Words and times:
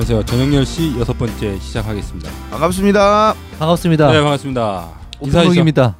안녕하세요. 0.00 0.24
저녁 0.24 0.46
10시 0.62 0.98
여섯 0.98 1.12
번째 1.18 1.58
시작하겠습니다. 1.58 2.30
반갑습니다. 2.48 3.34
반갑습니다. 3.58 4.10
네, 4.10 4.20
반갑습니다. 4.22 4.88
오픈북입니다. 5.20 5.98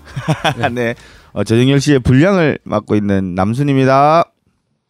네. 0.72 0.94
어, 1.34 1.44
저정열 1.44 1.78
씨의 1.78 1.98
분량을 1.98 2.58
맡고 2.64 2.96
있는 2.96 3.34
남순입니다. 3.34 4.32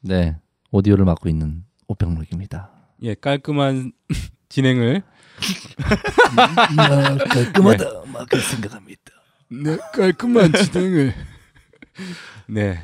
네, 0.03 0.37
오디오를 0.71 1.05
맡고 1.05 1.29
있는 1.29 1.65
오평록입니다. 1.89 2.71
예, 3.03 3.15
깔끔한 3.15 3.91
진행을 4.49 5.03
깔끔하다, 7.28 7.84
막그 8.12 8.39
생각합니다. 8.39 9.03
네, 9.51 9.77
깔끔한 9.92 10.53
진행을 10.53 11.15
네, 12.47 12.78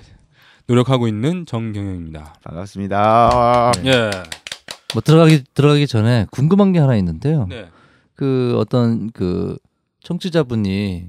노력하고 0.67 1.07
있는 1.07 1.47
정경영입니다. 1.47 2.35
반갑습니다. 2.43 3.71
예. 3.85 4.11
뭐 4.93 5.03
들어가기 5.03 5.45
들어가기 5.55 5.87
전에 5.87 6.27
궁금한 6.31 6.73
게 6.73 6.79
하나 6.79 6.97
있는데요. 6.97 7.47
네. 7.49 7.69
그 8.15 8.55
어떤 8.59 9.11
그 9.13 9.57
청취자분이 10.03 11.09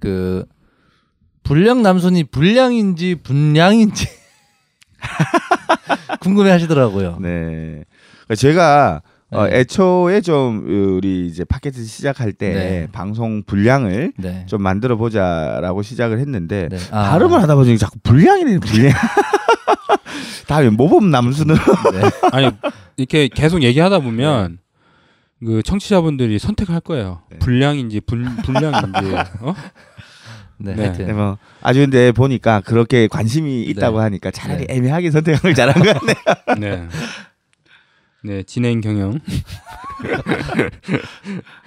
그 0.00 0.44
불량 1.42 1.82
남순이 1.82 2.24
불량인지 2.24 3.16
분량인지 3.16 4.08
궁금해 6.20 6.50
하시더라고요. 6.50 7.18
네. 7.20 7.84
그러니까 8.24 8.34
제가 8.36 9.02
어, 9.34 9.46
네. 9.48 9.58
애초에 9.58 10.20
좀 10.20 10.64
우리 10.98 11.26
이제 11.26 11.44
팟캐스트 11.44 11.84
시작할 11.84 12.32
때 12.32 12.54
네. 12.54 12.88
방송 12.92 13.42
분량을 13.42 14.12
네. 14.16 14.46
좀 14.46 14.62
만들어 14.62 14.96
보자라고 14.96 15.82
시작을 15.82 16.18
했는데 16.20 16.68
네. 16.70 16.78
아, 16.90 17.10
발음을 17.10 17.42
하다 17.42 17.56
보니 17.56 17.76
자꾸 17.78 17.98
분량이네 18.02 18.58
분량. 18.58 18.92
다음에 20.46 20.70
모범 20.70 21.10
남순으로 21.10 21.58
네. 21.92 22.02
아니 22.32 22.50
이렇게 22.96 23.28
계속 23.28 23.62
얘기하다 23.62 24.00
보면 24.00 24.58
그 25.44 25.62
청취자분들이 25.62 26.38
선택할 26.38 26.80
거예요. 26.80 27.22
네. 27.30 27.38
불량인지 27.38 28.00
분 28.00 28.36
불량인지 28.36 29.14
어? 29.40 29.54
네. 30.58 30.74
네. 30.74 30.92
네, 30.92 31.12
뭐 31.12 31.38
아주 31.60 31.80
근데 31.80 32.12
보니까 32.12 32.60
그렇게 32.60 33.08
관심이 33.08 33.64
있다고 33.64 33.98
네. 33.98 34.02
하니까 34.04 34.30
차라리 34.30 34.66
네. 34.66 34.74
애매하게 34.76 35.10
선택한 35.10 35.42
걸 35.42 35.54
잘한 35.54 35.82
것 35.82 35.98
같네. 36.46 36.60
네. 36.60 36.88
네, 38.24 38.42
진행 38.42 38.80
경영. 38.80 39.20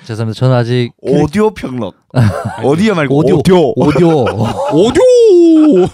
죄송합니다. 0.05 0.39
저는 0.39 0.55
아직 0.55 0.91
오디오 0.97 1.52
평론. 1.52 1.91
오디오 2.66 2.95
말고 2.95 3.16
오디오. 3.16 3.38
오디오. 3.38 3.73
오디오 3.75 4.25
오디오. 4.73 5.88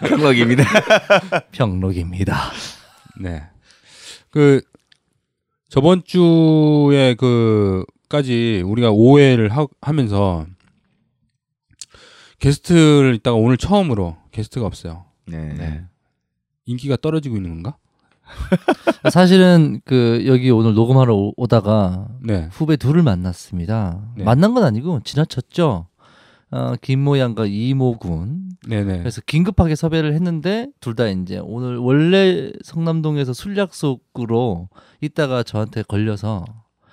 평론입니다. 0.00 0.64
평록입니다. 1.52 2.50
네. 3.20 3.44
그 4.30 4.60
저번 5.68 6.02
주에 6.04 7.14
그까지 7.14 8.62
우리가 8.66 8.90
오해를 8.90 9.48
하, 9.56 9.68
하면서 9.80 10.44
게스트를 12.40 13.14
있다가 13.14 13.36
오늘 13.36 13.56
처음으로 13.56 14.16
게스트가 14.32 14.66
없어요. 14.66 15.04
네. 15.26 15.52
네. 15.52 15.84
인기가 16.66 16.96
떨어지고 16.96 17.36
있는 17.36 17.50
건가? 17.50 17.76
사실은 19.10 19.80
그 19.84 20.24
여기 20.26 20.50
오늘 20.50 20.74
녹음하러 20.74 21.14
오- 21.14 21.32
오다가 21.36 22.08
네. 22.20 22.48
후배 22.52 22.76
둘을 22.76 23.02
만났습니다. 23.02 24.00
네. 24.16 24.24
만난 24.24 24.54
건 24.54 24.64
아니고 24.64 25.00
지나쳤죠. 25.04 25.86
어, 26.50 26.74
김모 26.82 27.18
양과 27.18 27.46
이모 27.46 27.98
군. 27.98 28.50
네네. 28.68 28.98
그래서 28.98 29.20
긴급하게 29.26 29.74
섭외를 29.74 30.12
했는데 30.14 30.68
둘 30.80 30.94
다 30.94 31.08
이제 31.08 31.40
오늘 31.42 31.78
원래 31.78 32.52
성남동에서 32.62 33.32
술 33.32 33.56
약속으로 33.56 34.68
있다가 35.00 35.42
저한테 35.42 35.82
걸려서 35.82 36.44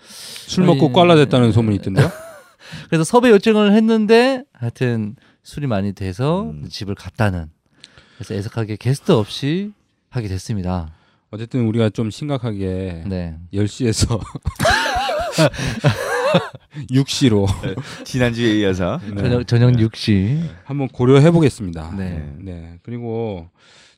술 0.01 0.63
먹고 0.65 0.91
꽐라댔다는 0.93 1.51
소문이 1.51 1.75
있던데요? 1.77 2.09
그래서 2.89 3.03
섭외 3.03 3.29
요청을 3.31 3.73
했는데 3.73 4.43
하여튼 4.53 5.15
술이 5.43 5.67
많이 5.67 5.93
돼서 5.93 6.43
음. 6.43 6.65
집을 6.69 6.95
갔다는 6.95 7.47
그래서 8.15 8.33
애석하게 8.35 8.77
게스트 8.77 9.11
없이 9.11 9.73
하게 10.09 10.27
됐습니다. 10.29 10.89
어쨌든 11.31 11.67
우리가 11.67 11.89
좀 11.89 12.09
심각하게 12.09 13.03
네. 13.07 13.35
10시에서 13.53 14.19
6시로 16.91 17.47
지난주에 18.05 18.59
이어서 18.59 18.99
네. 19.13 19.21
저녁 19.21 19.47
저녁 19.47 19.71
6시. 19.73 20.41
한번 20.63 20.87
고려해 20.87 21.31
보겠습니다. 21.31 21.93
네. 21.97 22.33
네. 22.39 22.79
그리고 22.83 23.47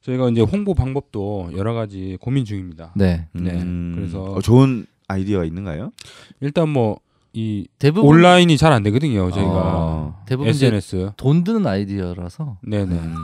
저희가 0.01 0.29
이제 0.29 0.41
홍보 0.41 0.73
방법도 0.73 1.51
여러 1.55 1.73
가지 1.73 2.17
고민 2.19 2.43
중입니다. 2.45 2.91
네. 2.95 3.27
네. 3.33 3.51
음, 3.51 3.93
그래서- 3.95 4.23
어, 4.23 4.41
좋은 4.41 4.85
아이디어가 5.07 5.45
있는가요? 5.45 5.91
일단 6.41 6.69
뭐 6.69 6.99
이 7.33 7.65
대부분 7.79 8.09
온라인이 8.09 8.57
잘 8.57 8.73
안 8.73 8.83
되거든요. 8.83 9.31
저희가 9.31 9.51
어. 9.55 10.21
대부분 10.25 10.49
SNS. 10.49 11.11
돈 11.15 11.45
드는 11.45 11.65
아이디어라서 11.65 12.57
네네. 12.61 12.93
음, 12.93 13.15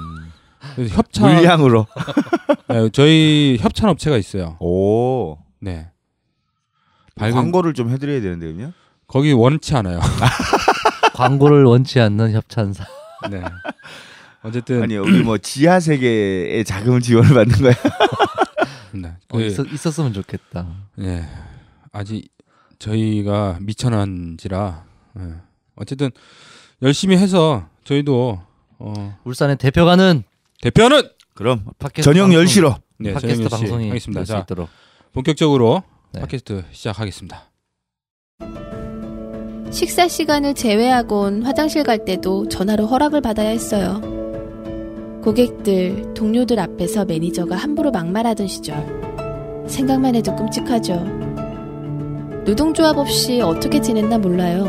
협찬 0.90 1.36
물량으로. 1.36 1.88
네, 2.70 2.90
저희 2.92 3.58
협찬 3.60 3.90
업체가 3.90 4.18
있어요. 4.18 4.58
오. 4.60 5.38
네. 5.60 5.90
밝은 7.16 7.34
광고를 7.34 7.74
좀 7.74 7.90
해드려야 7.90 8.22
되는데 8.22 8.48
그러면? 8.48 8.74
거기 9.08 9.32
원치 9.32 9.76
않아요. 9.76 10.00
광고를 11.16 11.64
원치 11.64 12.00
않는 12.00 12.34
협찬사. 12.34 12.86
네. 13.32 13.42
어쨌든 14.44 14.84
아니 14.84 14.96
여기 14.96 15.24
뭐 15.24 15.38
지하 15.38 15.80
세계의 15.80 16.64
자금 16.64 17.00
지원을 17.00 17.34
받는 17.34 17.58
거야? 17.60 17.74
네. 18.92 19.10
어, 19.30 19.38
그, 19.38 19.46
있었, 19.46 19.66
있었 19.72 20.00
으면 20.00 20.14
좋겠다. 20.14 20.68
네. 20.96 21.28
아직 21.92 22.30
저희가 22.80 23.58
미천한지라 23.62 24.84
네. 25.14 25.34
어쨌든 25.76 26.12
열심히 26.82 27.18
해서 27.18 27.68
저희도 27.84 28.42
어, 28.80 29.20
울산의 29.24 29.58
대표가는 29.58 30.24
대표는 30.62 31.02
그럼 31.34 31.66
팟캐스트 31.80 32.02
저녁 32.02 32.24
방송- 32.28 32.44
10시로 32.46 32.76
네, 33.00 33.14
팟캐스트 33.14 33.36
저녁 33.44 33.48
10시 33.48 33.50
방송이 33.60 33.88
하겠습니다. 33.90 34.20
될수 34.20 34.32
자, 34.34 34.40
있도록. 34.40 34.70
본격적으로 35.14 35.84
네. 36.14 36.22
팟캐스트 36.22 36.64
시작하겠습니다. 36.72 37.44
식사 39.70 40.08
시간을 40.08 40.56
제외하곤 40.56 41.44
화장실 41.44 41.84
갈 41.84 42.06
때도 42.06 42.48
전화로 42.48 42.88
허락을 42.88 43.22
받아야 43.22 43.50
했어요. 43.50 44.02
고객들, 45.24 46.14
동료들 46.14 46.58
앞에서 46.60 47.06
매니저가 47.06 47.56
함부로 47.56 47.92
막말하던 47.92 48.48
시절. 48.48 48.78
생각만 49.68 50.16
해도 50.16 50.34
끔찍하죠. 50.36 50.96
노동조합 52.46 52.98
없이 52.98 53.42
어떻게 53.42 53.82
지냈나 53.82 54.18
몰라요. 54.20 54.64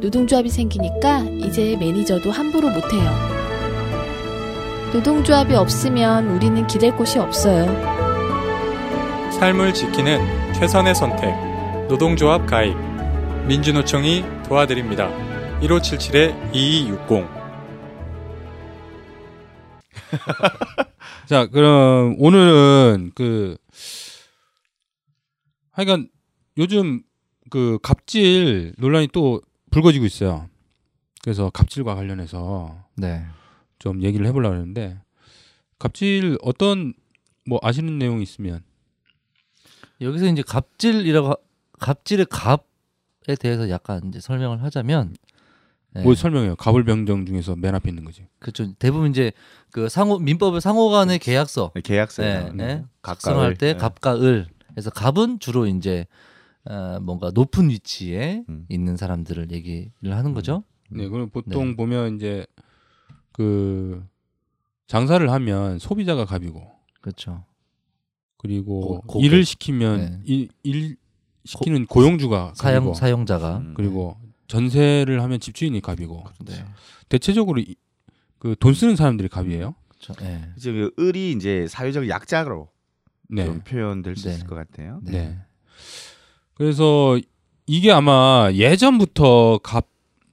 노동조합이 0.00 0.48
생기니까 0.48 1.20
이제 1.20 1.76
매니저도 1.78 2.32
함부로 2.32 2.68
못해요. 2.68 3.33
노동조합이 4.94 5.54
없으면 5.56 6.28
우리는 6.28 6.64
기댈 6.68 6.96
곳이 6.96 7.18
없어요. 7.18 7.66
삶을 9.32 9.74
지키는 9.74 10.54
최선의 10.54 10.94
선택. 10.94 11.34
노동조합 11.88 12.46
가입. 12.46 12.76
민주노총이 13.48 14.24
도와드립니다. 14.44 15.10
1577-2260. 15.62 17.28
자, 21.26 21.46
그럼 21.48 22.14
오늘은 22.20 23.10
그 23.16 23.56
하여간 25.72 26.08
요즘 26.56 27.02
그 27.50 27.80
갑질 27.82 28.74
논란이 28.78 29.08
또 29.12 29.42
불거지고 29.72 30.04
있어요. 30.04 30.48
그래서 31.20 31.50
갑질과 31.50 31.96
관련해서 31.96 32.84
네. 32.94 33.24
좀 33.84 34.02
얘기를 34.02 34.26
해보려고 34.26 34.54
하는데 34.54 34.98
갑질 35.78 36.38
어떤 36.40 36.94
뭐 37.46 37.58
아시는 37.62 37.98
내용이 37.98 38.22
있으면 38.22 38.62
여기서 40.00 40.26
이제 40.26 40.40
갑질이라고 40.42 41.28
하- 41.28 41.36
갑질의 41.78 42.26
갑에 42.30 43.34
대해서 43.38 43.68
약간 43.68 44.00
이제 44.08 44.20
설명을 44.20 44.62
하자면 44.62 45.14
네. 45.92 46.02
뭐 46.02 46.14
설명해요. 46.14 46.56
갑을병정 46.56 47.26
중에서 47.26 47.56
맨 47.56 47.74
앞에 47.74 47.90
있는 47.90 48.04
거지. 48.04 48.26
그렇죠. 48.38 48.72
대부분 48.78 49.10
이제 49.10 49.32
그 49.70 49.90
상호 49.90 50.18
민법의 50.18 50.62
상호 50.62 50.88
간의 50.88 51.18
계약서 51.18 51.72
네, 51.74 51.82
계약서. 51.82 52.22
네, 52.22 52.50
네. 52.54 52.84
각성할 53.02 53.54
때 53.56 53.74
네. 53.74 53.78
갑과 53.78 54.14
을. 54.16 54.46
그래서 54.70 54.88
갑은 54.90 55.40
주로 55.40 55.66
이제 55.66 56.06
어, 56.64 56.98
뭔가 57.02 57.30
높은 57.34 57.68
위치에 57.68 58.44
음. 58.48 58.64
있는 58.70 58.96
사람들을 58.96 59.52
얘기를 59.52 59.90
하는 60.16 60.32
거죠. 60.32 60.64
네, 60.88 61.06
그럼 61.08 61.28
보통 61.28 61.68
네. 61.70 61.76
보면 61.76 62.16
이제 62.16 62.46
그 63.34 64.02
장사를 64.86 65.30
하면 65.30 65.78
소비자가 65.78 66.24
갑이고 66.24 66.70
그렇죠. 67.00 67.44
그리고 68.38 69.00
고-. 69.02 69.20
일을 69.20 69.44
시키면 69.44 69.96
네. 70.00 70.20
일, 70.24 70.48
일 70.62 70.96
시키는 71.44 71.86
고 71.86 72.02
용주가 72.04 72.52
사용 72.54 72.84
갑이고 72.84 72.94
사용자가 72.94 73.56
음. 73.58 73.74
그리고 73.76 74.16
전세를 74.46 75.22
하면 75.22 75.40
집주인이 75.40 75.78
갑이고 75.80 76.24
네. 76.46 76.64
대체적으로 77.08 77.62
그 78.38 78.54
돈 78.60 78.74
쓰는 78.74 78.94
사람들이 78.94 79.28
갑이에요. 79.28 79.74
그렇죠. 79.88 80.12
네. 80.22 80.52
이제 80.56 80.70
그 80.70 80.90
을이 80.98 81.32
이제 81.32 81.66
사회적 81.68 82.08
약자로 82.08 82.68
네. 83.30 83.46
좀 83.46 83.60
표현될 83.60 84.16
수 84.16 84.28
네. 84.28 84.34
있을 84.34 84.46
것 84.46 84.54
같아요. 84.54 85.00
네. 85.02 85.38
그래서 86.52 87.18
이게 87.66 87.90
아마 87.90 88.50
예전부터 88.52 89.60
갑, 89.62 89.88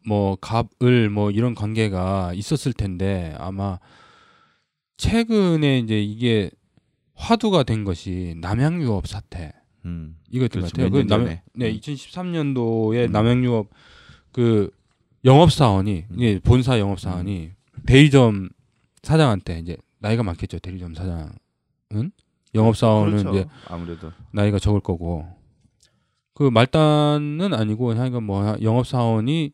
뭐, 0.06 0.36
갑을 0.38 1.10
뭐 1.10 1.32
이런 1.32 1.56
관계가 1.56 2.34
있었을 2.34 2.74
텐데 2.74 3.36
아마 3.38 3.80
최근에 4.98 5.80
이제 5.80 6.02
이게 6.02 6.52
화두가 7.16 7.64
된 7.64 7.84
것이 7.84 8.36
남양유업 8.40 9.08
사태 9.08 9.54
음. 9.86 10.18
이것들 10.30 10.62
그렇죠. 10.62 10.76
같아요. 10.76 10.90
그 10.90 11.08
남. 11.08 11.26
네, 11.26 11.42
음. 11.56 11.60
2013년도에 11.60 13.08
음. 13.08 13.12
남양유업 13.12 13.70
그 14.32 14.70
영업사원이 15.26 16.06
음. 16.10 16.16
이게 16.16 16.40
본사 16.40 16.80
영업사원이 16.80 17.52
대리점 17.86 18.50
사장한테 19.04 19.60
이제 19.60 19.78
나이가 20.00 20.24
많겠죠. 20.24 20.60
대리점 20.60 20.94
사장은 20.94 22.12
영업사원은 22.54 23.18
그렇죠. 23.18 23.38
이제 23.38 23.50
아무래도 23.68 24.12
나이가 24.32 24.60
적을 24.60 24.80
거고 24.80 25.28
그 26.34 26.50
말단은 26.50 27.54
아니고 27.54 27.88
그냥 27.88 28.24
뭐 28.26 28.58
영업 28.62 28.88
사원이 28.88 29.52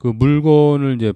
그 0.00 0.08
물건을 0.08 0.96
이제 0.96 1.12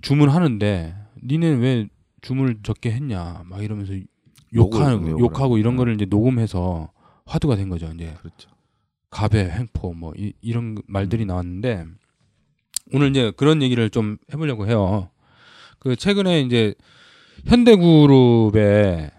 주문하는데 0.00 0.96
니네 1.22 1.48
왜 1.48 1.88
주문을 2.22 2.60
적게 2.62 2.90
했냐 2.90 3.42
막 3.44 3.62
이러면서 3.62 3.92
욕하는 4.54 5.06
욕을, 5.06 5.20
욕하고 5.20 5.58
이런. 5.58 5.76
거를 5.76 5.94
이제 5.94 6.06
녹음해서 6.06 6.90
화두가 7.26 7.56
된 7.56 7.68
거죠 7.68 7.92
이제 7.94 8.14
그렇죠. 8.18 8.50
갑의 9.10 9.50
횡포 9.50 9.92
뭐 9.92 10.14
이, 10.16 10.32
이런 10.40 10.64
음. 10.64 10.82
말들이 10.86 11.26
나왔는데 11.26 11.84
오늘 12.94 13.10
이제 13.10 13.32
그런 13.36 13.62
얘기를 13.62 13.90
좀 13.90 14.16
해보려고 14.32 14.66
해요. 14.66 15.10
그 15.78 15.94
최근에 15.94 16.40
이제 16.40 16.74
현대그룹의 17.46 19.10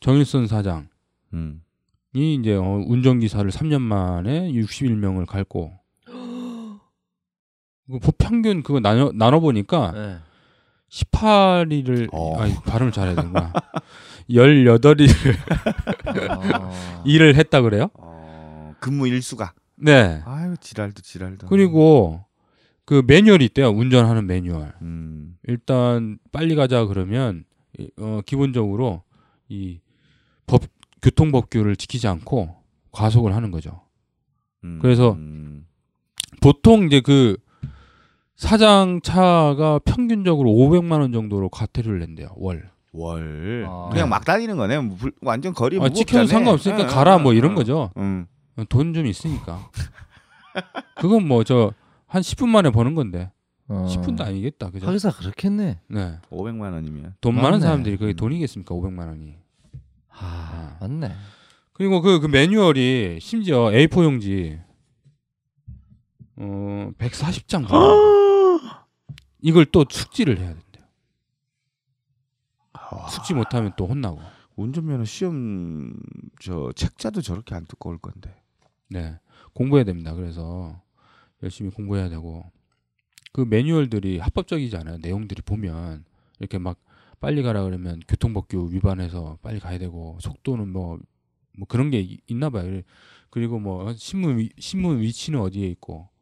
정일선 0.00 0.48
사장 0.48 0.88
음. 1.32 1.62
이 2.14 2.34
이제 2.34 2.54
어, 2.54 2.82
운전기사를 2.86 3.48
3년 3.48 3.80
만에 3.80 4.50
61명을 4.50 5.24
갈고 5.26 5.72
그 7.88 8.12
평균 8.18 8.62
그거 8.62 8.80
나눠 8.80 9.12
나눠 9.14 9.40
보니까 9.40 9.92
네. 9.92 10.16
18일을 10.90 12.08
어. 12.12 12.38
아니 12.40 12.54
발음을 12.64 12.92
잘해야 12.92 13.14
되구나. 13.16 13.52
18일을 14.30 15.36
어. 16.38 17.02
일을 17.04 17.36
했다 17.36 17.60
그래요? 17.60 17.90
어, 17.94 18.74
근무 18.80 19.06
일수가 19.08 19.52
네. 19.76 20.22
아유 20.24 20.54
지랄도 20.60 21.02
지랄도. 21.02 21.46
그리고 21.48 22.24
그 22.84 23.02
매뉴얼이 23.06 23.44
있대요. 23.46 23.70
운전하는 23.70 24.26
매뉴얼. 24.26 24.74
음. 24.82 25.36
일단 25.46 26.18
빨리 26.32 26.54
가자 26.54 26.84
그러면 26.86 27.44
이- 27.78 27.90
어 27.98 28.20
기본적으로 28.24 29.02
이 29.48 29.80
법 30.48 30.62
교통 31.02 31.32
법규를 31.32 31.74
지키지 31.74 32.06
않고 32.06 32.54
과속을 32.92 33.34
하는 33.34 33.50
거죠. 33.50 33.80
음. 34.62 34.78
그래서 34.80 35.12
음. 35.14 35.66
보통 36.40 36.86
이제 36.86 37.00
그 37.00 37.36
사장 38.36 39.00
차가 39.02 39.78
평균적으로 39.84 40.50
500만 40.50 41.00
원 41.00 41.12
정도로 41.12 41.48
과태료를 41.48 42.00
낸대요 42.00 42.28
월. 42.36 42.70
월 42.92 43.66
아. 43.68 43.88
그냥 43.90 44.06
네. 44.06 44.10
막 44.10 44.24
다니는 44.24 44.56
거네. 44.56 44.78
뭐 44.78 44.96
불- 44.96 45.12
완전 45.22 45.52
거리 45.54 45.76
아, 45.76 45.80
무겁잖아. 45.80 45.96
찍혀도 46.04 46.26
상관없으니까 46.26 46.82
응, 46.84 46.86
가라 46.88 47.16
응, 47.16 47.22
뭐 47.22 47.32
이런 47.32 47.50
응. 47.52 47.56
거죠. 47.56 47.90
응. 47.96 48.26
돈좀 48.68 49.06
있으니까. 49.06 49.70
그건 50.96 51.26
뭐 51.28 51.44
저 51.44 51.72
한 52.08 52.22
10분 52.22 52.48
만에 52.48 52.70
버는 52.70 52.94
건데 52.94 53.30
어. 53.68 53.86
10분도 53.90 54.20
아니겠다 54.22 54.70
그죠? 54.70 54.86
하기사 54.86 55.10
그렇겠네. 55.10 55.80
네. 55.88 56.14
500만 56.30 56.72
원이면 56.72 57.14
돈 57.20 57.34
많은 57.34 57.50
맞네. 57.52 57.60
사람들이 57.60 57.96
그게 57.96 58.12
음. 58.12 58.16
돈이겠습니까 58.16 58.74
500만 58.74 59.08
원이. 59.08 59.34
아, 60.10 60.76
맞네. 60.80 61.10
그리고 61.72 62.00
그, 62.00 62.20
그 62.20 62.26
매뉴얼이 62.28 63.18
심지어 63.20 63.66
A4 63.70 64.04
용지 64.04 64.58
어 66.38 66.90
140장 66.98 67.66
이걸 69.46 69.64
또 69.66 69.84
숙지를 69.88 70.38
해야 70.40 70.48
된대요. 70.48 70.84
아, 72.72 73.06
숙지 73.06 73.32
못하면 73.32 73.72
또 73.76 73.86
혼나고. 73.86 74.20
운전면허 74.56 75.04
시험 75.04 75.92
저 76.40 76.72
책자도 76.74 77.20
저렇게 77.20 77.54
안 77.54 77.64
두꺼울 77.64 77.98
건데. 77.98 78.34
네. 78.90 79.20
공부해야 79.54 79.84
됩니다. 79.84 80.14
그래서 80.14 80.82
열심히 81.44 81.70
공부해야 81.70 82.08
되고 82.08 82.50
그 83.32 83.42
매뉴얼들이 83.42 84.18
합법적이지 84.18 84.76
않아요. 84.78 84.98
내용들이 84.98 85.42
보면 85.42 86.04
이렇게 86.40 86.58
막 86.58 86.80
빨리 87.20 87.44
가라 87.44 87.62
그러면 87.62 88.00
교통법규 88.08 88.70
위반해서 88.72 89.38
빨리 89.42 89.60
가야 89.60 89.78
되고 89.78 90.18
속도는 90.20 90.70
뭐뭐 90.72 90.98
그런 91.68 91.90
게 91.90 92.00
이- 92.00 92.18
있나 92.26 92.50
봐요. 92.50 92.82
그리고 93.30 93.60
뭐 93.60 93.94
신문 93.94 94.38
위, 94.38 94.50
신문 94.58 95.00
위치는 95.02 95.38
어디에 95.38 95.68
있고 95.68 95.94
어? 95.94 96.15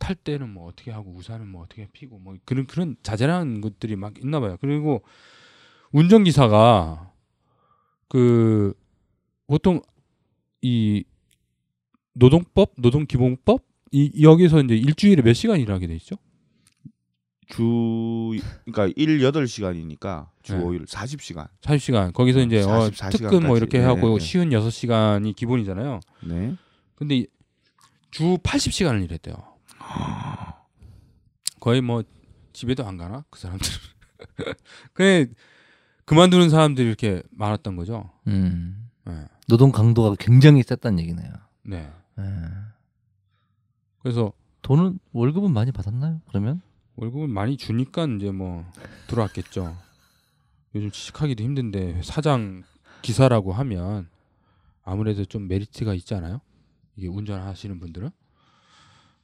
탈 0.00 0.16
때는 0.16 0.48
뭐 0.52 0.66
어떻게 0.66 0.90
하고 0.90 1.12
우산은 1.12 1.46
뭐 1.46 1.62
어떻게 1.62 1.86
피고 1.92 2.18
뭐 2.18 2.34
그런 2.44 2.66
그런 2.66 2.96
자잘한 3.04 3.60
것들이 3.60 3.94
막 3.94 4.18
있나 4.18 4.40
봐요. 4.40 4.56
그리고 4.60 5.02
운전기사가 5.92 7.12
그 8.08 8.72
보통 9.46 9.80
이 10.62 11.04
노동법, 12.14 12.72
노동기본법 12.78 13.62
이 13.92 14.22
여기서 14.24 14.62
이제 14.62 14.74
일주일에 14.76 15.22
몇 15.22 15.34
시간 15.34 15.60
일하게 15.60 15.86
돼 15.86 15.94
있죠? 15.96 16.16
주 17.48 18.32
그러니까 18.64 18.86
일 18.96 19.18
8시간이니까 19.18 20.28
주 20.42 20.56
네. 20.56 20.62
5일 20.64 20.86
40시간. 20.86 21.48
40시간. 21.60 22.12
거기서 22.12 22.40
이제 22.40 22.62
어, 22.62 22.90
44 22.90 23.10
특근 23.10 23.46
뭐 23.46 23.56
이렇게. 23.56 23.78
하고 23.80 24.08
네, 24.10 24.18
네. 24.18 24.20
쉬운 24.24 24.50
6시간이 24.50 25.34
기본이잖아요. 25.34 26.00
네. 26.28 26.54
근데 26.94 27.16
이- 27.16 27.26
주 28.12 28.38
80시간을 28.38 29.02
일했대요. 29.04 29.34
거의 31.60 31.80
뭐 31.80 32.02
집에도 32.52 32.86
안 32.86 32.96
가나 32.96 33.24
그 33.30 33.38
사람들. 33.38 33.68
그래 34.92 35.26
그만두는 36.04 36.50
사람들이 36.50 36.86
이렇게 36.86 37.22
많았던 37.30 37.76
거죠. 37.76 38.10
음. 38.26 38.88
네. 39.06 39.26
노동 39.48 39.72
강도가 39.72 40.16
굉장히 40.18 40.62
셌다는 40.62 40.98
얘기네요. 41.00 41.32
네. 41.62 41.90
예. 42.18 42.24
그래서 44.02 44.32
돈은 44.62 44.98
월급은 45.12 45.52
많이 45.52 45.72
받았나요? 45.72 46.20
그러면? 46.28 46.62
월급을 46.96 47.28
많이 47.28 47.56
주니까 47.56 48.06
이제 48.06 48.30
뭐 48.30 48.64
들어왔겠죠. 49.06 49.76
요즘 50.74 50.90
취직하기도 50.90 51.42
힘든데 51.42 52.02
사장 52.02 52.62
기사라고 53.02 53.52
하면 53.52 54.08
아무래도 54.82 55.24
좀 55.24 55.48
메리트가 55.48 55.94
있지 55.94 56.14
않아요? 56.14 56.40
이게 56.96 57.08
운전하시는 57.08 57.78
분들은 57.80 58.10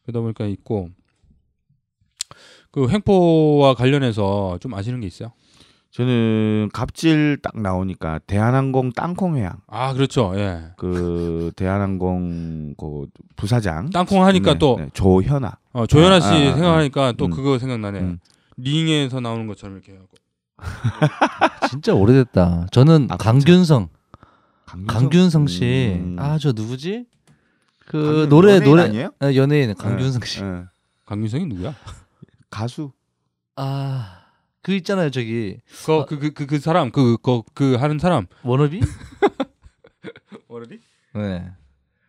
그러다 0.07 0.21
보니까 0.21 0.47
있고 0.47 0.89
그 2.71 2.89
횡포와 2.89 3.75
관련해서 3.75 4.59
좀 4.61 4.75
아시는 4.75 5.01
게 5.01 5.07
있어요? 5.07 5.33
저는 5.91 6.69
갑질 6.73 7.39
딱 7.43 7.59
나오니까 7.59 8.21
대한항공 8.27 8.93
땅콩 8.93 9.37
회항 9.37 9.61
아 9.67 9.95
그렇죠. 9.95 10.33
예. 10.37 10.73
그 10.77 11.51
대한항공 11.57 12.75
그 12.77 13.07
부사장 13.35 13.91
땅콩 13.91 14.25
하니까 14.25 14.53
네, 14.53 14.59
또 14.59 14.77
네, 14.79 14.91
조현아 14.93 15.59
어, 15.73 15.87
조연아 15.87 16.21
씨 16.21 16.27
아, 16.27 16.31
아, 16.31 16.35
아, 16.35 16.55
생각하니까 16.55 17.13
또 17.13 17.27
음. 17.27 17.31
그거 17.31 17.59
생각나네. 17.59 18.01
음. 18.01 18.19
링에서 18.57 19.21
나오는 19.21 19.47
것처럼 19.47 19.77
이렇게 19.77 19.93
하고. 19.93 20.09
진짜 21.69 21.95
오래됐다. 21.95 22.69
저는 22.73 23.09
아, 23.11 23.17
강균성, 23.17 23.89
강균성, 24.65 24.87
강균성 24.87 25.47
씨. 25.47 25.99
음. 25.99 26.17
아, 26.19 26.39
저 26.39 26.53
누구지? 26.53 27.05
그 27.87 28.27
노래 28.29 28.55
연예인 28.55 28.65
노래 28.71 28.83
아니에요? 28.83 29.11
아, 29.21 29.35
연예인 29.35 29.75
강균성 29.75 30.23
씨. 30.25 30.43
예. 30.43 30.65
강민성이 31.07 31.47
누구야? 31.47 31.75
가수 32.51 32.93
아, 33.57 34.23
그 34.63 34.73
있잖아요, 34.73 35.11
저기 35.11 35.59
그그그그 36.09 36.59
사람 36.59 36.91
그 36.91 37.17
그 37.19 37.43
그 37.55 37.75
하는 37.77 37.99
사람. 37.99 38.27
워너비? 38.43 38.81
어디? 40.49 40.81
네. 41.15 41.51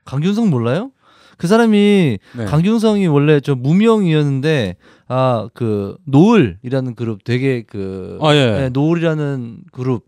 강균성 0.05 0.49
몰라요? 0.49 0.91
그 1.37 1.47
사람이 1.47 2.17
네. 2.37 2.45
강균성이 2.45 3.07
원래 3.07 3.39
저 3.39 3.53
무명이었는데 3.55 4.77
아 5.07 5.47
그 5.53 5.97
노을이라는 6.05 6.95
그룹 6.95 7.23
되게 7.23 7.61
그 7.63 8.17
아, 8.21 8.33
예. 8.35 8.51
네, 8.51 8.69
노을이라는 8.69 9.63
그룹 9.71 10.05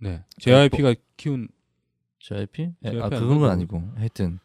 네. 0.00 0.22
JYP가 0.40 0.94
키운 1.16 1.48
JYP? 2.20 2.62
예, 2.84 2.90
JYP 2.90 3.02
아 3.02 3.06
아니고? 3.06 3.20
그건 3.20 3.38
건 3.40 3.50
아니고 3.50 3.82
하여튼 3.96 4.38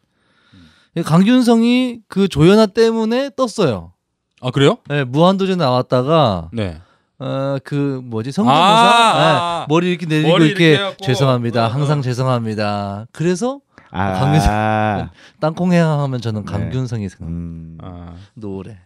강균성이 1.06 2.02
그 2.08 2.28
조연아 2.28 2.68
때문에 2.68 3.32
떴어요. 3.36 3.94
아 4.42 4.52
그래요? 4.52 4.78
네, 4.88 5.04
무한도전 5.04 5.58
나왔다가 5.58 6.50
네. 6.54 6.80
어그 7.18 8.02
뭐지 8.06 8.32
성대모사 8.32 8.64
아, 8.64 9.66
네, 9.68 9.74
머리 9.74 9.90
이렇게 9.90 10.06
내리고 10.06 10.30
머리 10.30 10.48
이렇게, 10.48 10.76
이렇게. 10.76 11.06
죄송합니다 11.06 11.66
어, 11.66 11.68
항상 11.68 12.00
어. 12.00 12.02
죄송합니다. 12.02 13.08
그래서 13.12 13.60
아, 13.92 14.14
강균성. 14.14 15.10
땅콩 15.42 15.74
해양하면 15.74 16.22
저는 16.22 16.46
네. 16.46 16.52
강균성이 16.52 17.10
생각. 17.10 17.28
음. 17.28 17.78
아 17.82 18.14
노래. 18.36 18.78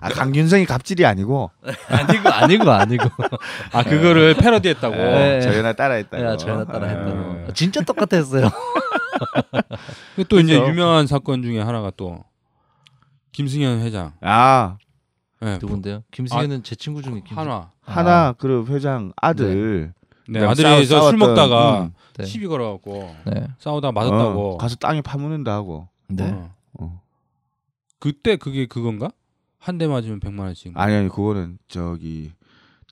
아 0.00 0.08
강균성이 0.08 0.64
갑질이 0.64 1.04
아니고 1.04 1.50
아니고 1.88 2.28
아니고 2.28 2.70
아니고. 2.70 3.04
아 3.72 3.82
그거를 3.82 4.34
패러디했다고. 4.34 4.94
네. 4.94 5.40
저연아 5.42 5.74
따라했다고. 5.74 6.24
야 6.24 6.36
저희가 6.36 6.64
따라 6.64 6.86
예. 6.86 6.90
했다고. 6.92 7.52
진짜 7.52 7.82
똑같았어요. 7.82 8.48
그또 10.16 10.40
이제 10.40 10.54
그래서- 10.58 10.68
유명한 10.70 11.06
사건 11.06 11.42
중에 11.42 11.60
하나가 11.60 11.90
또 11.96 12.24
김승현 13.32 13.80
회장. 13.80 14.12
아 14.20 14.76
네, 15.40 15.58
누군데요? 15.58 16.02
김승현은 16.10 16.62
제 16.62 16.74
친구 16.74 17.02
중에 17.02 17.22
김 17.26 17.36
한화. 17.38 17.70
하나 17.80 18.32
그룹 18.32 18.68
회장 18.70 19.12
아들 19.16 19.92
네, 20.28 20.38
그냥 20.40 20.50
아들이 20.50 20.86
저술 20.86 21.16
먹다가 21.18 21.82
음. 21.84 21.92
네. 22.18 22.24
시비 22.24 22.46
걸어갖고 22.46 23.14
네. 23.26 23.46
싸우다 23.58 23.92
맞았다고. 23.92 24.54
어, 24.54 24.56
가서 24.58 24.76
땅에 24.76 25.00
파묻는다 25.00 25.52
하고. 25.54 25.88
네. 26.08 26.30
어. 26.30 26.54
어. 26.74 27.02
그때 27.98 28.36
그게 28.36 28.66
그건가? 28.66 29.10
한 29.58 29.76
대 29.78 29.86
맞으면 29.86 30.20
100만 30.20 30.40
원씩. 30.40 30.72
아니 30.74 30.94
아니 30.94 31.08
그거는 31.08 31.58
저기 31.68 32.32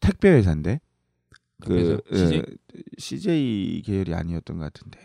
택배 0.00 0.28
회사인데 0.30 0.80
그 1.60 1.74
회사? 1.74 2.16
CJ? 2.16 2.36
예, 2.38 2.42
CJ 2.98 3.82
계열이 3.86 4.14
아니었던 4.14 4.58
것 4.58 4.72
같은데. 4.72 4.98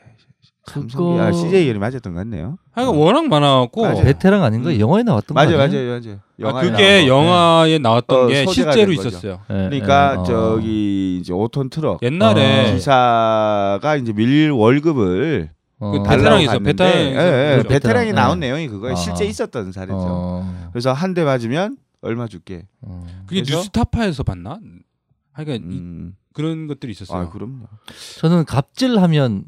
그거- 0.66 0.80
삼성이 0.82 1.20
아 1.20 1.32
CJ 1.32 1.64
계열이 1.66 1.80
맞았던 1.80 2.14
것 2.14 2.20
같네요. 2.20 2.58
하여간 2.72 2.96
워낙 2.96 3.28
많아갖고. 3.28 3.82
맞아요. 3.82 4.04
베테랑 4.04 4.44
아닌가? 4.44 4.70
음. 4.70 4.80
영화에 4.80 5.04
나왔던 5.04 5.36
맞아요, 5.36 5.58
거 5.58 5.64
아니에요? 5.64 5.90
맞아요, 5.90 6.02
맞아요. 6.02 6.16
아, 6.18 6.40
영화에 6.40 6.64
그게 6.72 6.84
나온 6.84 7.06
거. 7.06 7.08
영화에 7.08 7.78
나왔던 7.80 8.18
어, 8.24 8.28
게 8.28 8.46
실제로. 8.48 8.92
있었어요. 8.94 9.42
네, 9.50 9.56
그러니까 9.70 10.14
네. 10.14 10.20
어. 10.20 10.24
저기 10.24 11.18
이제 11.22 11.34
5톤 11.34 11.70
트럭 11.70 12.02
옛날에 12.02 12.70
어. 12.72 12.74
기사가 12.76 13.96
이제 14.02 14.14
밀 14.14 14.52
월급을 14.52 15.50
어. 15.80 15.92
그 15.92 16.04
베테랑이 16.04 16.46
갔는데, 16.46 16.72
베테랑이 16.72 17.06
예, 17.06 17.10
예, 17.10 17.54
있었죠. 17.56 17.68
베테랑이 17.68 18.06
베테랑, 18.08 18.16
나온 18.16 18.40
네. 18.40 18.48
내용이 18.48 18.68
그거예요. 18.70 18.94
아. 18.94 18.96
실제 18.96 19.26
있었던 19.26 19.72
사례죠. 19.74 19.96
어. 20.00 20.70
그래서 20.72 20.94
한 20.94 21.14
대 21.14 21.24
맞으면 21.26 21.78
얼마 22.02 22.28
줄게. 22.28 22.66
어. 22.82 23.06
그게 23.28 23.42
그래서- 23.42 23.58
뉴스타파에서 23.58 24.24
봤나? 24.24 24.60
하여간 25.34 25.56
이- 25.56 25.60
음. 25.78 26.16
그런 26.34 26.68
것들이 26.68 26.94
있었어요. 26.94 27.24
아 27.24 27.30
그럼요. 27.30 27.66
저는 28.20 28.46
갑질하면 28.46 29.44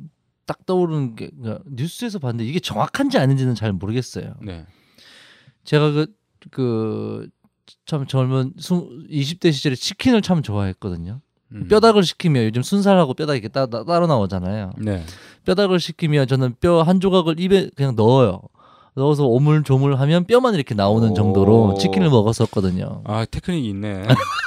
딱 0.46 0.66
떠오르는 0.66 1.16
게 1.16 1.30
그러니까 1.40 1.64
뉴스에서 1.70 2.20
봤는데 2.20 2.46
이게 2.50 2.60
정확한지 2.60 3.18
아닌지는 3.18 3.56
잘 3.56 3.74
모르겠어요. 3.74 4.36
네. 4.42 4.66
제가 5.64 5.92
그 5.92 6.08
그 6.52 7.28
참 7.86 8.06
젊은 8.06 8.54
수, 8.58 8.90
20대 9.10 9.52
시절에 9.52 9.76
치킨을 9.76 10.22
참 10.22 10.42
좋아했거든요. 10.44 11.22
음. 11.52 11.68
뼈닭을 11.68 12.04
시키면 12.04 12.46
요즘 12.46 12.62
순살하고 12.62 13.14
뼈닭이 13.14 13.38
이렇게 13.40 13.48
따, 13.52 13.66
따, 13.68 13.84
따로 13.84 14.08
나오잖아요. 14.08 14.74
네. 14.78 15.04
뼈닭을 15.46 15.80
시키면 15.80 16.28
저는 16.28 16.56
뼈 16.60 16.84
한 16.84 17.00
조각을 17.00 17.40
입에 17.40 17.70
그냥 17.76 17.96
넣어요. 17.96 18.42
넣어서 18.96 19.26
오물조물하면 19.26 20.26
뼈만 20.26 20.56
이렇게 20.56 20.74
나오는 20.74 21.10
오. 21.12 21.14
정도로 21.14 21.76
치킨을 21.80 22.10
먹었었거든요. 22.10 23.02
아 23.06 23.26
테크닉이 23.26 23.68
있네. 23.70 24.04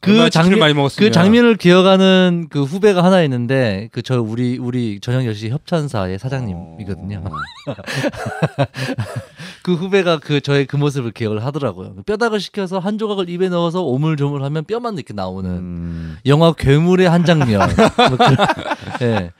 그 0.00 0.28
장면- 0.30 0.58
많이 0.58 0.74
먹었으면 0.74 1.08
그 1.08 1.12
장면을 1.12 1.56
기억하는 1.56 2.48
그 2.50 2.64
후배가 2.64 3.04
하나 3.04 3.22
있는데 3.22 3.88
그 3.92 4.02
저 4.02 4.20
우리 4.20 4.58
우리 4.58 4.98
저녁 5.00 5.20
10시 5.20 5.50
협찬사의 5.50 6.18
사장님이거든요. 6.18 7.22
어. 7.24 7.30
그 9.62 9.74
후배가 9.74 10.18
그 10.18 10.40
저의 10.40 10.66
그 10.66 10.76
모습을 10.76 11.10
기억을 11.12 11.44
하더라고요. 11.44 11.94
뼈닭을 12.06 12.40
시켜서 12.40 12.78
한 12.78 12.98
조각을 12.98 13.28
입에 13.28 13.48
넣어서 13.48 13.82
오물조물하면 13.82 14.64
뼈만 14.64 14.94
이렇게 14.94 15.12
나오는 15.14 15.50
음. 15.50 16.16
영화 16.26 16.52
괴물의 16.52 17.08
한 17.08 17.24
장면. 17.24 17.68
뭐 18.08 18.18
예. 19.02 19.32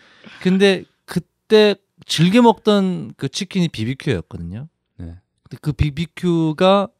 근데 0.42 0.84
그때 1.04 1.76
즐겨 2.04 2.42
먹던 2.42 3.14
그 3.16 3.28
치킨이 3.28 3.68
비비큐였거든요. 3.68 4.68
네. 4.98 5.06
근데 5.06 5.58
그 5.60 5.72
BBQ가 5.72 6.88
그 6.88 6.95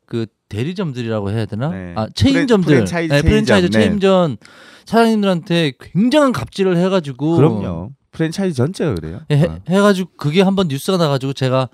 대리점들이라고 0.48 1.30
해야 1.30 1.46
되나? 1.46 1.68
네. 1.70 1.92
아 1.96 2.08
체인점들, 2.14 2.66
프랜- 2.66 2.74
프랜차이즈 2.84 3.12
네, 3.12 3.22
프랜차이즈 3.22 3.70
체인점, 3.70 3.80
네. 3.80 3.86
체인점 3.88 4.36
사장님들한테 4.84 5.72
굉장한 5.80 6.32
갑질을 6.32 6.76
해가지고 6.76 7.36
그럼요. 7.36 7.90
프랜차이즈 8.12 8.54
전체가 8.56 8.94
그래요. 8.94 9.20
해, 9.30 9.44
어. 9.44 9.58
해가지고 9.68 10.10
그게 10.16 10.42
한번 10.42 10.68
뉴스가 10.68 10.96
나가지고 10.98 11.32
제가 11.32 11.68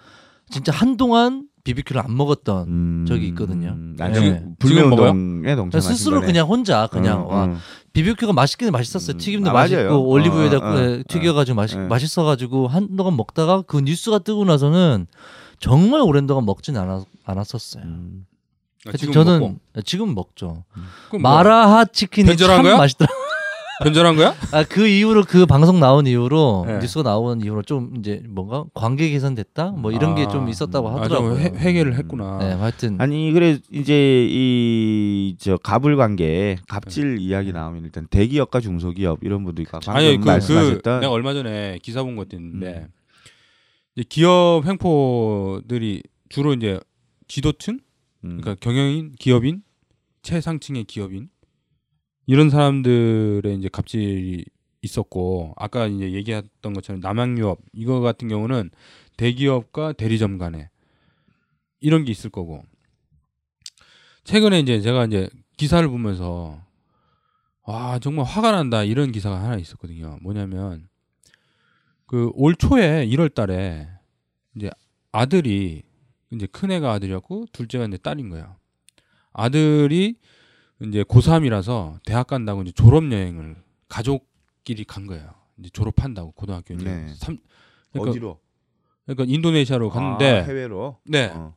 진짜 0.50 0.72
한동안 0.72 1.46
BBQ를 1.64 2.02
안 2.02 2.16
먹었던 2.16 2.66
음. 2.68 3.04
적이 3.06 3.28
있거든요. 3.28 3.76
아, 4.00 4.08
네. 4.08 4.14
지금 4.60 4.90
먹어요? 4.90 5.12
동참하신 5.12 5.80
스스로. 5.94 6.20
그냥 6.20 6.48
혼자 6.48 6.88
그냥 6.88 7.20
음, 7.22 7.26
와 7.28 7.44
음. 7.44 7.58
비비큐가 7.92 8.32
맛있긴 8.32 8.72
맛있었어요. 8.72 9.14
음. 9.14 9.18
튀김도 9.18 9.50
아, 9.50 9.52
맛있고 9.52 9.82
맞아요. 9.82 10.02
올리브유에다 10.02 10.56
어, 10.58 10.60
어, 10.74 10.78
에, 10.80 11.02
튀겨가지고 11.06 11.54
맛있 11.54 11.76
어. 11.76 11.80
맛있어가지고 11.86 12.66
한동안 12.66 13.16
먹다가 13.16 13.62
그 13.62 13.78
뉴스가 13.78 14.18
뜨고 14.20 14.44
나서는 14.44 15.06
정말 15.60 16.00
오랜 16.00 16.26
동안 16.26 16.44
먹진 16.44 16.76
않았, 16.76 17.04
않았었어요. 17.24 17.84
음. 17.84 18.26
아, 18.84 18.90
그래서 18.90 18.98
지금 18.98 19.12
저는 19.12 19.40
먹고. 19.40 19.58
지금 19.84 20.14
먹죠. 20.14 20.64
뭐, 21.10 21.20
마라하 21.20 21.84
치킨이 21.84 22.36
참 22.36 22.62
거야? 22.62 22.76
맛있더라. 22.76 23.10
변절한 23.82 24.14
거야? 24.14 24.34
아, 24.52 24.62
그 24.62 24.86
이후로 24.86 25.24
그 25.24 25.44
방송 25.44 25.80
나온 25.80 26.06
이후로 26.06 26.66
네. 26.68 26.78
뉴스가 26.78 27.02
나온 27.02 27.40
이후로 27.40 27.62
좀 27.62 27.94
이제 27.98 28.22
뭔가 28.28 28.64
관계 28.74 29.10
개선됐다 29.10 29.70
뭐 29.72 29.90
이런 29.90 30.14
게좀 30.14 30.46
아, 30.46 30.48
있었다고 30.48 30.88
아, 30.88 30.92
좀 30.92 31.02
하더라고요. 31.02 31.36
회, 31.38 31.52
회개를 31.56 31.96
했구나. 31.96 32.38
네, 32.38 32.52
하여튼 32.52 33.00
아니 33.00 33.32
그래 33.32 33.58
이제 33.72 34.26
이 34.30 35.34
저 35.38 35.56
갑을 35.56 35.96
관계 35.96 36.56
갑질 36.68 37.18
이야기 37.18 37.52
나오면 37.52 37.84
일단 37.84 38.06
대기업과 38.08 38.60
중소기업 38.60 39.20
이런 39.22 39.42
분들이 39.44 39.66
아니 39.86 40.16
그, 40.16 40.20
그 40.20 40.26
말씀하셨던 40.26 41.00
내가 41.00 41.12
얼마 41.12 41.32
전에 41.34 41.78
기사 41.82 42.02
본 42.04 42.14
것도 42.14 42.36
있는데 42.36 42.86
음. 43.96 44.02
기업 44.08 44.62
횡포들이 44.66 46.02
주로 46.28 46.52
이제 46.54 46.78
지도층, 47.28 47.80
음. 48.24 48.40
그러니까 48.40 48.54
경영인, 48.56 49.12
기업인, 49.18 49.62
최상층의 50.22 50.84
기업인 50.84 51.28
이런 52.26 52.50
사람들의 52.50 53.56
이제 53.58 53.68
갑질이 53.70 54.44
있었고 54.82 55.54
아까 55.56 55.86
이제 55.86 56.12
얘기했던 56.12 56.72
것처럼 56.72 57.00
남양유업 57.00 57.60
이거 57.72 58.00
같은 58.00 58.28
경우는 58.28 58.70
대기업과 59.16 59.92
대리점 59.92 60.38
간에 60.38 60.70
이런 61.80 62.04
게 62.04 62.10
있을 62.12 62.30
거고 62.30 62.64
최근에 64.24 64.60
이제 64.60 64.80
제가 64.80 65.04
이제 65.06 65.28
기사를 65.56 65.86
보면서 65.88 66.64
와 67.64 67.98
정말 67.98 68.24
화가 68.24 68.52
난다 68.52 68.82
이런 68.84 69.12
기사가 69.12 69.40
하나 69.42 69.56
있었거든요. 69.56 70.18
뭐냐면 70.22 70.88
그 72.06 72.30
올 72.34 72.54
초에 72.56 73.06
1월 73.06 73.32
달에 73.32 73.88
이제 74.56 74.70
아들이 75.12 75.82
이제 76.32 76.46
큰 76.46 76.70
애가 76.70 76.90
아들이었고 76.92 77.46
둘째가 77.52 77.84
이제 77.84 77.96
딸인 77.98 78.30
거예요. 78.30 78.56
아들이 79.32 80.16
이제 80.80 81.02
고3이라서 81.04 81.98
대학 82.04 82.26
간다고 82.26 82.62
이제 82.62 82.72
졸업 82.72 83.10
여행을 83.12 83.56
가족끼리 83.88 84.84
간 84.84 85.06
거예요. 85.06 85.30
이제 85.58 85.68
졸업한다고 85.70 86.32
고등학교 86.32 86.74
이제 86.74 86.84
네. 86.84 87.14
삼 87.14 87.38
그러니까, 87.92 88.10
어디로? 88.10 88.40
그러니까 89.04 89.24
인도네시아로 89.32 89.90
갔는데 89.90 90.40
아, 90.40 90.42
해외로. 90.42 90.98
네. 91.04 91.26
어. 91.26 91.54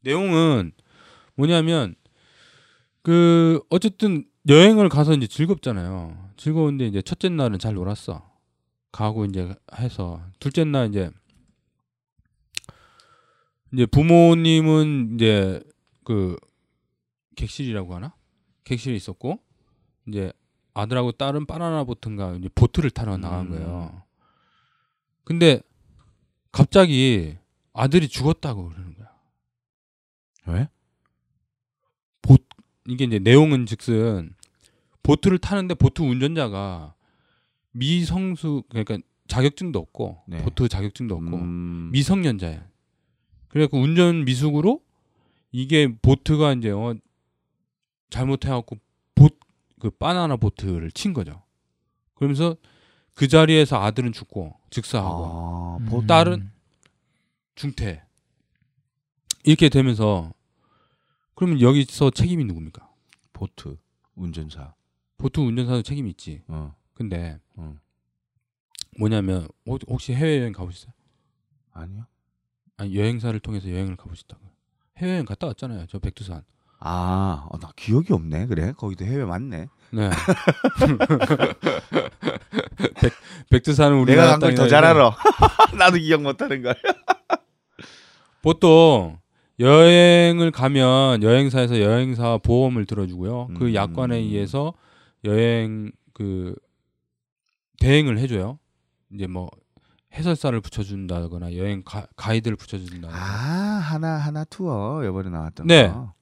내용은 0.00 0.72
뭐냐면 1.34 1.94
그 3.02 3.60
어쨌든 3.70 4.24
여행을 4.48 4.88
가서 4.88 5.14
이제 5.14 5.26
즐겁잖아요. 5.26 6.30
즐거운데 6.36 6.86
이제 6.86 7.02
첫째 7.02 7.28
날은 7.28 7.58
잘 7.58 7.74
놀았어. 7.74 8.30
가고 8.92 9.24
이제 9.24 9.54
해서 9.78 10.22
둘째 10.38 10.64
날 10.64 10.88
이제 10.88 11.10
이제 13.76 13.84
부모님은 13.84 15.16
이제 15.16 15.62
그 16.02 16.34
객실이라고 17.34 17.94
하나? 17.94 18.14
객실에 18.64 18.96
있었고 18.96 19.38
이제 20.08 20.32
아들하고 20.72 21.12
딸은 21.12 21.44
바나나 21.44 21.84
보트인가 21.84 22.34
이제 22.36 22.48
보트를 22.54 22.90
타러 22.90 23.18
나간 23.18 23.46
음. 23.46 23.50
거예요. 23.50 24.02
근데 25.24 25.60
갑자기 26.52 27.36
아들이 27.74 28.08
죽었다고 28.08 28.70
그러는 28.70 28.94
거야. 28.94 29.10
왜? 30.46 30.68
보 32.22 32.38
이게 32.88 33.04
이제 33.04 33.18
내용은 33.18 33.66
즉슨 33.66 34.34
보트를 35.02 35.36
타는데 35.36 35.74
보트 35.74 36.00
운전자가 36.00 36.94
미성수 37.72 38.62
그러니까 38.70 38.96
자격증도 39.28 39.78
없고 39.78 40.22
네. 40.28 40.38
보트 40.38 40.66
자격증도 40.68 41.14
없고 41.16 41.36
음. 41.36 41.90
미성년자예요. 41.92 42.75
그래갖고 43.56 43.78
운전 43.80 44.26
미숙으로 44.26 44.82
이게 45.50 45.90
보트가 46.02 46.52
이제 46.52 46.70
어 46.72 46.94
잘못해갖고 48.10 48.76
보그 49.14 49.88
바나나 49.98 50.36
보트를 50.36 50.92
친 50.92 51.14
거죠. 51.14 51.42
그러면서 52.16 52.56
그 53.14 53.28
자리에서 53.28 53.82
아들은 53.82 54.12
죽고 54.12 54.54
즉사하고 54.68 55.24
아, 55.24 55.76
음. 55.80 55.86
보... 55.86 56.06
딸은? 56.06 56.50
중퇴 57.54 58.02
이렇게 59.44 59.70
되면서 59.70 60.34
그러면 61.34 61.62
여기서 61.62 62.10
책임이 62.10 62.44
누굽니까? 62.44 62.86
보트 63.32 63.78
운전사. 64.16 64.74
보트 65.16 65.40
운전사도 65.40 65.80
책임이 65.80 66.10
있지. 66.10 66.42
어. 66.48 66.74
근데 66.92 67.40
어. 67.54 67.74
뭐냐면 68.98 69.48
혹- 69.64 69.88
혹시 69.88 70.12
해외 70.12 70.40
여행 70.40 70.52
가보셨어요? 70.52 70.92
아니요. 71.72 72.04
아니 72.76 72.96
여행사를 72.96 73.38
통해서 73.40 73.70
여행을 73.70 73.96
가보셨다고. 73.96 74.42
해외여행 74.98 75.24
갔다 75.24 75.46
왔잖아요. 75.46 75.86
저 75.88 75.98
백두산. 75.98 76.42
아, 76.78 77.46
어, 77.50 77.58
나 77.58 77.70
기억이 77.74 78.12
없네. 78.12 78.46
그래? 78.46 78.72
거기도 78.76 79.04
해외 79.04 79.24
맞네. 79.24 79.68
네. 79.92 80.10
백, 83.00 83.12
백두산은 83.50 83.98
우리가 84.00 84.22
내가 84.22 84.32
간걸더 84.32 84.68
잘 84.68 84.84
알아. 84.84 85.16
나도 85.78 85.98
기억 85.98 86.22
못 86.22 86.40
하는 86.40 86.62
걸. 86.62 86.74
보통 88.42 89.18
여행을 89.58 90.50
가면 90.50 91.22
여행사에서 91.22 91.80
여행사 91.80 92.38
보험을 92.38 92.84
들어주고요. 92.84 93.48
그 93.58 93.68
음. 93.68 93.74
약관에 93.74 94.18
의해서 94.18 94.74
여행 95.24 95.92
그 96.12 96.54
대행을 97.80 98.18
해줘요. 98.18 98.58
이제 99.12 99.26
뭐 99.26 99.48
해설사를 100.16 100.58
붙여준다거나 100.60 101.54
여행 101.56 101.82
가, 101.84 102.06
가이드를 102.16 102.56
붙여준다. 102.56 103.08
아, 103.10 103.12
하나 103.12 104.16
하나 104.16 104.44
투어 104.44 105.04
이번에 105.04 105.30
나왔던 105.30 105.66
네. 105.66 105.88
거. 105.88 106.14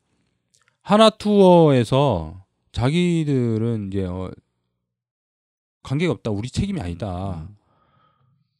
하나 0.83 1.11
투어에서 1.11 2.45
자기들은 2.73 3.89
이제 3.89 4.05
어, 4.05 4.31
관계가 5.83 6.13
없다. 6.13 6.31
우리 6.31 6.51
책임이 6.51 6.81
아니다. 6.81 7.47
음. 7.49 7.57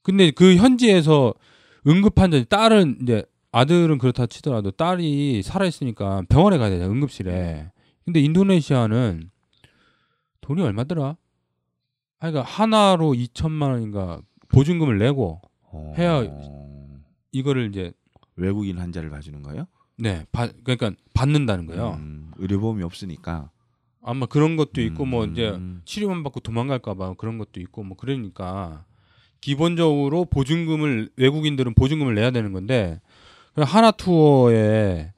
근데 0.03 0.31
그 0.31 0.57
현지에서 0.57 1.35
응급 1.87 2.19
환자 2.19 2.43
딸은 2.45 2.99
이제 3.03 3.25
아들은 3.53 3.99
그렇다 3.99 4.27
치더라도 4.27 4.71
딸이 4.71 5.43
살아 5.43 5.67
있으니까 5.67 6.23
병원에 6.29 6.59
가야 6.59 6.71
되잖아 6.71 6.91
응급실에. 6.91 7.71
근데 8.05 8.21
인도네시아는 8.21 9.31
돈이 10.41 10.63
얼마더라? 10.63 11.05
아, 11.07 11.17
그러니까 12.31 12.43
하나로 12.43 13.13
2천만 13.13 13.71
원인가 13.71 14.21
보증금을 14.55 14.99
내고 14.99 15.41
어. 15.63 15.93
해야 15.99 16.23
이거를 17.33 17.69
이제 17.69 17.93
외국인 18.37 18.79
환자를 18.79 19.11
봐주는 19.11 19.43
거예요? 19.43 19.67
네, 19.97 20.25
받, 20.33 20.53
그러니까 20.65 20.93
받는다는 21.13 21.67
거예요. 21.67 21.95
음, 21.99 22.31
의료보험이 22.37 22.83
없으니까. 22.83 23.51
아마 24.03 24.27
그런 24.27 24.57
것도 24.57 24.83
있고 24.83 25.07
뭐 25.07 25.25
이제 25.25 25.51
음. 25.51 25.81
치료만 25.85 26.23
받고 26.23 26.41
도망갈까봐 26.41 27.15
그런 27.15 27.39
것도 27.39 27.61
있고 27.61 27.83
뭐 27.83 27.97
그러니까 27.97 28.85
기본적으로 29.41 30.27
보증금을 30.27 31.11
외국인들은 31.17 31.75
보증금을 31.75 32.15
내야 32.15 32.31
되는 32.31 32.53
건데 32.53 33.01
하나 33.55 33.91
투어에 33.91 35.13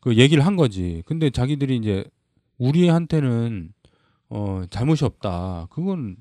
그 0.00 0.16
얘기를 0.16 0.46
한 0.46 0.56
거지. 0.56 1.02
근데 1.06 1.30
자기들이 1.30 1.76
이제 1.76 2.04
우리한테는 2.58 3.72
어 4.28 4.62
잘못이 4.70 5.04
없다. 5.04 5.66
그건 5.70 6.16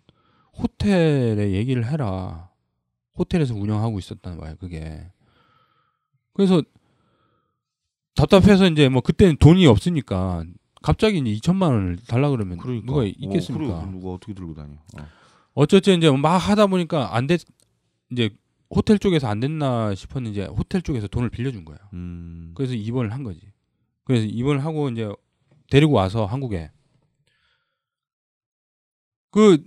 호텔에 0.57 1.51
얘기를 1.51 1.85
해라. 1.85 2.48
호텔에서 3.19 3.53
운영하고 3.53 3.99
있었다는 3.99 4.37
거야 4.37 4.55
그게. 4.55 5.11
그래서 6.33 6.63
답답해서 8.15 8.67
이제 8.67 8.89
뭐 8.89 9.01
그때는 9.01 9.37
돈이 9.37 9.67
없으니까 9.67 10.45
갑자기 10.81 11.19
이제 11.19 11.31
2천만 11.35 11.63
원을 11.71 11.97
달라 12.07 12.29
그러면 12.29 12.57
그러니까. 12.57 12.85
누가 12.85 13.01
어, 13.01 13.05
있겠습니까? 13.05 13.81
그래, 13.81 13.91
누가 13.91 14.13
어떻게 14.13 14.33
들고 14.33 14.55
다녀? 14.55 14.73
어. 14.97 15.07
어쨌든 15.53 15.97
이제 15.97 16.09
막 16.09 16.37
하다 16.37 16.67
보니까 16.67 17.15
안 17.15 17.27
됐, 17.27 17.41
이제 18.11 18.29
호텔 18.69 18.97
쪽에서 18.99 19.27
안 19.27 19.39
됐나 19.41 19.93
싶었는데 19.95 20.45
호텔 20.45 20.81
쪽에서 20.81 21.07
돈을 21.07 21.29
빌려준 21.29 21.65
거예요. 21.65 21.79
음. 21.93 22.51
그래서 22.55 22.73
입원을 22.73 23.11
한 23.11 23.23
거지. 23.23 23.41
그래서 24.05 24.25
입원을 24.25 24.63
하고 24.63 24.89
이제 24.89 25.11
데리고 25.69 25.93
와서 25.93 26.25
한국에 26.25 26.71
그 29.31 29.61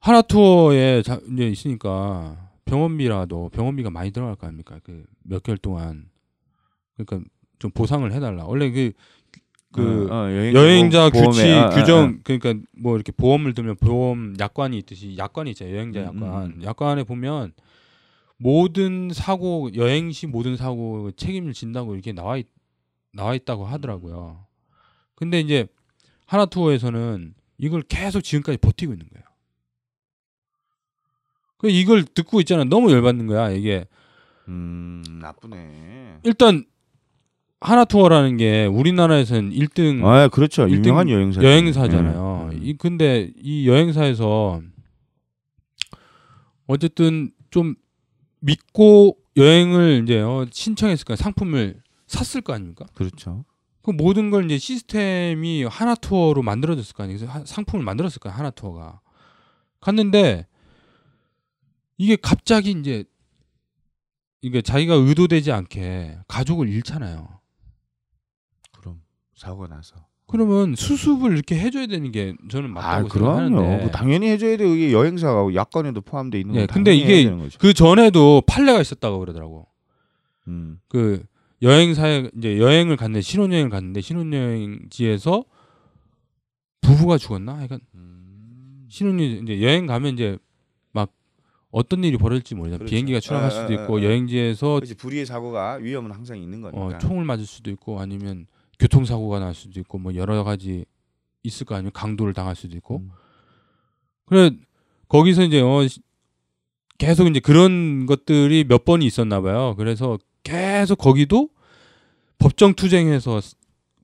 하나 0.00 0.20
투어에 0.20 1.02
자, 1.02 1.20
이제 1.32 1.48
있으니까 1.48 2.43
병원비라도 2.74 3.50
병원비가 3.50 3.90
많이 3.90 4.10
들어갈 4.10 4.36
거 4.36 4.46
아닙니까? 4.46 4.78
그 4.82 5.04
몇 5.22 5.42
개월 5.42 5.56
동안 5.58 6.10
그러니까 6.96 7.28
좀 7.58 7.70
보상을 7.70 8.10
해달라. 8.12 8.44
원래 8.44 8.70
그 8.70 8.92
그 9.74 10.06
어, 10.08 10.26
어, 10.26 10.30
여행, 10.30 10.54
보험에, 11.10 11.10
규칙 11.10 11.50
아, 11.50 11.64
아, 11.64 11.70
규정 11.70 12.20
그러니까 12.22 12.54
뭐 12.78 12.94
이렇게 12.94 13.10
보험을 13.10 13.54
들면 13.54 13.76
보험 13.78 14.36
약관이 14.38 14.78
있듯이 14.78 15.16
약관이 15.18 15.50
있잖아요 15.50 15.74
여행자 15.74 16.00
음, 16.00 16.22
약관 16.22 16.44
음. 16.46 16.62
약관에 16.62 17.02
보면 17.02 17.52
모든 18.36 19.10
사고 19.12 19.70
여행 19.74 20.12
시 20.12 20.28
모든 20.28 20.56
사고 20.56 21.10
책임을 21.10 21.54
진다고 21.54 21.94
이렇게 21.94 22.12
나와 22.12 22.36
있, 22.36 22.46
나와 23.12 23.34
있다고 23.34 23.66
하더라고요 23.66 24.46
근데 25.16 25.40
이제 25.40 25.66
하나 26.24 26.46
투어에서는 26.46 27.34
이걸 27.58 27.82
계속 27.82 28.20
지금까지 28.20 28.58
버티고 28.58 28.92
있는 28.92 29.08
거예요 29.12 29.23
그 29.23 29.23
이걸 31.64 32.04
듣고 32.04 32.40
있잖아 32.40 32.64
너무 32.64 32.90
열받는 32.92 33.26
거야 33.26 33.50
이게 33.50 33.86
음, 34.48 35.02
나쁘네. 35.22 36.18
일단 36.24 36.64
하나 37.60 37.84
투어라는 37.86 38.36
게 38.36 38.66
우리나라에서는 38.66 39.50
1등 39.52 40.04
아, 40.04 40.28
그렇죠. 40.28 40.64
일등 40.68 40.84
유명한 40.84 41.08
여행사. 41.08 41.42
여행사잖아요. 41.42 42.50
음. 42.52 42.58
이 42.62 42.74
근데 42.76 43.30
이 43.40 43.66
여행사에서 43.66 44.60
어쨌든 46.66 47.30
좀 47.50 47.74
믿고 48.40 49.16
여행을 49.36 50.02
이제 50.04 50.20
어, 50.20 50.46
신청했을까 50.50 51.16
상품을 51.16 51.80
샀을 52.06 52.42
거 52.42 52.52
아닙니까? 52.52 52.84
그렇죠. 52.94 53.44
그 53.82 53.90
모든 53.90 54.30
걸 54.30 54.44
이제 54.44 54.58
시스템이 54.58 55.64
하나 55.64 55.94
투어로 55.94 56.42
만들어졌을 56.42 56.94
거 56.94 57.02
아니에요. 57.02 57.18
그래서 57.18 57.32
하- 57.32 57.44
상품을 57.44 57.84
만들었을 57.84 58.18
거야 58.20 58.32
하나 58.34 58.50
투어가 58.50 59.00
갔는데 59.80 60.46
이게 62.04 62.16
갑자기 62.20 62.72
이제 62.72 63.04
이게 64.42 64.60
자기가 64.60 64.94
의도되지 64.94 65.52
않게 65.52 66.18
가족을 66.28 66.68
잃잖아요. 66.68 67.40
그럼 68.72 69.00
사고 69.34 69.66
나서. 69.66 69.96
그러면 70.26 70.74
수습을 70.74 71.32
이렇게 71.32 71.58
해줘야 71.58 71.86
되는 71.86 72.12
게 72.12 72.34
저는 72.50 72.70
아, 72.70 72.72
맞다고 72.72 73.08
그럼요. 73.08 73.36
생각하는데 73.46 73.84
그 73.86 73.90
당연히 73.90 74.28
해줘야 74.28 74.58
돼. 74.58 74.70
이게 74.70 74.92
여행사가 74.92 75.54
약관에도 75.54 76.02
포함돼 76.02 76.40
있는 76.40 76.54
거. 76.54 76.60
예, 76.60 76.66
근데 76.66 76.94
이게 76.94 77.30
그 77.58 77.72
전에도 77.72 78.42
판례가 78.46 78.82
있었다고 78.82 79.18
그러더라고. 79.20 79.66
음. 80.48 80.80
그 80.88 81.24
여행사에 81.62 82.30
이제 82.36 82.58
여행을 82.58 82.96
갔는데 82.96 83.22
신혼여행을 83.22 83.70
갔는데 83.70 84.02
신혼여행지에서 84.02 85.44
부부가 86.82 87.16
죽었나? 87.16 87.56
하여간 87.56 87.80
음. 87.94 88.86
신혼이 88.90 89.40
이제 89.42 89.62
여행 89.62 89.86
가면 89.86 90.12
이제 90.12 90.32
막 90.32 90.40
어떤 91.74 92.04
일이 92.04 92.16
벌어질지 92.16 92.54
모르잖아. 92.54 92.78
그렇죠. 92.78 92.90
비행기가 92.90 93.18
추락할 93.20 93.46
아, 93.46 93.50
수도 93.50 93.64
아, 93.64 93.82
있고 93.82 93.96
아, 93.96 93.98
아. 93.98 94.02
여행지에서 94.04 94.74
그렇지 94.76 94.94
불의의 94.94 95.26
사고가 95.26 95.74
위험은 95.74 96.12
항상 96.12 96.38
있는 96.38 96.60
거니까. 96.60 96.80
어, 96.80 96.98
총을 96.98 97.24
맞을 97.24 97.44
수도 97.46 97.70
있고 97.72 98.00
아니면 98.00 98.46
교통사고가 98.78 99.40
날 99.40 99.54
수도 99.54 99.80
있고 99.80 99.98
뭐 99.98 100.14
여러 100.14 100.44
가지 100.44 100.84
있을 101.42 101.66
거 101.66 101.74
아니에요. 101.74 101.90
강도를 101.92 102.32
당할 102.32 102.54
수도 102.54 102.76
있고. 102.76 102.98
음. 102.98 103.10
그래 104.26 104.50
거기서 105.08 105.42
이제 105.42 105.60
어 105.60 105.86
시- 105.86 106.00
계속 106.96 107.26
이제 107.26 107.40
그런 107.40 108.06
것들이 108.06 108.64
몇 108.64 108.84
번이 108.84 109.04
있었나 109.04 109.40
봐요. 109.40 109.74
그래서 109.76 110.16
계속 110.44 110.96
거기도 110.96 111.50
법정 112.38 112.74
투쟁해서 112.74 113.40
스- 113.40 113.56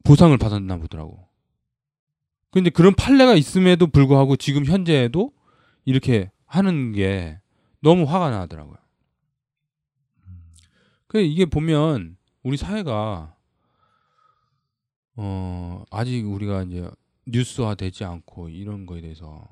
보상을 0.05 0.37
받았나 0.37 0.77
보더라고. 0.79 1.27
근데 2.51 2.69
그런 2.71 2.95
판례가 2.95 3.35
있음에도 3.37 3.87
불구하고 3.87 4.35
지금 4.37 4.65
현재에도 4.65 5.33
이렇게 5.85 6.31
하는 6.47 6.91
게 6.93 7.39
너무 7.83 8.05
화가 8.05 8.31
나더라고요. 8.31 8.77
그 11.07 11.21
이게 11.21 11.45
보면 11.45 12.17
우리 12.43 12.57
사회가 12.57 13.35
어 15.17 15.85
아직 15.91 16.25
우리가 16.27 16.63
이제 16.63 16.89
뉴스화 17.27 17.75
되지 17.75 18.05
않고 18.05 18.49
이런 18.49 18.87
거에 18.87 19.01
대해서 19.01 19.47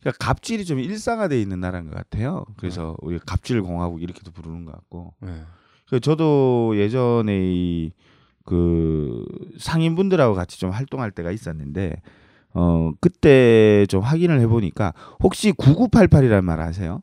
그러니까 0.00 0.24
갑질이 0.24 0.64
좀 0.64 0.78
일상화돼 0.78 1.40
있는 1.40 1.60
나라인 1.60 1.88
것 1.88 1.94
같아요. 1.94 2.44
그래서 2.56 2.96
네. 3.02 3.06
우리가 3.06 3.24
갑질 3.26 3.62
공화국 3.62 4.02
이렇게도 4.02 4.32
부르는 4.32 4.64
것 4.64 4.72
같고. 4.72 5.14
예. 5.26 5.42
그 5.88 6.00
저도 6.00 6.74
예전에 6.76 7.32
이 7.38 7.92
그 8.46 9.24
상인분들하고 9.58 10.34
같이 10.34 10.58
좀 10.58 10.70
활동할 10.70 11.10
때가 11.10 11.30
있었는데 11.32 12.00
어 12.54 12.92
그때 13.00 13.84
좀 13.90 14.00
확인을 14.00 14.40
해보니까 14.40 14.94
혹시 15.22 15.52
9988이라는 15.52 16.42
말 16.44 16.60
아세요? 16.60 17.02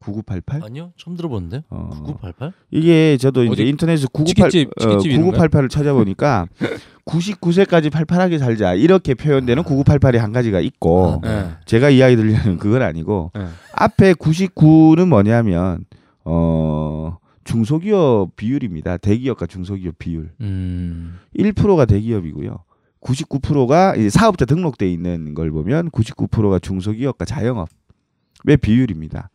9988? 0.00 0.62
아니요 0.64 0.92
처음 0.96 1.16
들어보는데 1.16 1.64
어, 1.70 1.90
9988 2.04 2.52
이게 2.70 3.16
저도 3.16 3.44
이제 3.44 3.64
인터넷에서 3.64 4.08
998 4.08 4.50
치킨집, 4.50 4.70
어, 4.76 4.80
치킨집 4.80 5.12
이런 5.12 5.30
거야? 5.30 5.40
9988을 5.40 5.70
찾아보니까 5.70 6.46
99세까지 7.06 7.90
팔팔하게 7.90 8.38
살자 8.38 8.74
이렇게 8.74 9.14
표현되는 9.14 9.62
9988이 9.62 10.18
한 10.18 10.32
가지가 10.32 10.60
있고 10.60 11.20
아, 11.24 11.28
예. 11.28 11.48
제가 11.64 11.90
이야기 11.90 12.16
드리려는 12.16 12.58
그건 12.58 12.82
아니고 12.82 13.32
예. 13.36 13.46
앞에 13.72 14.14
99는 14.14 15.08
뭐냐면 15.08 15.84
어 16.24 17.16
중소기업 17.44 18.34
비율입니다. 18.36 18.96
대기업과 18.98 19.46
중소기업 19.46 19.98
비율. 19.98 20.32
음. 20.40 21.18
1%가 21.38 21.84
대기업이고요. 21.86 22.64
99%가 23.00 23.94
이제 23.94 24.10
사업자 24.10 24.44
등록돼 24.44 24.90
있는 24.90 25.32
걸 25.34 25.52
보면 25.52 25.90
99%가 25.90 26.58
중소기업과 26.58 27.24
자영업의 27.24 28.56
비율입니다. 28.60 29.30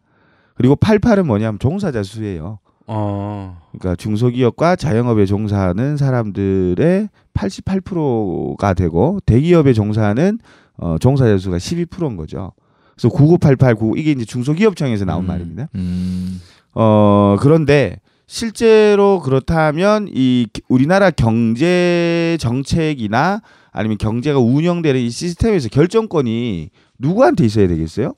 그리고 0.61 0.75
88은 0.75 1.25
뭐냐면 1.25 1.57
종사자 1.57 2.03
수예요. 2.03 2.59
어. 2.85 3.57
그러니까 3.71 3.95
중소기업과 3.95 4.75
자영업에 4.75 5.25
종사하는 5.25 5.97
사람들의 5.97 7.09
88%가 7.33 8.73
되고 8.75 9.17
대기업에 9.25 9.73
종사하는 9.73 10.37
어, 10.77 10.97
종사자 10.99 11.35
수가 11.39 11.57
12%인 11.57 12.15
거죠. 12.15 12.51
그래서 12.95 13.09
99889 13.09 13.97
이게 13.97 14.11
이제 14.11 14.23
중소기업청에서 14.23 15.05
나온 15.05 15.23
음, 15.23 15.27
말입니다. 15.27 15.67
음. 15.75 16.39
어 16.75 17.37
그런데 17.39 17.97
실제로 18.27 19.19
그렇다면 19.19 20.07
이 20.13 20.45
기- 20.53 20.61
우리나라 20.69 21.09
경제 21.09 22.37
정책이나 22.39 23.41
아니면 23.71 23.97
경제가 23.97 24.37
운영되는 24.39 25.01
이 25.01 25.09
시스템에서 25.09 25.69
결정권이 25.69 26.69
누구한테 26.99 27.45
있어야 27.45 27.67
되겠어요? 27.67 28.13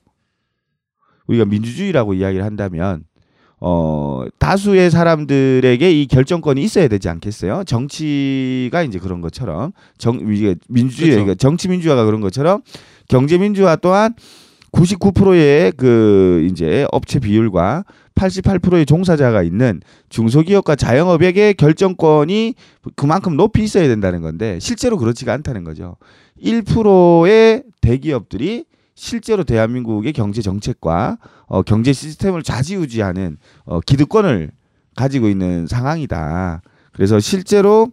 우리가 1.27 1.45
민주주의라고 1.45 2.13
이야기를 2.13 2.43
한다면 2.45 3.03
어 3.59 4.25
다수의 4.39 4.91
사람들에게 4.91 6.01
이 6.01 6.05
결정권이 6.07 6.61
있어야 6.61 6.87
되지 6.89 7.07
않겠어요? 7.07 7.63
정치가 7.65 8.83
이제 8.83 8.99
그런 8.99 9.21
것처럼 9.21 9.71
정 9.97 10.19
이게 10.19 10.55
민주주의 10.67 11.11
그쵸. 11.11 11.21
그러니까 11.21 11.35
정치 11.35 11.69
민주화가 11.69 12.03
그런 12.03 12.19
것처럼 12.19 12.61
경제 13.07 13.37
민주화 13.37 13.77
또한 13.77 14.15
99%의 14.73 15.71
그 15.77 16.45
이제 16.49 16.85
업체 16.91 17.19
비율과 17.19 17.85
88%의 18.15 18.85
종사자가 18.85 19.43
있는 19.43 19.81
중소기업과 20.09 20.75
자영업에게 20.75 21.53
결정권이 21.53 22.55
그만큼 22.95 23.37
높이 23.37 23.63
있어야 23.63 23.87
된다는 23.87 24.21
건데 24.21 24.59
실제로 24.59 24.97
그렇지가 24.97 25.31
않다는 25.33 25.63
거죠. 25.63 25.95
1%의 26.43 27.63
대기업들이 27.81 28.65
실제로 28.95 29.43
대한민국의 29.43 30.13
경제 30.13 30.41
정책과 30.41 31.17
어, 31.47 31.61
경제 31.63 31.93
시스템을 31.93 32.43
좌지우지하는 32.43 33.37
어, 33.65 33.79
기득권을 33.81 34.51
가지고 34.95 35.27
있는 35.29 35.67
상황이다. 35.67 36.61
그래서 36.91 37.19
실제로 37.19 37.91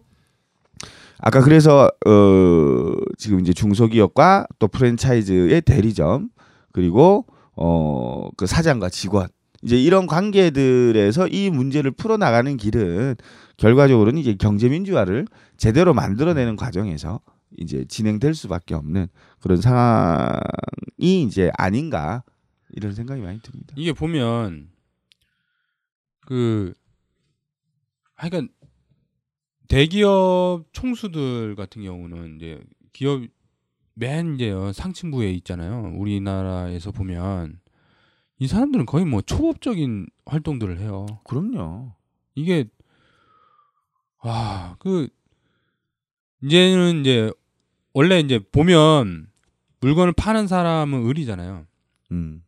아까 1.19 1.41
그래서 1.41 1.89
어, 2.05 2.91
지금 3.17 3.39
이제 3.39 3.53
중소기업과 3.53 4.47
또 4.59 4.67
프랜차이즈의 4.67 5.61
대리점 5.61 6.29
그리고 6.71 7.25
어, 7.55 8.29
그 8.37 8.45
사장과 8.45 8.89
직원 8.89 9.27
이제 9.63 9.77
이런 9.79 10.07
관계들에서 10.07 11.27
이 11.27 11.49
문제를 11.51 11.91
풀어 11.91 12.17
나가는 12.17 12.57
길은 12.57 13.15
결과적으로는 13.57 14.19
이제 14.19 14.35
경제 14.39 14.69
민주화를 14.69 15.27
제대로 15.57 15.93
만들어내는 15.93 16.55
과정에서 16.55 17.19
이제 17.57 17.85
진행될 17.85 18.33
수밖에 18.33 18.75
없는 18.75 19.07
그런 19.39 19.61
상황이 19.61 20.39
이제 20.99 21.51
아닌가 21.57 22.23
이런 22.69 22.93
생각이 22.93 23.21
많이 23.21 23.39
듭니다. 23.41 23.73
이게 23.77 23.93
보면 23.93 24.69
그 26.21 26.73
하여간 28.15 28.49
대기업 29.67 30.65
총수들 30.73 31.55
같은 31.55 31.83
경우는 31.83 32.35
이제 32.37 32.61
기업 32.93 33.21
맨 33.93 34.35
이제 34.35 34.53
상층부에 34.73 35.31
있잖아요. 35.33 35.93
우리나라에서 35.95 36.91
보면 36.91 37.59
이 38.39 38.47
사람들은 38.47 38.85
거의 38.85 39.05
뭐 39.05 39.21
초법적인 39.21 40.07
활동들을 40.25 40.79
해요. 40.79 41.05
그럼요. 41.25 41.93
이게 42.35 42.65
와그 44.23 45.09
이제는 46.43 47.01
이제 47.01 47.31
원래 47.93 48.19
이제 48.19 48.39
보면 48.39 49.27
물건을 49.81 50.13
파는 50.13 50.47
사람은 50.47 51.07
을이잖아요. 51.07 51.65
음. 52.11 52.43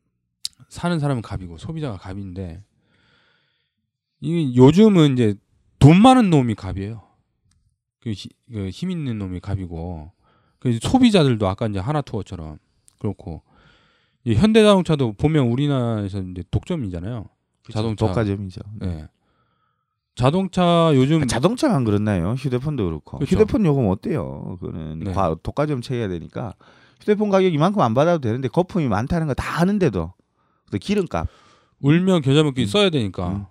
사는 0.69 0.99
사람은 0.99 1.21
갑이고 1.21 1.57
소비자가 1.57 1.97
갑인데 1.97 2.63
이 4.21 4.55
요즘은 4.57 5.13
이제 5.13 5.35
돈 5.79 6.01
많은 6.01 6.29
놈이 6.29 6.55
갑이에요. 6.55 7.03
그, 7.99 8.11
히, 8.11 8.29
그힘 8.51 8.91
있는 8.91 9.17
놈이 9.17 9.39
갑이고 9.39 10.11
그 10.59 10.79
소비자들도 10.81 11.47
아까 11.47 11.67
이제 11.67 11.79
하나투어처럼 11.79 12.57
그렇고 12.99 13.43
이 14.23 14.35
현대자동차도 14.35 15.13
보면 15.13 15.47
우리나라에서 15.47 16.21
이제 16.21 16.43
독점이잖아요. 16.49 17.29
자동차. 17.71 18.07
독과점이죠. 18.07 18.61
예. 18.83 19.07
자동차 20.15 20.91
요즘 20.93 21.23
아, 21.23 21.25
자동차만 21.25 21.83
그렇나요? 21.83 22.33
휴대폰도 22.33 22.85
그렇고. 22.85 23.17
그렇죠. 23.17 23.35
휴대폰 23.35 23.65
요금 23.65 23.87
어때요? 23.89 24.57
그거는 24.59 24.99
네. 24.99 25.11
과- 25.13 25.35
독과점 25.41 25.81
체해야 25.81 26.07
되니까 26.07 26.53
휴대폰 27.01 27.29
가격 27.29 27.53
이만큼 27.53 27.81
안 27.81 27.93
받아도 27.93 28.21
되는데 28.21 28.47
거품이 28.47 28.87
많다는 28.87 29.27
거 29.27 29.33
다 29.33 29.59
아는데도 29.61 30.13
또 30.71 30.77
기름값 30.77 31.27
울면 31.81 32.21
겨자 32.21 32.43
먹기 32.43 32.61
음. 32.61 32.65
써야 32.67 32.89
되니까 32.89 33.27
음. 33.29 33.45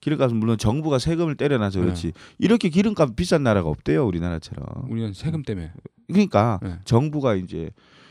기름값은 0.00 0.36
물론 0.36 0.58
정부가 0.58 0.98
세금을 0.98 1.36
때려놔서 1.36 1.78
네. 1.78 1.84
그렇지 1.84 2.12
이렇게 2.38 2.68
기름값 2.68 3.16
비싼 3.16 3.42
나라가 3.42 3.68
없대요 3.68 4.06
우리나라처럼 4.06 4.66
우리는 4.90 5.12
세금 5.12 5.42
때문에 5.42 5.72
그러니까 6.08 6.58
네. 6.62 6.74
정부가 6.84 7.34
이제 7.36 7.70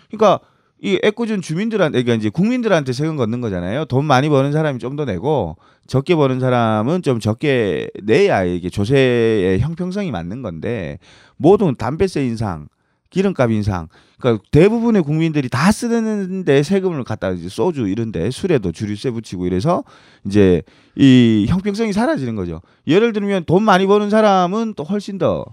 그러니까 0.10 0.40
이 0.82 1.00
애꿎은 1.04 1.42
주민들한테 1.42 2.04
그러니까 2.04 2.20
이제 2.20 2.30
국민들한테 2.30 2.94
세금 2.94 3.16
걷는 3.18 3.42
거잖아요 3.42 3.86
돈 3.86 4.06
많이 4.06 4.30
버는 4.30 4.52
사람이 4.52 4.80
좀 4.80 4.96
더 4.96 5.06
내고 5.06 5.58
적게 5.88 6.16
버는 6.16 6.40
사람은 6.40 7.02
좀 7.02 7.20
적게 7.20 7.90
내야 8.04 8.44
이게 8.44 8.70
조세의 8.70 9.60
형평성이 9.60 10.12
맞는 10.12 10.42
건데 10.42 11.00
모든 11.38 11.76
담배세 11.76 12.26
인상 12.26 12.68
기름값 13.10 13.52
인상 13.52 13.88
그러니까 14.20 14.44
대부분의 14.52 15.04
국민들이 15.04 15.50
다 15.50 15.72
쓰는데 15.72 16.64
세금을 16.64 17.04
갖다 17.04 17.30
이제 17.32 17.48
소주 17.50 17.88
이런데 17.88 18.32
술에도 18.32 18.72
주류세 18.72 19.12
붙이고 19.12 19.46
이래서 19.46 19.84
이제 20.26 20.62
이 20.96 21.46
형평성이 21.48 21.94
사라지는 21.94 22.36
거죠. 22.36 22.62
예를 22.88 23.14
들면 23.14 23.46
돈 23.46 23.64
많이 23.64 23.86
버는 23.86 24.10
사람은 24.10 24.74
또 24.76 24.84
훨씬 24.84 25.18
더 25.18 25.46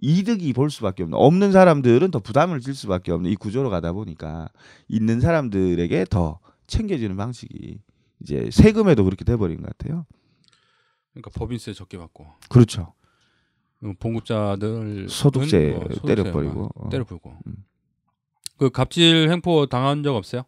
이득이 0.00 0.52
볼 0.52 0.70
수밖에 0.70 1.02
없는 1.02 1.18
없는 1.18 1.52
사람들은 1.52 2.10
더 2.10 2.20
부담을 2.20 2.60
질 2.60 2.74
수밖에 2.74 3.12
없는 3.12 3.30
이 3.30 3.36
구조로 3.36 3.70
가다 3.70 3.92
보니까 3.92 4.48
있는 4.88 5.20
사람들에게 5.20 6.06
더 6.10 6.38
챙겨주는 6.66 7.16
방식이 7.16 7.80
이제 8.20 8.48
세금에도 8.52 9.04
그렇게 9.04 9.24
돼버린 9.24 9.60
것 9.60 9.76
같아요. 9.76 10.06
그러니까 11.12 11.30
법인세 11.34 11.72
적게 11.72 11.98
받고 11.98 12.26
그렇죠. 12.48 12.94
어, 13.82 13.92
봉급자들 13.98 15.08
소득세 15.08 15.74
어, 15.74 15.80
소득세 15.94 16.14
때려버리고. 16.14 16.70
어. 16.74 16.88
때려버리고 16.88 17.36
음. 17.46 17.64
그 18.58 18.70
갑질 18.70 19.30
행포 19.30 19.66
당한 19.66 20.02
적 20.02 20.14
없어요? 20.14 20.44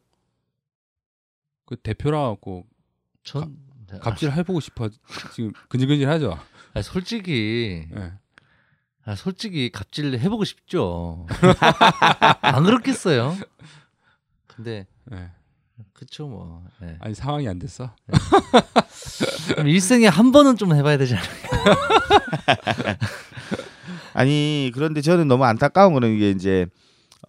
그 1.65 1.77
대표라 1.77 2.29
갖고 2.29 2.67
전 3.25 3.57
갑질 4.01 4.31
해보고 4.33 4.61
싶어 4.61 4.89
지금 5.35 5.53
근질근질하죠. 5.69 6.39
아, 6.75 6.83
솔직히 6.83 7.87
예. 7.95 8.13
아, 9.05 9.15
솔직히 9.17 9.71
갑질 9.71 10.19
해보고 10.19 10.45
싶죠. 10.45 11.27
안 12.41 12.65
그렇겠어요. 12.65 13.37
근데 14.47 14.87
예. 15.13 15.31
그쵸 15.93 16.29
뭐. 16.29 16.63
예. 16.83 16.97
아니 17.01 17.15
상황이 17.15 17.49
안 17.49 17.59
됐어. 17.59 17.91
그럼 19.49 19.69
일생에 19.69 20.07
한 20.07 20.31
번은 20.31 20.57
좀 20.57 20.75
해봐야 20.75 20.97
되지 20.99 21.17
않아요? 21.17 21.29
아니 24.15 24.71
그런데 24.75 25.01
저는 25.01 25.29
너무 25.29 25.45
안타까운 25.45 25.95
거는 25.95 26.15
이게 26.15 26.31
이제 26.31 26.67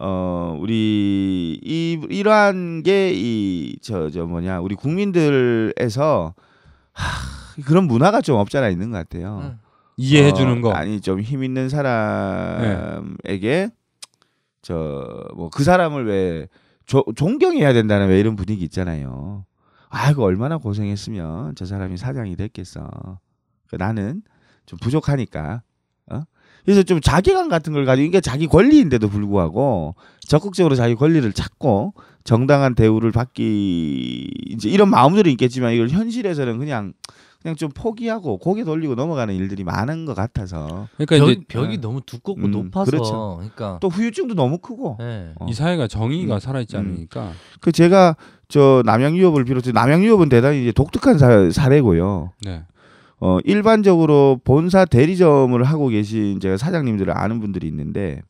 어 0.00 0.56
우리 0.60 1.58
이 1.62 2.00
이러한 2.10 2.82
게 2.82 3.12
이 3.14 3.76
저저 3.82 4.26
뭐냐 4.26 4.60
우리 4.60 4.74
국민들에서 4.74 6.34
하, 6.92 7.62
그런 7.64 7.84
문화가 7.84 8.20
좀 8.20 8.36
없잖아 8.36 8.68
있는 8.68 8.90
것 8.90 8.98
같아요. 8.98 9.40
응. 9.42 9.58
이해해 9.96 10.30
어, 10.30 10.34
주는 10.34 10.60
거. 10.60 10.72
아니 10.72 11.00
좀 11.00 11.22
힘 11.22 11.44
있는 11.44 11.68
사람에게 11.68 13.70
저 14.62 15.28
뭐 15.36 15.50
그 15.50 15.64
사람을 15.64 16.06
왜 16.06 16.48
조, 16.86 17.04
존경해야 17.14 17.72
된다는 17.72 18.08
왜 18.08 18.18
이런 18.20 18.36
분위기 18.36 18.64
있잖아요. 18.64 19.44
아이고 19.88 20.24
얼마나 20.24 20.58
고생했으면 20.58 21.54
저 21.54 21.64
사람이 21.66 21.96
사장이 21.96 22.36
됐겠어. 22.36 22.90
그 23.68 23.76
나는 23.76 24.22
좀 24.66 24.78
부족하니까. 24.80 25.62
어? 26.10 26.22
그래서 26.64 26.82
좀 26.82 27.00
자기감 27.00 27.48
같은 27.48 27.72
걸 27.72 27.84
가지고 27.84 28.06
이게 28.06 28.20
자기 28.20 28.46
권리인데도 28.46 29.08
불구하고 29.08 29.94
적극적으로 30.26 30.74
자기 30.74 30.94
권리를 30.94 31.30
찾고 31.32 31.94
정당한 32.24 32.74
대우를 32.74 33.12
받기 33.12 34.30
이제 34.48 34.68
이런 34.68 34.88
마음들이 34.90 35.30
있겠지만 35.32 35.72
이걸 35.74 35.88
현실에서는 35.90 36.58
그냥 36.58 36.92
그냥 37.44 37.56
좀 37.56 37.68
포기하고 37.74 38.38
고개 38.38 38.64
돌리고 38.64 38.94
넘어가는 38.94 39.34
일들이 39.34 39.64
많은 39.64 40.06
것 40.06 40.14
같아서 40.14 40.88
그러니까 40.96 41.18
벽, 41.18 41.28
이제 41.28 41.40
벽이 41.46 41.78
너무 41.78 42.00
두껍고 42.00 42.40
음, 42.40 42.50
높아서 42.50 42.90
그렇죠. 42.90 43.34
그러니까 43.36 43.78
또 43.82 43.90
후유증도 43.90 44.34
너무 44.34 44.56
크고 44.56 44.96
예. 45.02 45.34
어. 45.38 45.46
이 45.46 45.52
사회가 45.52 45.86
정의가 45.86 46.36
음. 46.36 46.40
살아있지 46.40 46.74
음. 46.76 46.80
않으니까 46.80 47.32
그 47.60 47.70
제가 47.70 48.16
저 48.48 48.82
남양 48.86 49.18
유업을 49.18 49.44
비롯해 49.44 49.72
남양 49.72 50.04
유업은 50.04 50.30
대단히 50.30 50.62
이제 50.62 50.72
독특한 50.72 51.18
사, 51.18 51.50
사례고요. 51.50 52.32
네. 52.46 52.64
어 53.20 53.38
일반적으로 53.44 54.40
본사 54.42 54.86
대리점을 54.86 55.62
하고 55.62 55.88
계신 55.88 56.40
제가 56.40 56.56
사장님들을 56.56 57.14
아는 57.14 57.40
분들이 57.40 57.66
있는데 57.66 58.22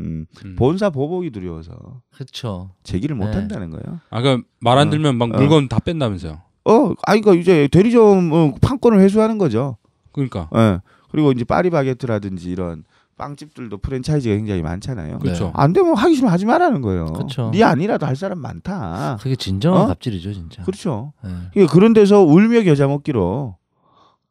음, 0.00 0.26
음. 0.44 0.56
본사 0.56 0.90
보복이 0.90 1.30
두려워서 1.30 2.00
그렇죠. 2.12 2.70
제기를 2.82 3.14
못 3.14 3.26
네. 3.26 3.32
한다는 3.34 3.70
거예요. 3.70 4.00
아까 4.10 4.40
말안 4.58 4.88
어. 4.88 4.90
들면 4.90 5.14
막 5.18 5.32
어. 5.32 5.36
물건 5.36 5.68
다 5.68 5.78
뺀다면서요. 5.78 6.45
어, 6.66 6.92
아니 7.04 7.20
그러니까 7.20 7.34
이제 7.40 7.68
대리점 7.68 8.32
어, 8.32 8.54
판권을 8.60 9.00
회수하는 9.00 9.38
거죠. 9.38 9.76
그러니까 10.12 10.48
예. 10.54 10.80
그리고 11.10 11.32
이제 11.32 11.44
파리바게트라든지 11.44 12.50
이런 12.50 12.84
빵집들도 13.16 13.78
프랜차이즈가 13.78 14.34
굉장히 14.34 14.62
많잖아요. 14.62 15.18
그렇죠. 15.20 15.52
안 15.54 15.72
되면 15.72 15.94
하기 15.96 16.14
싫으면 16.14 16.32
하지 16.32 16.44
말라는 16.44 16.82
거예요. 16.82 17.06
그렇죠. 17.06 17.50
네 17.52 17.62
아니라도 17.62 18.06
할 18.06 18.16
사람 18.16 18.38
많다. 18.40 19.18
그게 19.20 19.36
진정한 19.36 19.82
어? 19.82 19.86
갑질이죠, 19.86 20.32
진짜. 20.34 20.62
그렇죠. 20.64 21.12
예. 21.24 21.28
그러니까 21.52 21.72
그런 21.72 21.92
데서 21.92 22.22
울며 22.22 22.62
겨자 22.62 22.86
먹기로 22.88 23.56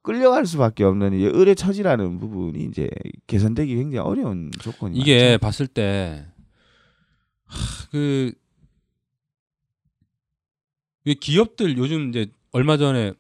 끌려갈 0.04 0.46
수밖에 0.46 0.84
없는 0.84 1.14
이제 1.14 1.28
을의 1.28 1.56
처지라는 1.56 2.20
부분이 2.20 2.64
이제 2.66 2.90
개선되기 3.26 3.76
굉장히 3.76 4.08
어려운 4.08 4.52
조건이 4.60 4.98
이게 4.98 5.32
많죠. 5.32 5.40
봤을 5.40 5.68
때 5.68 6.26
그 7.92 8.32
왜 11.06 11.14
기업들 11.14 11.78
요즘 11.78 12.10
이제 12.10 12.28
얼마 12.52 12.78
전에 12.78 13.14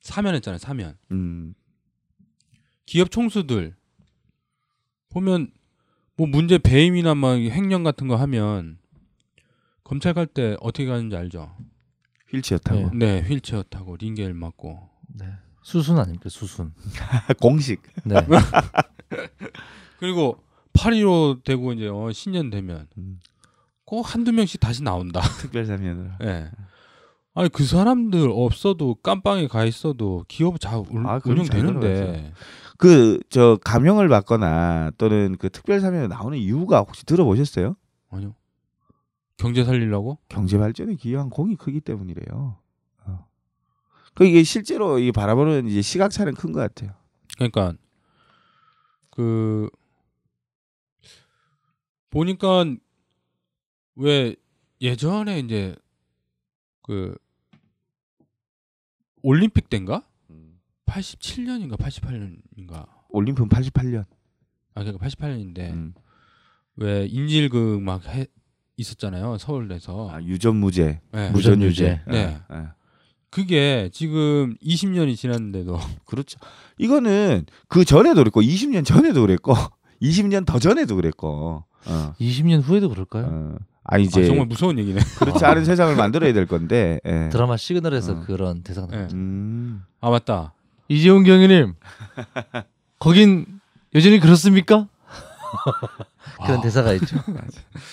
사면했잖아요. 0.00 0.58
사면. 0.58 0.96
음, 1.10 1.54
기업 2.86 3.10
총수들 3.10 3.74
보면 5.10 5.50
뭐 6.16 6.26
문제 6.26 6.58
배임이나 6.58 7.14
막 7.14 7.38
횡령 7.38 7.82
같은 7.82 8.08
거 8.08 8.16
하면 8.16 8.78
검찰 9.84 10.12
갈 10.14 10.26
때 10.26 10.56
어떻게 10.60 10.86
가는지 10.86 11.16
알죠? 11.16 11.54
휠체어 12.30 12.58
타고 12.58 12.90
네, 12.94 13.22
휠체어 13.22 13.62
타고 13.64 13.96
링겔 13.96 14.34
맞고. 14.34 14.88
네. 15.14 15.26
수순 15.62 15.98
아닙니까, 15.98 16.28
수순. 16.28 16.74
공식 17.40 17.82
네. 18.04 18.16
그리고 19.98 20.42
8.15 20.74 21.44
되고 21.44 21.72
이제 21.72 21.88
어, 21.88 22.12
신년 22.12 22.50
되면 22.50 22.86
음. 22.98 23.18
꼭 23.84 24.14
한두 24.14 24.32
명씩 24.32 24.60
다시 24.60 24.82
나온다. 24.82 25.20
특별 25.40 25.64
사면으로. 25.66 26.10
예. 26.22 26.50
아니 27.38 27.48
그 27.50 27.64
사람들 27.64 28.30
없어도 28.32 28.96
깜빵에 28.96 29.46
가 29.46 29.64
있어도 29.64 30.24
기업 30.26 30.58
잘 30.58 30.82
운- 30.90 31.06
아, 31.06 31.20
운영되는데 31.24 32.32
그 32.78 33.20
저 33.30 33.58
감형을 33.64 34.08
받거나 34.08 34.90
또는 34.98 35.36
그 35.38 35.48
특별 35.50 35.80
사면에 35.80 36.08
나오는 36.08 36.36
이유가 36.36 36.80
혹시 36.80 37.04
들어보셨어요? 37.06 37.76
아니요 38.10 38.34
경제 39.36 39.62
살리려고 39.64 40.18
경제 40.28 40.58
발전에 40.58 40.96
기여한 40.96 41.30
공이 41.30 41.54
크기 41.56 41.80
때문이래요. 41.80 42.56
어. 43.06 43.26
그 44.14 44.24
이게 44.24 44.42
실제로 44.42 44.98
이 44.98 45.12
바라보는 45.12 45.68
이제 45.68 45.80
시각차는 45.80 46.34
큰 46.34 46.52
것 46.52 46.58
같아요. 46.58 46.92
그러니까 47.36 47.74
그 49.10 49.68
보니까 52.10 52.64
왜 53.96 54.34
예전에 54.80 55.38
이제 55.40 55.76
그 56.82 57.16
올림픽 59.22 59.68
때인가 59.68 60.04
87년인가 60.86 61.76
88년인가 61.76 62.86
올림픽 63.10 63.42
88년. 63.48 64.04
아 64.74 64.82
그러니까 64.82 65.06
88년인데 65.06 65.58
음. 65.72 65.94
왜 66.76 67.06
인질극 67.06 67.82
막 67.82 68.06
해, 68.08 68.26
있었잖아요 68.76 69.38
서울에서 69.38 70.10
아, 70.10 70.22
유전무죄. 70.22 71.00
네. 71.12 71.30
무전유죄. 71.30 72.02
네. 72.06 72.16
예, 72.16 72.56
예. 72.56 72.66
그게 73.30 73.90
지금 73.92 74.56
20년이 74.62 75.16
지났는데도 75.16 75.78
그렇죠. 76.06 76.38
이거는 76.78 77.44
그 77.68 77.84
전에도 77.84 78.20
그랬고 78.20 78.40
20년 78.40 78.84
전에도 78.86 79.20
그랬고 79.22 79.54
20년 80.00 80.46
더 80.46 80.58
전에도 80.58 80.96
그랬고. 80.96 81.64
어. 81.86 82.14
20년 82.20 82.62
후에도 82.62 82.88
그럴까요? 82.88 83.26
어. 83.26 83.56
아 83.90 83.96
이제 83.96 84.22
아, 84.22 84.26
정말 84.26 84.46
무서운 84.46 84.78
얘기네. 84.78 85.00
그렇지 85.18 85.44
않은 85.46 85.64
세상을 85.64 85.96
만들어야 85.96 86.34
될 86.34 86.46
건데. 86.46 87.00
예. 87.06 87.30
드라마 87.30 87.56
시그널에서 87.56 88.12
어. 88.12 88.20
그런 88.20 88.62
대사가 88.62 88.86
네. 88.86 88.96
나왔죠. 88.96 89.16
음. 89.16 89.82
아 90.02 90.10
맞다. 90.10 90.52
이재용 90.88 91.22
경위님, 91.22 91.74
거긴 93.00 93.60
여전히 93.94 94.20
그렇습니까? 94.20 94.88
그런 96.44 96.58
아. 96.58 96.60
대사가 96.60 96.92
있죠. 96.94 97.16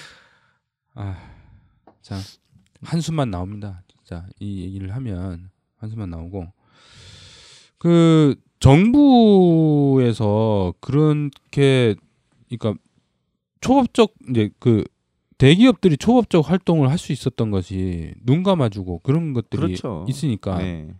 아, 0.96 1.16
자 2.02 2.18
한숨만 2.84 3.32
나옵니다. 3.32 3.82
진짜 3.88 4.26
이 4.40 4.64
얘기를 4.64 4.94
하면 4.94 5.50
한숨만 5.78 6.10
나오고 6.10 6.52
그 7.78 8.36
정부에서 8.60 9.14
그렇게 10.82 11.96
그러니까 12.50 12.82
초법적 13.62 14.14
이제 14.30 14.50
그 14.60 14.84
대기업들이 15.38 15.98
초법적 15.98 16.50
활동을 16.50 16.90
할 16.90 16.98
수 16.98 17.12
있었던 17.12 17.52
것이 17.52 18.14
눈 18.24 18.44
감아주고 18.44 19.00
그런 19.00 19.34
것들이 19.34 19.62
그렇죠. 19.62 20.06
있으니까 20.08 20.58
네. 20.60 20.94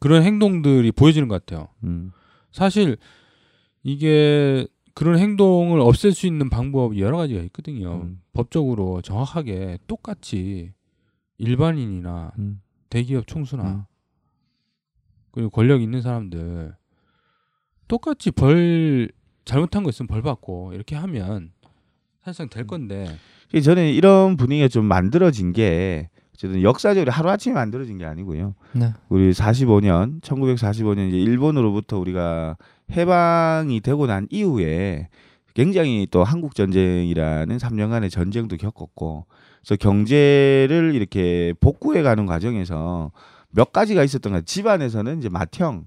그런 0.00 0.22
행동들이 0.22 0.90
보여지는 0.92 1.28
것 1.28 1.44
같아요. 1.44 1.68
음. 1.84 2.10
사실 2.50 2.96
이게 3.82 4.66
그런 4.94 5.18
행동을 5.18 5.80
없앨 5.80 6.12
수 6.12 6.26
있는 6.26 6.50
방법이 6.50 7.00
여러 7.00 7.16
가지가 7.16 7.40
있거든요. 7.44 8.02
음. 8.02 8.20
법적으로 8.32 9.02
정확하게 9.02 9.78
똑같이 9.86 10.72
일반인이나 11.38 12.32
음. 12.38 12.60
대기업 12.90 13.26
총수나 13.26 13.64
음. 13.64 13.82
그리고 15.30 15.50
권력 15.50 15.80
있는 15.82 16.02
사람들 16.02 16.74
똑같이 17.88 18.30
벌 18.30 19.10
잘못한 19.44 19.82
거 19.82 19.90
있으면 19.90 20.06
벌 20.08 20.22
받고 20.22 20.72
이렇게 20.74 20.94
하면 20.96 21.52
사실상 22.22 22.48
될 22.48 22.66
건데 22.66 23.04
그래서 23.04 23.41
저는 23.60 23.88
이런 23.88 24.36
분위기가 24.36 24.68
좀 24.68 24.86
만들어진 24.86 25.52
게 25.52 26.08
어쨌든 26.34 26.62
역사적으로 26.62 27.12
하루 27.12 27.30
아침에 27.30 27.54
만들어진 27.54 27.98
게 27.98 28.04
아니고요. 28.04 28.54
네. 28.72 28.92
우리 29.08 29.32
45년, 29.32 30.20
1945년 30.22 31.08
이제 31.08 31.18
일본으로부터 31.18 31.98
우리가 31.98 32.56
해방이 32.90 33.80
되고 33.80 34.06
난 34.06 34.26
이후에 34.30 35.08
굉장히 35.54 36.08
또 36.10 36.24
한국 36.24 36.54
전쟁이라는 36.54 37.56
3년간의 37.58 38.10
전쟁도 38.10 38.56
겪었고, 38.56 39.26
그래서 39.60 39.76
경제를 39.76 40.92
이렇게 40.94 41.52
복구해 41.60 42.02
가는 42.02 42.26
과정에서 42.26 43.12
몇 43.50 43.72
가지가 43.72 44.02
있었던 44.02 44.32
것 44.32 44.46
집안에서는 44.46 45.18
이제 45.18 45.28
맏형, 45.28 45.86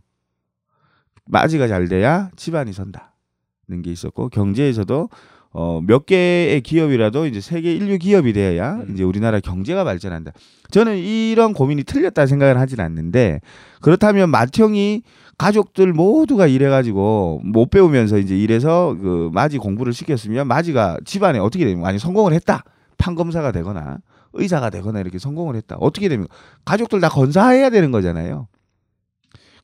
맞이가 1.25 1.67
잘 1.67 1.87
돼야 1.87 2.29
집안이 2.35 2.73
선다는 2.73 3.81
게 3.83 3.91
있었고, 3.91 4.29
경제에서도 4.29 5.09
어, 5.57 5.79
몇 5.81 6.05
개의 6.05 6.59
기업이라도 6.59 7.27
이제 7.27 7.39
세계 7.39 7.73
인류 7.73 7.97
기업이 7.97 8.33
돼야 8.33 8.73
음. 8.73 8.87
이제 8.93 9.03
우리나라 9.03 9.39
경제가 9.39 9.85
발전한다. 9.85 10.33
저는 10.69 10.97
이런 10.97 11.53
고민이 11.53 11.85
틀렸다 11.85 12.25
생각을 12.25 12.59
하진 12.59 12.81
않는데 12.81 13.39
그렇다면 13.79 14.29
맏형이 14.31 15.03
가족들 15.37 15.93
모두가 15.93 16.47
일해가지고 16.47 17.41
못 17.45 17.69
배우면서 17.69 18.17
이제 18.17 18.37
일해서 18.37 18.97
그 19.01 19.29
마지 19.33 19.57
공부를 19.57 19.93
시켰으면 19.93 20.45
마지가 20.47 20.97
집안에 21.05 21.39
어떻게 21.39 21.63
되면 21.63 21.81
만약 21.81 21.99
성공을 21.99 22.33
했다 22.33 22.65
판검사가 22.97 23.53
되거나 23.53 23.99
의사가 24.33 24.69
되거나 24.69 24.99
이렇게 24.99 25.19
성공을 25.19 25.55
했다 25.55 25.77
어떻게 25.79 26.09
되면 26.09 26.27
가족들 26.65 26.99
다 26.99 27.07
건사해야 27.07 27.69
되는 27.69 27.91
거잖아요. 27.91 28.47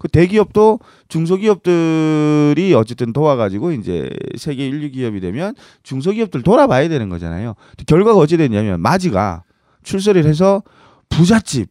그 0.01 0.07
대기업도 0.07 0.79
중소기업들이 1.09 2.73
어쨌든 2.73 3.13
도와가지고 3.13 3.73
이제 3.73 4.09
세계 4.35 4.65
인류 4.67 4.89
기업이 4.89 5.19
되면 5.19 5.53
중소기업들 5.83 6.41
돌아봐야 6.41 6.89
되는 6.89 7.07
거잖아요. 7.07 7.53
결과가 7.85 8.17
어찌 8.17 8.35
됐냐면 8.35 8.81
마지가 8.81 9.43
출세를 9.83 10.25
해서 10.25 10.63
부잣집 11.07 11.69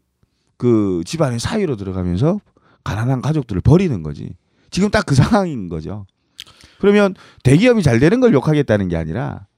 그 0.58 1.02
집안의 1.04 1.40
사위로 1.40 1.74
들어가면서 1.74 2.38
가난한 2.84 3.20
가족들을 3.20 3.62
버리는 3.62 4.00
거지. 4.04 4.36
지금 4.70 4.90
딱 4.90 5.06
그 5.06 5.16
상황인 5.16 5.68
거죠. 5.68 6.06
그러면 6.78 7.16
대기업이 7.42 7.82
잘 7.82 7.98
되는 7.98 8.20
걸 8.20 8.32
욕하겠다는 8.32 8.86
게 8.86 8.96
아니라 8.96 9.48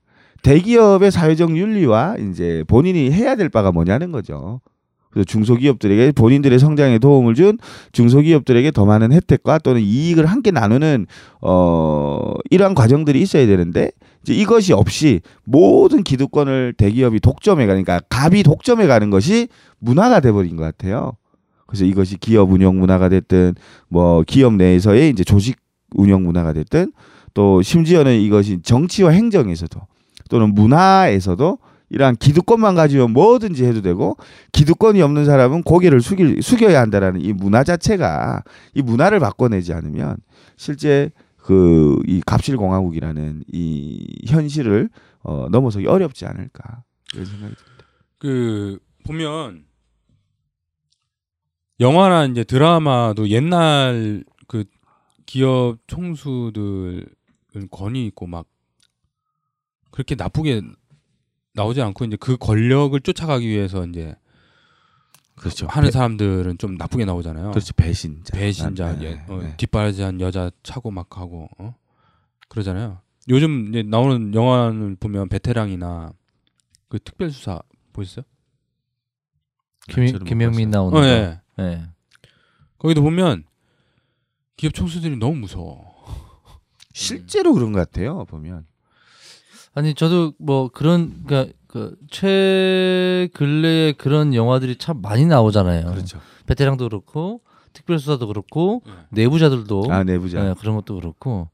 대기업의 0.42 1.10
사회적 1.10 1.58
윤리와 1.58 2.16
이제 2.16 2.64
본인이 2.68 3.10
해야 3.10 3.36
될 3.36 3.50
바가 3.50 3.70
뭐냐는 3.70 4.12
거죠. 4.12 4.62
그래서 5.12 5.24
중소기업들에게 5.26 6.12
본인들의 6.12 6.58
성장에 6.58 6.98
도움을 6.98 7.34
준 7.34 7.58
중소기업들에게 7.92 8.70
더 8.70 8.86
많은 8.86 9.12
혜택과 9.12 9.58
또는 9.58 9.82
이익을 9.82 10.26
함께 10.26 10.50
나누는 10.50 11.06
어 11.42 12.34
이러한 12.50 12.74
과정들이 12.74 13.20
있어야 13.20 13.46
되는데 13.46 13.90
이제 14.22 14.34
이것이 14.34 14.72
없이 14.72 15.20
모든 15.44 16.02
기득권을 16.02 16.74
대기업이 16.76 17.20
독점해 17.20 17.66
가니까 17.66 18.00
갑이 18.08 18.42
독점해 18.42 18.86
가는 18.86 19.10
것이 19.10 19.48
문화가 19.78 20.20
돼 20.20 20.32
버린 20.32 20.56
것 20.56 20.62
같아요. 20.62 21.12
그래서 21.66 21.84
이것이 21.84 22.18
기업 22.18 22.50
운영 22.50 22.78
문화가 22.78 23.08
됐든 23.08 23.54
뭐 23.88 24.22
기업 24.26 24.54
내에서의 24.54 25.10
이제 25.10 25.24
조직 25.24 25.56
운영 25.94 26.22
문화가 26.22 26.52
됐든 26.52 26.92
또 27.34 27.62
심지어는 27.62 28.20
이것이 28.20 28.60
정치와 28.62 29.10
행정에서도 29.10 29.80
또는 30.30 30.54
문화에서도 30.54 31.58
이러한 31.92 32.16
기득권만 32.16 32.74
가지면 32.74 33.12
뭐든지 33.12 33.64
해도 33.64 33.82
되고 33.82 34.16
기득권이 34.52 35.00
없는 35.02 35.24
사람은 35.24 35.62
고개를 35.62 36.00
숙일, 36.00 36.42
숙여야 36.42 36.80
한다라는 36.80 37.20
이 37.20 37.32
문화 37.32 37.62
자체가 37.62 38.42
이 38.74 38.82
문화를 38.82 39.20
바꿔내지 39.20 39.72
않으면 39.72 40.16
실제 40.56 41.10
그 41.36 41.82
이 42.06 42.20
갑실공화국이라는 42.24 43.44
이 43.52 44.06
현실을 44.26 44.90
어, 45.22 45.48
넘어서기 45.50 45.86
어렵지 45.86 46.26
않을까 46.26 46.84
이런 47.14 47.26
생각이 47.26 47.54
듭니다. 47.54 47.86
그 48.18 48.78
보면 49.04 49.64
영화나 51.80 52.26
이제 52.26 52.44
드라마도 52.44 53.28
옛날 53.28 54.24
그 54.46 54.64
기업 55.26 55.78
총수들은 55.86 57.04
권위 57.70 58.06
있고 58.06 58.26
막 58.26 58.46
그렇게 59.90 60.14
나쁘게 60.14 60.62
나오지 61.54 61.82
않고 61.82 62.04
이제 62.06 62.16
그 62.18 62.36
권력을 62.36 62.98
쫓아가기 63.00 63.46
위해서 63.46 63.84
이제 63.86 64.14
그렇죠. 65.34 65.66
하는 65.66 65.88
배- 65.88 65.92
사람들은 65.92 66.58
좀 66.58 66.76
나쁘게 66.76 67.04
나오잖아요. 67.04 67.50
그렇죠. 67.50 67.72
배신자. 67.74 68.36
배신자, 68.36 68.98
네, 68.98 69.04
예, 69.28 69.32
어, 69.32 69.38
네. 69.42 69.56
뒷바라지한 69.56 70.20
여자 70.20 70.50
차고 70.62 70.90
막 70.90 71.16
하고 71.18 71.48
어? 71.58 71.74
그러잖아요. 72.48 73.00
요즘 73.28 73.68
이제 73.68 73.82
나오는 73.82 74.34
영화를 74.34 74.96
보면 74.98 75.28
베테랑이나 75.28 76.12
그 76.88 76.98
특별수사 76.98 77.60
보셨어요? 77.92 78.24
김, 79.88 80.18
김영민. 80.24 80.70
나오는 80.70 80.96
어, 80.96 81.00
거. 81.00 81.06
예. 81.06 81.40
예. 81.58 81.82
거기도 82.78 83.02
보면 83.02 83.44
기업 84.56 84.74
총수들이 84.74 85.16
너무 85.16 85.36
무서워. 85.36 85.92
실제로 86.92 87.52
그런 87.54 87.72
것 87.72 87.78
같아요. 87.78 88.24
보면. 88.26 88.66
아니 89.74 89.94
저도 89.94 90.32
뭐 90.38 90.68
그런 90.68 91.22
그러니까 91.24 91.52
그 91.66 91.96
최근래에 92.10 93.92
그런 93.92 94.34
영화들이 94.34 94.76
참 94.76 95.00
많이 95.00 95.24
나오잖아요. 95.24 95.86
그렇죠. 95.86 96.20
베테랑도 96.46 96.88
그렇고 96.88 97.40
특별수사도 97.72 98.26
그렇고 98.26 98.82
예. 98.86 98.92
내부자들도 99.10 99.86
아 99.90 100.04
내부자. 100.04 100.50
예, 100.50 100.54
그런 100.58 100.76
것도 100.76 100.96
그렇고. 100.96 101.48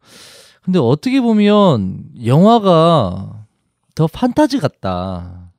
근데 0.62 0.78
어떻게 0.80 1.20
보면 1.20 2.04
영화가 2.24 3.46
더 3.94 4.06
판타지 4.08 4.58
같다. 4.58 5.52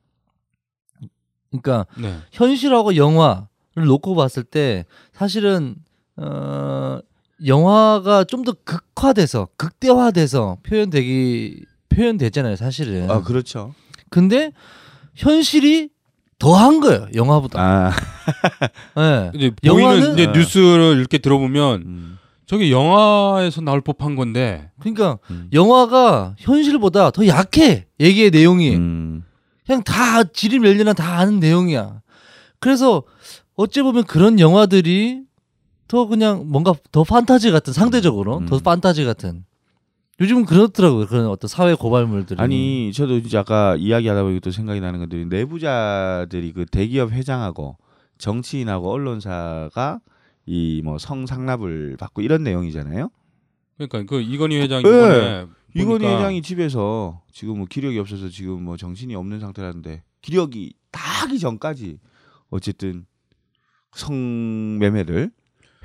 그러니까 1.50 1.86
네. 1.98 2.14
현실하고 2.32 2.96
영화를 2.96 3.86
놓고 3.86 4.14
봤을 4.14 4.44
때 4.44 4.84
사실은 5.12 5.76
어 6.16 7.00
영화가 7.46 8.24
좀 8.24 8.44
더 8.44 8.52
극화돼서 8.64 9.48
극대화돼서 9.56 10.58
표현되기 10.62 11.64
표현되잖아요, 11.90 12.56
사실은. 12.56 13.10
아 13.10 13.22
그렇죠. 13.22 13.74
근데 14.08 14.52
현실이 15.14 15.90
더한 16.38 16.80
거예요, 16.80 17.06
영화보다. 17.14 17.60
아 17.60 17.92
예. 18.98 19.30
이제 19.34 19.50
영화는- 19.64 20.14
이제 20.14 20.26
아. 20.28 20.32
뉴스를 20.32 20.96
이렇게 20.98 21.18
들어보면 21.18 21.80
음, 21.82 22.18
저게 22.46 22.70
영화에서 22.70 23.60
나올 23.60 23.80
법한 23.82 24.16
건데 24.16 24.70
그러니까 24.80 25.18
음. 25.30 25.48
영화가 25.52 26.36
현실보다 26.38 27.10
더 27.10 27.26
약해. 27.26 27.86
얘기의 28.00 28.30
내용이. 28.30 28.74
음. 28.76 29.24
그냥 29.66 29.82
다 29.84 30.24
지립 30.24 30.64
열리나 30.64 30.94
다 30.94 31.18
아는 31.18 31.38
내용이야. 31.38 32.00
그래서 32.58 33.02
어찌 33.56 33.82
보면 33.82 34.04
그런 34.04 34.40
영화들이 34.40 35.20
더 35.86 36.06
그냥 36.06 36.44
뭔가 36.48 36.72
더 36.92 37.04
판타지 37.04 37.50
같은 37.50 37.72
상대적으로 37.72 38.38
음. 38.38 38.46
더 38.46 38.58
판타지 38.58 39.04
같은 39.04 39.44
요즘은 40.20 40.44
그렇더라고요. 40.44 41.06
그런 41.06 41.26
어떤 41.26 41.48
사회 41.48 41.74
고발물들이. 41.74 42.40
아니 42.40 42.92
저도 42.92 43.16
이제 43.16 43.38
아까 43.38 43.76
이야기하다 43.76 44.22
보니까 44.22 44.40
또 44.40 44.50
생각이 44.50 44.80
나는 44.80 45.00
것들이 45.00 45.24
내부자들이 45.26 46.52
그 46.52 46.66
대기업 46.66 47.10
회장하고 47.12 47.78
정치인하고 48.18 48.90
언론사가 48.90 50.00
이 50.46 50.82
뭐 50.84 50.98
성상납을 50.98 51.96
받고 51.98 52.22
이런 52.22 52.42
내용이잖아요. 52.42 53.10
그러니까 53.76 54.02
그 54.04 54.20
이건희 54.20 54.56
회장이 54.58 54.82
예. 54.84 54.88
이번에 54.90 55.46
이건희 55.74 56.06
회장이 56.06 56.42
집에서 56.42 57.22
지금 57.32 57.58
뭐 57.58 57.66
기력이 57.66 57.98
없어서 57.98 58.28
지금 58.28 58.62
뭐 58.64 58.76
정신이 58.76 59.14
없는 59.14 59.40
상태라는데 59.40 60.02
기력이 60.22 60.74
다 60.90 61.00
하기 61.22 61.38
전까지 61.38 61.98
어쨌든 62.50 63.06
성매매를 63.92 65.30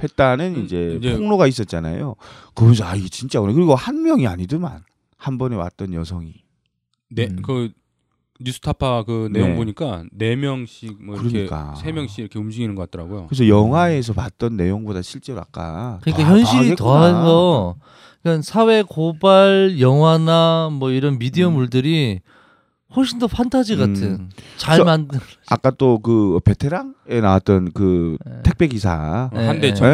했다는 0.01 0.55
음, 0.55 0.63
이제, 0.65 0.97
이제- 0.99 1.17
폭로가 1.17 1.47
있었잖아요. 1.47 2.15
그러면서 2.53 2.85
아 2.85 2.95
이게 2.95 3.07
진짜 3.09 3.39
그래. 3.41 3.53
그리고 3.53 3.75
한 3.75 4.03
명이 4.03 4.27
아니더만 4.27 4.83
한 5.17 5.37
번에 5.37 5.55
왔던 5.55 5.93
여성이. 5.93 6.33
네, 7.09 7.27
음. 7.31 7.41
그 7.41 7.69
뉴스타파 8.41 9.03
그 9.03 9.29
내용 9.31 9.51
네. 9.51 9.55
보니까 9.55 10.03
네 10.11 10.35
명씩 10.35 11.01
뭐 11.05 11.15
이렇게 11.15 11.45
그러니까. 11.45 11.75
세 11.75 11.93
명씩 11.93 12.19
이렇게 12.19 12.37
움직이는 12.37 12.75
것 12.75 12.89
같더라고요. 12.91 13.27
그래서 13.27 13.47
영화에서 13.47 14.11
봤던 14.13 14.57
내용보다 14.57 15.01
실제로 15.01 15.39
아까 15.39 15.99
그러니까 16.03 16.25
더- 16.27 16.29
현실이 16.31 16.75
더. 16.75 16.83
더해서 16.83 17.75
그러니까 18.21 18.41
사회 18.41 18.83
고발 18.83 19.77
영화나 19.79 20.69
뭐 20.71 20.91
이런 20.91 21.17
미디어물들이 21.17 22.19
훨씬 22.95 23.19
더 23.19 23.27
판타지 23.27 23.77
같은 23.77 24.03
음. 24.03 24.29
잘 24.57 24.77
저- 24.77 24.83
만든 24.83 25.19
아까 25.49 25.71
또 25.71 25.99
그 25.99 26.39
베테랑에 26.43 27.21
나왔던 27.21 27.71
그 27.73 28.17
예. 28.29 28.41
택배 28.43 28.67
기사 28.67 29.29
예, 29.33 29.45
한대 29.47 29.73
천- 29.73 29.87
예, 29.87 29.93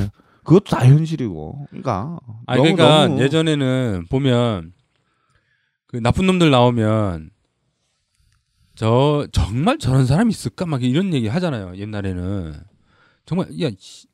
예. 0.00 0.10
그것도 0.44 0.64
다 0.76 0.84
현실이고 0.86 1.66
그러니까 1.68 2.18
너무, 2.46 2.62
그러니까 2.62 3.06
너무 3.08 3.20
예전에는 3.22 4.06
보면 4.10 4.72
그 5.86 5.96
나쁜 5.98 6.26
놈들 6.26 6.50
나오면 6.50 7.30
저 8.74 9.26
정말 9.32 9.78
저런 9.78 10.06
사람이 10.06 10.30
있을까 10.30 10.64
막 10.66 10.82
이런 10.82 11.12
얘기 11.12 11.26
하잖아요. 11.28 11.76
옛날에는 11.76 12.54
정말 13.26 13.48
야 13.60 13.70
씨, 13.78 14.06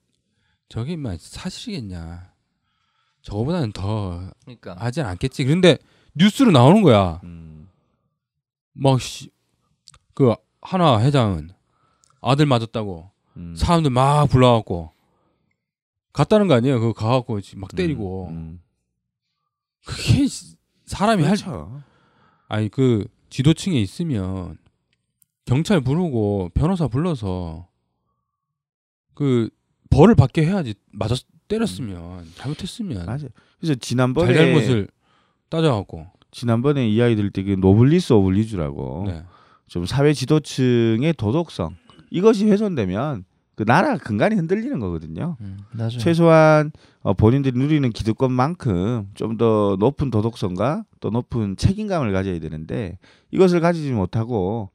저게 0.69 0.97
막 0.97 1.17
사실이겠냐? 1.21 2.33
저거보다는 3.23 3.73
더 3.73 4.31
그러니까 4.45 4.75
하진 4.79 5.05
않겠지. 5.05 5.45
그런데 5.45 5.79
뉴스로 6.15 6.51
나오는 6.51 6.83
거야. 6.83 7.21
음, 7.25 7.54
막그 8.75 10.35
하나 10.61 11.01
회장은 11.01 11.51
아들 12.21 12.47
맞았다고 12.47 13.11
음. 13.37 13.55
사람들 13.57 13.91
막 13.91 14.27
불러갖고 14.27 14.91
갔다는 16.13 16.47
거 16.49 16.55
아니에요? 16.55 16.79
그거 16.81 16.93
가갖고 16.93 17.41
막 17.57 17.75
때리고 17.75 18.29
음, 18.29 18.63
그게 19.85 20.27
시- 20.27 20.57
사람이 20.87 21.23
할 21.25 21.37
그렇죠. 21.37 21.83
아니 22.49 22.69
그 22.69 23.07
지도층에 23.31 23.79
있으면 23.81 24.59
경찰 25.45 25.81
부르고 25.81 26.51
변호사 26.55 26.87
불러서 26.89 27.69
그 29.15 29.51
벌을 29.91 30.15
받게 30.15 30.45
해야지 30.47 30.75
맞아 30.93 31.15
때렸으면 31.49 32.31
잘못했으면 32.37 33.07
맞아요. 33.07 33.29
그래서 33.59 33.75
지난번에 33.75 34.33
잘잘못을 34.33 34.89
따져갖고 35.49 36.07
지난번에 36.35 36.89
이야기 36.89 37.17
들을 37.17 37.31
때그 37.31 37.57
노블리스 37.59 38.13
오블리주라고 38.13 39.05
네. 39.07 39.23
좀 39.69 39.87
사회 39.87 40.13
지도층의 40.13 41.15
도덕성 41.15 41.75
이것이 42.11 42.47
훼손되면 42.51 43.25
그 43.57 43.65
나라 43.65 43.97
근간이 43.97 44.35
흔들리는 44.35 44.81
거거든요. 44.81 45.37
음, 45.41 45.59
최소한 46.01 46.73
어, 47.03 47.15
본인들이 47.15 47.57
누리는 47.57 47.89
기득권만큼 47.91 49.11
좀 49.15 49.37
더 49.39 49.77
높은 49.79 50.11
도덕성과 50.11 50.85
또 51.01 51.11
높은 51.11 51.57
책임감을 51.57 52.13
가져야 52.13 52.41
되는데 52.41 52.99
이것을 53.31 53.61
가지지 53.61 53.93
못하고 53.93 54.71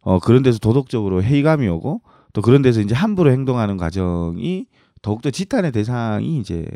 어, 0.00 0.18
그런 0.18 0.42
데서 0.42 0.58
도덕적으로 0.58 1.22
회의감이 1.22 1.68
오고 1.68 2.02
또 2.32 2.42
그런 2.42 2.62
데서 2.62 2.80
이제 2.80 2.94
함부로 2.94 3.30
행동하는 3.30 3.76
과정이 3.76 4.66
더욱더 5.00 5.30
지탄의 5.30 5.70
대상이 5.70 6.38
이제 6.40 6.66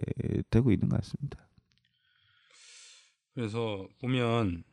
되고 0.50 0.70
있는 0.70 0.88
것 0.88 1.00
같습니다. 1.00 1.38
그래서 3.42 3.86
보면 4.00 4.64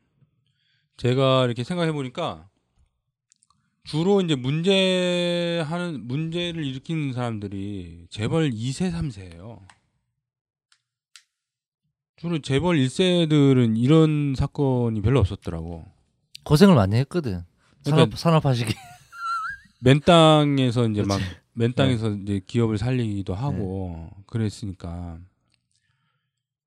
제가 0.98 1.46
이렇게 1.46 1.64
생각해 1.64 1.92
보니까 1.92 2.50
주로 3.84 4.22
이제 4.22 4.34
문제하는 4.34 6.08
문제를 6.08 6.66
일으키는 6.66 7.14
사람들이 7.14 8.08
재벌 8.10 8.50
2세 8.50 8.92
3세예요. 8.92 9.60
주로 12.16 12.40
재벌 12.40 12.78
1세들은 12.78 13.78
이런 13.78 14.34
사건이 14.36 15.00
별로 15.04 15.20
없었더라고. 15.20 15.86
고생을 16.44 16.74
많이 16.74 16.96
했거든. 16.96 17.44
산업 17.84 17.96
그러니까- 17.98 18.18
산업화시기. 18.18 18.74
맨 19.82 20.00
땅에서 20.00 20.88
이제 20.88 21.04
막. 21.04 21.20
맨 21.54 21.72
땅에서 21.74 22.10
이제 22.10 22.42
기업을 22.48 22.80
살리기도 22.80 23.36
하고 23.36 24.10
그랬으니까 24.26 25.20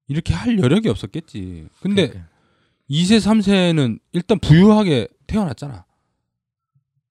이렇게 0.08 0.34
할 0.34 0.58
여력이 0.58 0.88
없었겠지. 0.88 1.68
근데 1.80 2.08
그러니까. 2.08 2.30
2세 2.90 3.18
3세는 3.18 4.00
일단 4.12 4.38
부유하게 4.38 5.08
태어났잖아. 5.26 5.84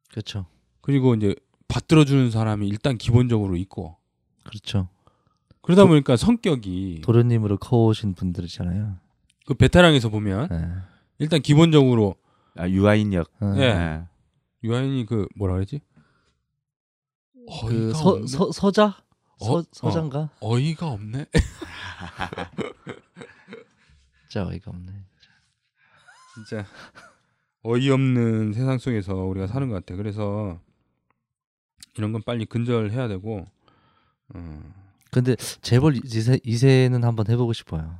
그렇죠. 0.09 0.47
그리고 0.81 1.13
이제 1.13 1.35
받들어 1.67 2.05
주는 2.05 2.31
사람이 2.31 2.67
일단 2.67 2.97
기본적으로 2.97 3.55
있고 3.57 3.97
그렇죠. 4.43 4.89
그러다 5.61 5.85
보니까 5.85 6.15
성격이 6.15 7.01
도련님으로 7.03 7.57
커오신 7.57 8.15
분들이잖아요. 8.15 8.97
그 9.45 9.53
베테랑에서 9.53 10.09
보면 10.09 10.47
네. 10.49 10.67
일단 11.19 11.41
기본적으로 11.41 12.15
아, 12.55 12.67
유아인역. 12.67 13.31
어. 13.41 13.53
예. 13.57 13.73
네. 13.73 14.03
유아인이 14.63 15.05
그 15.05 15.27
뭐라 15.35 15.53
그러지? 15.55 15.81
그 17.33 17.67
어이가 17.67 17.93
서, 17.97 18.09
없네. 18.09 18.27
서, 18.27 18.51
서자? 18.51 18.97
서, 19.39 19.57
어? 19.57 19.63
서장가? 19.71 20.29
어 20.39 20.57
이가 20.57 20.87
없네. 20.87 21.25
진짜 24.29 24.47
어이가 24.47 24.71
없네. 24.71 24.91
진짜 26.35 26.65
어이없는 27.63 28.53
세상 28.53 28.77
속에서 28.77 29.15
우리가 29.15 29.47
사는 29.47 29.67
것 29.69 29.75
같아. 29.75 29.95
그래서 29.95 30.59
이런 31.97 32.11
건 32.11 32.21
빨리 32.25 32.45
근절해야 32.45 33.07
되고 33.07 33.47
어, 34.33 34.61
근데 35.11 35.35
재벌 35.61 35.93
2세, 35.93 36.43
2세는 36.45 37.01
한번 37.01 37.27
해보고 37.29 37.53
싶어요. 37.53 37.97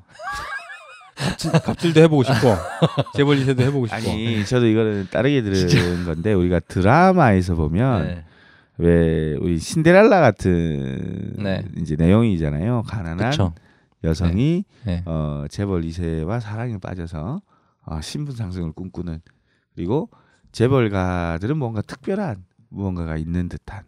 갑질도 1.66 2.02
해보고 2.02 2.24
싶고 2.24 2.56
재벌 3.16 3.38
2세도 3.38 3.62
해보고 3.62 3.88
싶고 3.88 3.98
아니 3.98 4.45
저도 4.45 4.68
이거는 4.68 5.08
다르게 5.10 5.41
들은 5.41 6.06
건데 6.06 6.34
우리가 6.34 6.60
드라마에서 6.60 7.56
보면 7.56 8.06
네. 8.06 8.24
왜 8.78 9.36
우리 9.39 9.58
신데렐라 9.58 10.22
같은 10.22 11.34
네. 11.38 11.64
이제 11.78 11.95
내용이잖아요. 11.95 12.84
가난한 12.88 13.18
그렇죠. 13.18 13.56
여성이 14.04 14.66
네. 14.86 15.04
어, 15.06 15.45
재벌 15.50 15.82
2세와 15.82 16.39
사랑에 16.39 16.78
빠져서 16.78 17.41
어, 17.86 18.02
신분 18.02 18.36
상승을 18.36 18.74
꿈꾸는 18.74 19.22
그리고 19.76 20.10
재벌가들은 20.52 21.58
뭔가 21.58 21.82
특별한 21.82 22.45
무언가가 22.70 23.18
있는 23.18 23.50
듯한 23.50 23.84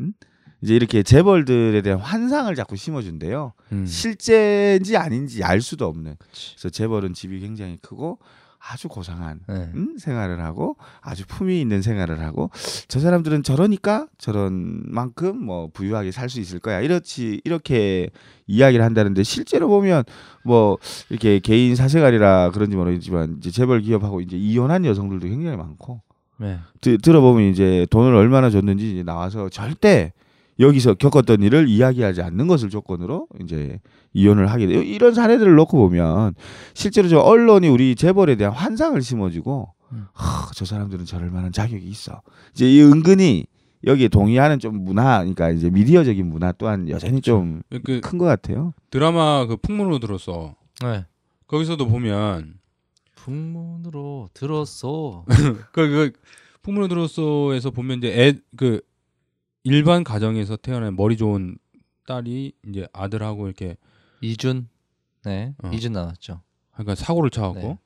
음? 0.00 0.12
이제 0.60 0.74
이렇게 0.74 1.02
재벌들에 1.02 1.82
대한 1.82 2.00
환상을 2.00 2.52
자꾸 2.54 2.74
심어준대요. 2.74 3.52
음. 3.72 3.86
실제인지 3.86 4.96
아닌지 4.96 5.44
알 5.44 5.60
수도 5.60 5.86
없는. 5.86 6.16
그래서 6.18 6.70
재벌은 6.70 7.12
집이 7.12 7.40
굉장히 7.40 7.76
크고 7.76 8.18
아주 8.70 8.88
고상한 8.88 9.40
네. 9.46 9.70
음? 9.74 9.96
생활을 9.98 10.40
하고 10.40 10.76
아주 11.00 11.24
품위 11.26 11.60
있는 11.60 11.82
생활을 11.82 12.20
하고 12.20 12.50
저 12.88 12.98
사람들은 12.98 13.42
저러니까 13.42 14.06
저런 14.16 14.82
만큼 14.86 15.44
뭐 15.44 15.68
부유하게 15.72 16.10
살 16.10 16.24
수 16.28 16.40
있을 16.40 16.58
거야 16.58 16.80
이렇지 16.80 17.42
이렇게 17.44 18.08
이야기를 18.46 18.84
한다는데 18.84 19.22
실제로 19.22 19.68
보면 19.68 20.04
뭐 20.42 20.78
이렇게 21.10 21.38
개인 21.38 21.76
사생활이라 21.76 22.50
그런지 22.52 22.76
모르겠지만 22.76 23.36
이제 23.38 23.50
재벌 23.50 23.82
기업하고 23.82 24.20
이제 24.22 24.36
이혼한 24.36 24.84
여성들도 24.86 25.28
굉장히 25.28 25.56
많고 25.56 26.00
네. 26.38 26.58
드, 26.80 26.98
들어보면 26.98 27.50
이제 27.50 27.86
돈을 27.90 28.14
얼마나 28.14 28.50
줬는지 28.50 28.92
이제 28.92 29.02
나와서 29.02 29.48
절대 29.50 30.12
여기서 30.58 30.94
겪었던 30.94 31.42
일을 31.42 31.68
이야기하지 31.68 32.22
않는 32.22 32.46
것을 32.46 32.70
조건으로 32.70 33.26
이제 33.42 33.80
이혼을 34.12 34.50
하게 34.50 34.66
돼요. 34.66 34.82
이런 34.82 35.14
사례들을 35.14 35.54
놓고 35.54 35.76
보면 35.76 36.34
실제로 36.74 37.08
저 37.08 37.18
언론이 37.18 37.68
우리 37.68 37.96
재벌에 37.96 38.36
대한 38.36 38.52
환상을 38.52 39.00
심어주고 39.00 39.72
음. 39.92 40.06
하, 40.12 40.50
저 40.54 40.64
사람들은 40.64 41.04
저럴 41.04 41.30
만한 41.30 41.52
자격이 41.52 41.86
있어. 41.86 42.22
이제 42.52 42.70
이 42.70 42.82
은근히 42.82 43.46
여기에 43.84 44.08
동의하는 44.08 44.60
좀 44.60 44.82
문화, 44.82 45.18
그러니까 45.18 45.50
이제 45.50 45.68
미디어적인 45.70 46.26
문화 46.26 46.52
또한 46.52 46.88
여전히 46.88 47.20
좀큰그것 47.20 48.18
같아요. 48.18 48.72
드라마 48.90 49.46
그 49.46 49.56
풍문으로 49.56 49.98
들었어 49.98 50.54
네. 50.82 51.04
거기서도 51.46 51.86
보면 51.88 52.54
풍문으로 53.16 54.28
들었어. 54.32 55.24
그, 55.72 55.88
그 55.88 56.12
풍문으로 56.62 56.88
들었어에서 56.88 57.70
보면 57.70 57.98
이제 57.98 58.08
애 58.08 58.34
그 58.56 58.80
일반 59.64 60.04
가정에서 60.04 60.56
태어난 60.56 60.94
머리 60.94 61.16
좋은 61.16 61.56
딸이 62.06 62.52
이제 62.68 62.86
아들하고 62.92 63.46
이렇게 63.46 63.76
이준. 64.20 64.68
네. 65.24 65.54
어. 65.62 65.70
이준 65.72 65.92
나왔죠. 65.92 66.42
그러니까 66.72 66.94
사고를 66.94 67.30
쳐갖고 67.30 67.60
네. 67.60 67.78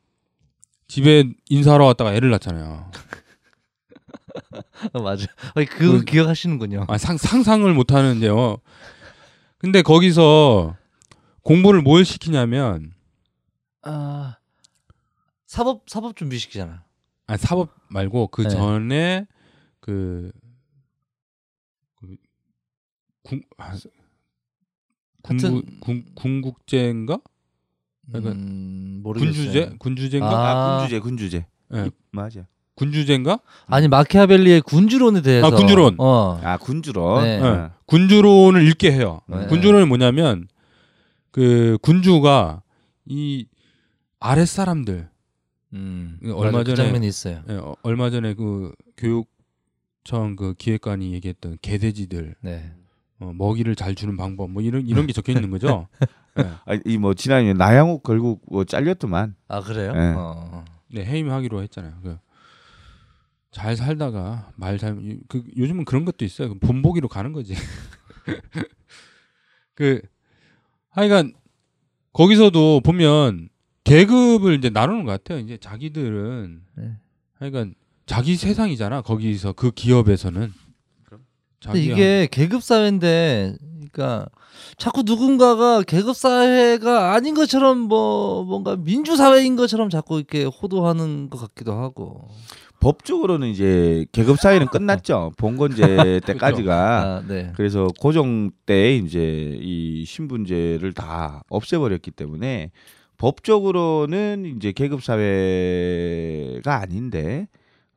집에 0.89 1.25
인사하러 1.49 1.85
왔다가 1.87 2.15
애를 2.15 2.31
낳잖아요. 2.31 2.91
어, 4.93 5.03
맞아. 5.03 5.27
아니, 5.55 5.67
그거 5.67 5.99
그- 5.99 6.05
기억하시는군요. 6.05 6.87
아, 6.89 6.99
상, 6.99 7.17
상상을 7.17 7.73
못 7.75 7.93
하는데요. 7.93 8.57
근데 9.59 9.83
거기서 9.83 10.77
공부를 11.43 11.83
뭘 11.83 12.05
시키냐면 12.05 12.93
아 13.83 14.37
사법 15.47 15.89
사법 15.89 16.17
준비 16.17 16.39
시키잖아. 16.39 16.85
아 17.27 17.37
사법 17.37 17.71
말고 17.89 18.29
그 18.29 18.43
네. 18.43 18.49
전에 18.51 19.27
그, 19.81 20.31
그 20.35 20.38
군, 23.29 23.43
아, 23.59 23.75
군, 25.81 26.05
군국제인가? 26.15 27.19
그러니까 28.09 28.33
음, 28.33 29.01
모르겠어요. 29.03 29.33
군주제? 29.35 29.73
군주제인가? 29.79 30.31
아. 30.31 30.77
아, 30.77 30.79
군주제, 30.79 31.01
군주제. 31.01 31.47
예. 31.75 31.87
이- 31.87 31.91
맞아. 32.11 32.47
군주제인가? 32.75 33.41
아니 33.67 33.89
마키아벨리의 33.89 34.63
군주론에 34.63 35.21
대해서. 35.23 35.47
아, 35.49 35.51
군주론. 35.51 35.97
어. 35.99 36.41
아, 36.43 36.57
군주론. 36.59 37.25
네. 37.25 37.41
어. 37.41 37.71
군주론을 37.87 38.67
읽게 38.69 38.93
해요. 38.93 39.21
네. 39.27 39.47
군주론이 39.49 39.87
뭐냐면 39.87 40.49
그 41.33 41.77
군주가 41.83 42.63
이 43.05 43.47
아랫 44.21 44.47
사람들 44.49 45.09
음. 45.75 46.19
얼마 46.35 46.59
맞아, 46.59 46.71
그 46.71 46.73
전에- 46.73 46.77
장면이 46.85 47.07
있어요. 47.09 47.43
예, 47.51 47.55
어, 47.55 47.75
얼마 47.83 48.11
전에 48.11 48.35
그 48.35 48.73
교육청 48.97 50.37
그 50.37 50.55
기획관이 50.57 51.13
얘기했던 51.15 51.59
개돼지들 51.61 52.37
네. 52.41 52.73
어, 53.21 53.33
먹이를 53.35 53.75
잘 53.75 53.95
주는 53.95 54.17
방법 54.17 54.51
뭐 54.51 54.63
이런 54.63 54.87
이런 54.87 55.07
게 55.07 55.13
적혀 55.13 55.33
있는 55.33 55.51
거죠. 55.51 55.89
예. 56.39 56.43
아, 56.67 56.79
이뭐 56.85 57.15
지난해 57.15 57.53
나양욱 57.53 58.03
결국 58.03 58.43
뭐 58.49 58.65
잘렸더만. 58.65 59.35
아 59.49 59.61
그래요? 59.61 59.93
네. 59.93 60.15
어. 60.17 60.65
네, 60.91 61.05
해임하기로 61.05 61.63
했잖아요. 61.63 61.95
그, 62.03 62.19
잘 63.51 63.77
살다가 63.77 64.51
말 64.57 64.79
잘 64.79 64.97
그 65.29 65.43
요즘은 65.57 65.85
그런 65.85 66.05
것도 66.05 66.25
있어요. 66.25 66.49
그 66.51 66.59
본보기로 66.59 67.09
가는 67.09 67.33
거지. 67.33 67.55
그 69.75 70.01
하여간 70.91 71.33
거기서도 72.13 72.81
보면 72.81 73.49
계급을 73.85 74.55
이제 74.55 74.71
나누는 74.71 75.05
것 75.05 75.13
같아요. 75.13 75.39
이제 75.39 75.57
자기들은 75.57 76.63
네. 76.77 76.97
하여간 77.39 77.75
자기 78.07 78.37
세상이잖아. 78.37 79.03
거기서 79.03 79.53
그 79.53 79.71
기업에서는. 79.71 80.53
근데. 81.65 81.81
이게 81.81 82.29
계급 82.31 82.63
사회인데, 82.63 83.57
그러니까 83.79 84.27
자꾸 84.77 85.03
누군가가 85.05 85.83
계급 85.83 86.17
사회가 86.17 87.15
아닌 87.15 87.35
것처럼 87.35 87.79
뭐 87.79 88.45
뭔가 88.45 88.77
민주 88.77 89.17
사회인 89.17 89.57
것처럼 89.57 89.91
자꾸 89.91 90.19
이렇게 90.19 90.45
호도하는 90.45 91.31
것 91.31 91.39
같기도 91.39 91.73
하고. 91.73 92.29
법적으로는 92.81 93.49
이제 93.49 94.07
계급 94.13 94.39
사회는 94.39 94.69
끝났죠. 94.69 95.33
봉건제 95.37 96.21
때까지가. 96.27 97.03
아, 97.03 97.23
네. 97.27 97.53
그래서 97.57 97.89
고종 97.99 98.53
때 98.67 98.95
이제 98.95 99.59
이 99.61 100.05
신분제를 100.07 100.93
다 100.93 101.43
없애버렸기 101.49 102.13
때문에 102.13 102.71
법적으로는 103.17 104.55
이제 104.57 104.71
계급 104.71 105.03
사회가 105.03 106.77
아닌데 106.81 107.49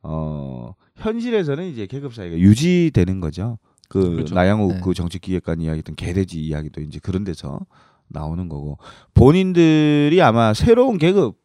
어 0.02 0.74
현실에서는 1.02 1.64
이제 1.68 1.86
계급 1.86 2.14
사회가 2.14 2.36
유지되는 2.38 3.20
거죠. 3.20 3.58
그 3.88 4.10
그렇죠. 4.10 4.34
나양욱 4.34 4.72
네. 4.74 4.80
그 4.82 4.94
정치 4.94 5.18
기획관 5.18 5.60
이야기했던 5.60 5.96
개돼지 5.96 6.40
이야기도 6.40 6.80
이제 6.80 6.98
그런 7.02 7.24
데서 7.24 7.60
나오는 8.08 8.48
거고 8.48 8.78
본인들이 9.14 10.20
아마 10.22 10.54
새로운 10.54 10.98
계급 10.98 11.36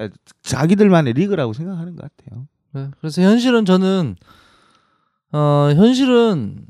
아, 0.00 0.08
자기들만의 0.42 1.12
리그라고 1.12 1.52
생각하는 1.52 1.94
것 1.96 2.02
같아요. 2.16 2.46
네. 2.72 2.88
그래서 3.00 3.22
현실은 3.22 3.64
저는 3.64 4.16
어 5.32 5.70
현실은 5.74 6.66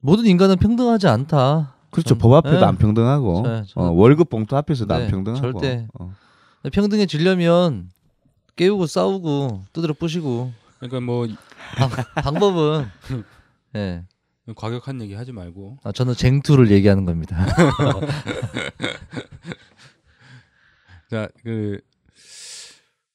모든 0.00 0.26
인간은 0.26 0.56
평등하지 0.56 1.06
않다. 1.08 1.74
그렇죠. 1.90 2.10
전- 2.10 2.18
법 2.18 2.34
앞에도 2.34 2.58
네. 2.60 2.64
안 2.64 2.76
평등하고 2.76 3.42
저- 3.44 3.64
저- 3.66 3.80
어, 3.80 3.90
월급 3.92 4.28
봉투 4.30 4.56
앞에서도 4.56 4.94
네, 4.94 5.04
안 5.04 5.10
평등하고 5.10 5.40
절대. 5.60 5.86
어. 5.98 6.12
평등해지려면 6.72 7.90
깨우고 8.56 8.86
싸우고 8.86 9.64
두드려 9.72 9.94
부시고 9.94 10.52
그러니까 10.78 11.00
뭐 11.00 11.26
방, 11.76 11.90
방법은 12.22 12.86
예. 13.76 14.04
과격한 14.56 15.00
얘기 15.02 15.14
하지 15.14 15.32
말고 15.32 15.78
아, 15.84 15.92
저는 15.92 16.14
쟁투를 16.14 16.70
얘기하는 16.70 17.04
겁니다. 17.04 17.46
자, 21.08 21.28
그 21.42 21.80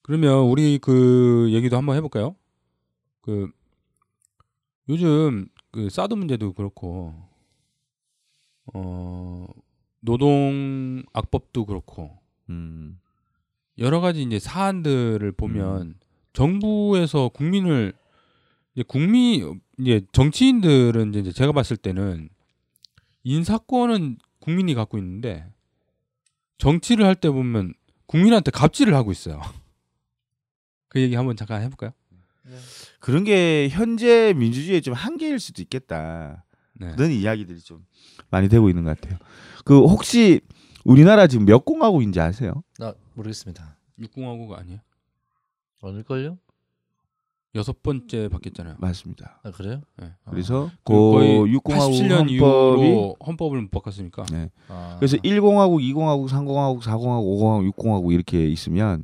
그러면 0.01 0.43
우리 0.43 0.77
그 0.79 1.49
얘기도 1.51 1.77
한번 1.77 1.95
해볼까요? 1.97 2.35
그 3.21 3.49
요즘 4.87 5.47
그 5.71 5.89
사드 5.89 6.13
문제도 6.13 6.53
그렇고 6.53 7.13
어 8.73 9.47
노동 9.99 11.03
악법도 11.11 11.65
그렇고 11.65 12.17
음. 12.49 12.99
여러 13.77 13.99
가지 13.99 14.21
이제 14.21 14.39
사안들을 14.39 15.31
보면 15.33 15.95
정부에서 16.33 17.29
국민을 17.29 17.93
이제 18.75 18.83
국민 18.87 19.61
이제 19.79 20.01
정치인들은 20.11 21.13
이제 21.15 21.31
제가 21.31 21.51
봤을 21.51 21.77
때는 21.77 22.29
인사권은 23.23 24.17
국민이 24.39 24.75
갖고 24.75 24.97
있는데 24.97 25.45
정치를 26.57 27.05
할 27.05 27.15
때 27.15 27.29
보면 27.29 27.73
국민한테 28.05 28.51
갑질을 28.51 28.93
하고 28.93 29.11
있어요. 29.11 29.41
그 30.89 31.01
얘기 31.01 31.15
한번 31.15 31.35
잠깐 31.35 31.61
해볼까요? 31.63 31.91
그런 32.99 33.23
게 33.23 33.69
현재 33.71 34.33
민주주의의 34.35 34.81
좀 34.81 34.93
한계일 34.93 35.39
수도 35.39 35.61
있겠다. 35.63 36.45
네. 36.73 36.91
그런 36.95 37.11
이야기들이 37.11 37.59
좀 37.61 37.85
많이 38.29 38.47
되고 38.49 38.69
있는 38.69 38.83
것 38.83 38.99
같아요. 38.99 39.17
그 39.63 39.79
혹시 39.79 40.41
우리나라 40.83 41.25
지금 41.27 41.45
몇 41.45 41.65
공화국인지 41.65 42.19
아세요? 42.19 42.63
나 42.77 42.93
모르겠습니다. 43.15 43.77
육공화국 43.97 44.53
아니에요? 44.53 44.79
어닐걸요? 45.81 46.37
여섯 47.55 47.81
번째 47.81 48.27
바뀌었잖아요. 48.27 48.75
맞습니다. 48.79 49.39
아, 49.43 49.51
그래요? 49.51 49.81
네. 49.97 50.11
그래서 50.29 50.69
그그 50.83 50.93
거의 50.93 51.39
60하고 51.39 51.63
87년 51.63 52.11
헌법이 52.11 52.33
이후로 52.33 53.15
헌법을 53.25 53.61
못 53.61 53.71
바꿨으니까. 53.71 54.25
네. 54.31 54.49
아. 54.67 54.97
그래서 54.99 55.15
10하고 55.17 55.79
20하고 55.79 56.27
30하고 56.27 56.81
40하고 56.81 57.39
50하고 57.39 57.71
60하고 57.73 58.11
이렇게 58.11 58.45
있으면 58.47 59.03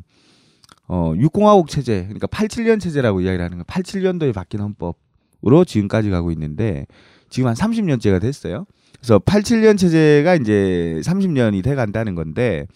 어 0.88 1.14
60하고 1.16 1.68
체제 1.70 2.04
그러니까 2.04 2.28
87년 2.28 2.82
체제라고 2.82 3.22
이야기를 3.22 3.44
하는 3.44 3.58
거 3.60 3.64
87년도에 3.64 4.34
바뀐 4.34 4.60
헌법으로 4.60 5.64
지금까지 5.66 6.10
가고 6.10 6.32
있는데 6.32 6.86
지금 7.30 7.48
한 7.48 7.56
30년째가 7.56 8.20
됐어요. 8.20 8.66
그래서 9.00 9.18
87년 9.20 9.78
체제가 9.78 10.36
이제 10.36 11.00
30년이 11.06 11.64
돼 11.64 11.76
간다는 11.76 12.16
건데 12.16 12.68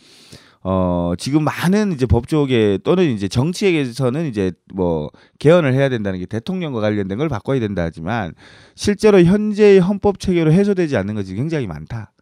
어 0.68 1.14
지금 1.20 1.44
많은 1.44 1.92
이제 1.92 2.08
법조계 2.08 2.80
또는 2.84 3.12
이제 3.12 3.28
정치에게서는 3.28 4.26
이제 4.26 4.52
뭐 4.74 5.12
개헌을 5.38 5.76
해야 5.76 5.90
된다는 5.90 6.18
게 6.18 6.26
대통령과 6.26 6.82
관련된 6.82 7.20
걸 7.20 7.30
바꿔야 7.30 7.60
된다 7.60 7.84
하지만 7.84 8.34
실제로 8.74 9.22
현재의 9.22 9.78
헌법 9.78 10.20
체계로 10.20 10.52
해소되지 10.52 10.98
않는 10.98 11.14
것이 11.14 11.36
굉장히 11.36 11.68
많다. 11.68 12.14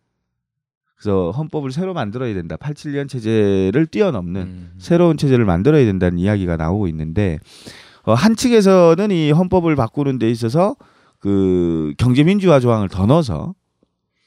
그래서 0.98 1.32
헌법을 1.32 1.72
새로 1.72 1.94
만들어야 1.94 2.34
된다. 2.34 2.58
87년 2.58 3.08
체제를 3.08 3.86
뛰어넘는 3.88 4.42
음. 4.42 4.74
새로운 4.78 5.16
체제를 5.16 5.46
만들어야 5.46 5.86
된다는 5.86 6.20
이야기가 6.20 6.58
나오고 6.58 6.90
있는데 6.90 7.40
어, 8.04 8.14
한 8.14 8.36
측에서는 8.36 9.10
이 9.12 9.32
헌법을 9.32 9.78
바꾸는 9.78 10.20
데 10.20 10.30
있어서 10.30 10.76
그 11.20 11.94
경제민주화 11.98 12.60
조항을 12.60 12.90
더 12.90 13.06
넣어서 13.06 13.56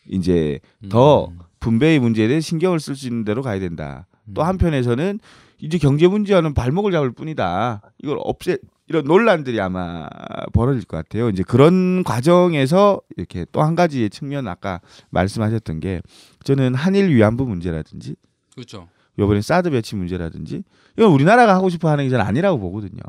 이제 0.08 0.60
더 0.88 1.26
음. 1.26 1.38
분배의 1.66 1.98
문제에 1.98 2.28
대해 2.28 2.40
신경을 2.40 2.78
쓸 2.78 2.94
수 2.94 3.08
있는 3.08 3.24
대로 3.24 3.42
가야 3.42 3.58
된다. 3.58 4.06
또 4.34 4.42
음. 4.42 4.46
한편에서는 4.46 5.18
이제 5.58 5.78
경제 5.78 6.06
문제와는 6.06 6.54
발목을 6.54 6.92
잡을 6.92 7.10
뿐이다. 7.10 7.82
이걸 8.02 8.18
없애 8.20 8.58
이런 8.88 9.04
논란들이 9.04 9.60
아마 9.60 10.06
벌어질 10.52 10.84
것 10.84 10.96
같아요. 10.96 11.28
이제 11.28 11.42
그런 11.42 12.04
과정에서 12.04 13.00
이렇게 13.16 13.44
또 13.50 13.62
한 13.62 13.74
가지의 13.74 14.10
측면 14.10 14.46
아까 14.46 14.80
말씀하셨던 15.10 15.80
게 15.80 16.02
저는 16.44 16.76
한일 16.76 17.12
위안부 17.12 17.46
문제라든지 17.46 18.14
그렇죠. 18.54 18.88
이번에 19.18 19.40
사드 19.40 19.70
배치 19.70 19.96
문제라든지 19.96 20.62
이건 20.96 21.10
우리나라가 21.10 21.54
하고 21.54 21.68
싶어 21.68 21.88
하는 21.90 22.04
게 22.04 22.10
저는 22.10 22.24
아니라고 22.24 22.60
보거든요. 22.60 23.00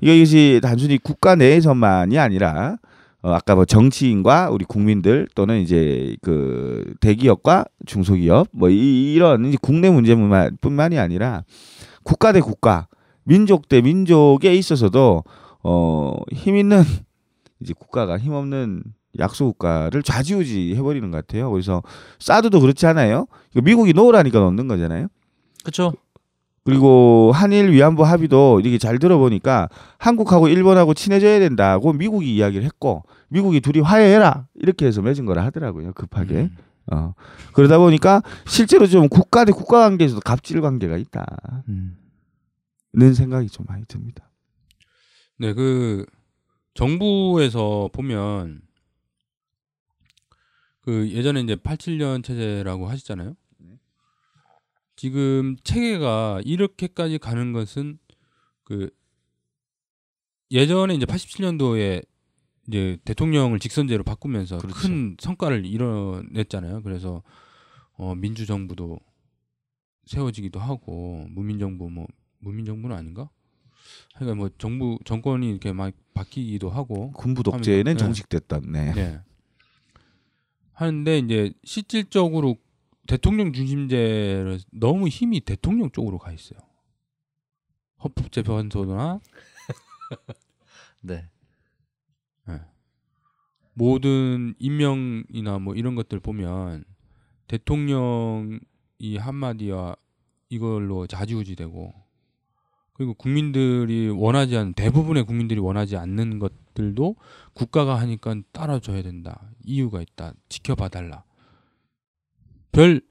이것이 0.00 0.60
단순히 0.62 0.98
국가 0.98 1.34
내에서만이 1.34 2.16
아니라 2.18 2.76
어, 3.26 3.32
아까 3.32 3.56
뭐 3.56 3.64
정치인과 3.64 4.50
우리 4.50 4.64
국민들 4.64 5.26
또는 5.34 5.60
이제 5.60 6.16
그 6.22 6.94
대기업과 7.00 7.64
중소기업 7.84 8.46
뭐 8.52 8.70
이, 8.70 9.16
이제 9.16 9.58
국내 9.60 9.90
문제뿐만이 9.90 10.96
아니라 10.96 11.42
국가 12.04 12.30
대 12.30 12.40
국가, 12.40 12.86
민족 13.24 13.68
대 13.68 13.80
민족에 13.80 14.54
있어서도 14.54 15.24
어 15.64 16.14
힘 16.36 16.56
있는 16.56 16.84
이제 17.60 17.74
국가가 17.76 18.16
힘 18.16 18.32
없는 18.32 18.84
약소 19.18 19.46
국가를 19.46 20.04
좌지우지 20.04 20.76
해버리는 20.76 21.10
것 21.10 21.26
같아요. 21.26 21.50
그래서 21.50 21.82
사드도 22.20 22.60
그렇지 22.60 22.86
않아요? 22.86 23.26
미국이 23.60 23.92
놓으라니까 23.92 24.38
넣는 24.38 24.68
거잖아요. 24.68 25.08
그렇죠. 25.64 25.94
그리고 26.66 27.30
한일 27.32 27.70
위안부 27.70 28.04
합의도 28.04 28.58
이렇게 28.60 28.76
잘 28.76 28.98
들어보니까 28.98 29.68
한국하고 29.98 30.48
일본하고 30.48 30.94
친해져야 30.94 31.38
된다고 31.38 31.92
미국이 31.92 32.34
이야기를 32.34 32.64
했고 32.64 33.04
미국이 33.28 33.60
둘이 33.60 33.80
화해해라 33.80 34.48
이렇게 34.54 34.86
해서 34.86 35.02
맺은 35.02 35.24
거라 35.26 35.44
하더라고요 35.44 35.92
급하게 35.92 36.34
음. 36.34 36.56
어 36.92 37.14
그러다 37.52 37.78
보니까 37.78 38.22
실제로 38.46 38.86
좀 38.86 39.08
국가 39.08 39.44
대 39.44 39.52
국가 39.52 39.80
관계에서도 39.80 40.20
갑질 40.20 40.60
관계가 40.60 40.96
있다는 40.96 41.26
음. 41.68 43.14
생각이 43.14 43.48
좀 43.48 43.66
많이 43.68 43.84
듭니다. 43.86 44.30
네, 45.38 45.52
그 45.52 46.06
정부에서 46.74 47.90
보면 47.92 48.62
그 50.80 51.10
예전에 51.10 51.40
이제 51.40 51.56
87년 51.56 52.22
체제라고 52.22 52.88
하시잖아요. 52.88 53.34
지금 54.94 55.56
체계가 55.62 56.40
이렇게까지 56.44 57.18
가는 57.18 57.52
것은 57.52 57.98
그 58.62 58.90
예전에 60.50 60.94
이제 60.94 61.04
87년도에 61.04 62.04
이제 62.68 62.98
대통령을 63.04 63.58
직선제로 63.58 64.02
바꾸면서 64.04 64.58
그렇죠. 64.58 64.76
큰 64.76 65.16
성과를 65.20 65.66
이뤄냈잖아요. 65.66 66.82
그래서 66.82 67.22
어 67.96 68.14
민주정부도 68.14 68.98
세워지기도 70.06 70.60
하고 70.60 71.26
무민정부 71.30 71.90
뭐 71.90 72.06
무민정부는 72.38 72.96
아닌가? 72.96 73.30
그러니까 74.14 74.34
뭐 74.36 74.50
정부 74.58 74.98
정권이 75.04 75.48
이렇게 75.48 75.72
막 75.72 75.92
바뀌기도 76.14 76.70
하고 76.70 77.12
군부 77.12 77.42
독재는 77.42 77.84
네. 77.84 77.96
정식됐던 77.96 78.72
네. 78.72 78.92
네. 78.92 79.20
하는데 80.72 81.18
이제 81.18 81.52
실질적으로 81.64 82.56
대통령 83.06 83.52
중심제를 83.52 84.60
너무 84.72 85.08
힘이 85.08 85.40
대통령 85.40 85.90
쪽으로 85.90 86.18
가 86.18 86.32
있어요. 86.32 86.58
헌법재판소나 88.02 89.20
네. 91.02 91.28
모든 93.78 94.54
임명이나 94.58 95.58
뭐 95.58 95.74
이런 95.74 95.94
것들 95.94 96.18
보면 96.18 96.84
대통령이 97.46 99.18
한마디와 99.18 99.96
이걸로 100.48 101.06
좌지우지되고 101.06 101.92
그리고 102.94 103.12
국민들이 103.12 104.08
원하지 104.08 104.56
않는 104.56 104.72
대부분의 104.72 105.24
국민들이 105.24 105.60
원하지 105.60 105.98
않는 105.98 106.38
것들도 106.38 107.16
국가가 107.52 108.00
하니까 108.00 108.36
따라줘야 108.52 109.02
된다. 109.02 109.42
이유가 109.62 110.00
있다. 110.00 110.32
지켜봐 110.48 110.88
달라. 110.88 111.22
별 112.72 113.02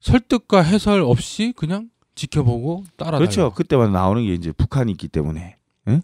설득과 0.00 0.62
해설 0.62 1.02
없이 1.02 1.52
그냥 1.54 1.90
지켜보고 2.14 2.84
따라 2.96 3.18
그렇죠. 3.18 3.52
그때만 3.52 3.92
나오는 3.92 4.24
게 4.24 4.32
이제 4.32 4.50
북한이 4.52 4.92
있기 4.92 5.08
때문에. 5.08 5.58
예? 5.88 6.00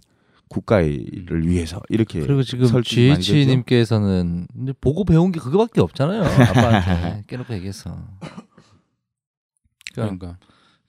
국가를 0.54 1.46
위해서 1.46 1.80
이렇게 1.88 2.20
그리고 2.20 2.42
지금. 2.42 2.82
GH님께서는 2.82 4.46
보고 4.80 5.04
배운 5.04 5.32
게 5.32 5.40
그거밖에 5.40 5.80
없잖아요. 5.80 6.22
아빠한테 6.22 7.24
깨놓고 7.28 7.52
얘기해서. 7.54 7.90
그러니까, 9.94 10.16
그러니까 10.18 10.38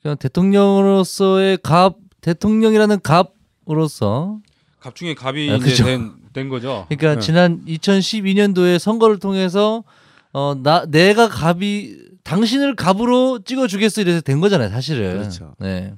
그냥 0.01 0.17
대통령으로서의 0.17 1.57
갑, 1.63 1.97
대통령이라는 2.21 2.99
갑으로서 3.01 4.39
갑 4.79 4.95
중에 4.95 5.13
갑이 5.15 5.49
아, 5.51 5.55
이제. 5.55 5.83
된, 5.83 6.13
된 6.33 6.49
거죠. 6.49 6.85
그러니까 6.89 7.15
네. 7.15 7.19
지난 7.21 7.65
2012년도에 7.65 8.77
선거를 8.79 9.19
통해서 9.19 9.83
어 10.31 10.53
나 10.61 10.85
내가 10.85 11.27
갑이 11.29 11.95
당신을 12.23 12.75
갑으로 12.75 13.39
찍어주겠어 13.45 14.01
이래서 14.01 14.19
된 14.21 14.41
거잖아요 14.41 14.69
사실은 14.69 15.13
그렇죠. 15.17 15.55
네이 15.59 15.91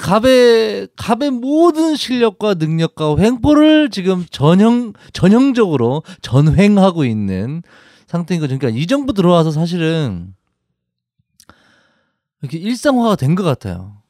갑의 0.00 0.88
갑의 0.96 1.30
모든 1.30 1.94
실력과 1.96 2.54
능력과 2.54 3.16
횡포를 3.18 3.90
지금 3.90 4.24
전형 4.30 4.92
전형적으로 5.12 6.02
전횡하고 6.22 7.04
있는 7.04 7.62
상태인 8.06 8.40
거죠. 8.40 8.56
그러니까 8.58 8.80
이 8.80 8.86
정부 8.86 9.12
들어와서 9.12 9.50
사실은 9.50 10.34
이렇게 12.42 12.58
일상화가 12.58 13.16
된 13.16 13.34
것 13.34 13.42
같아요. 13.42 14.02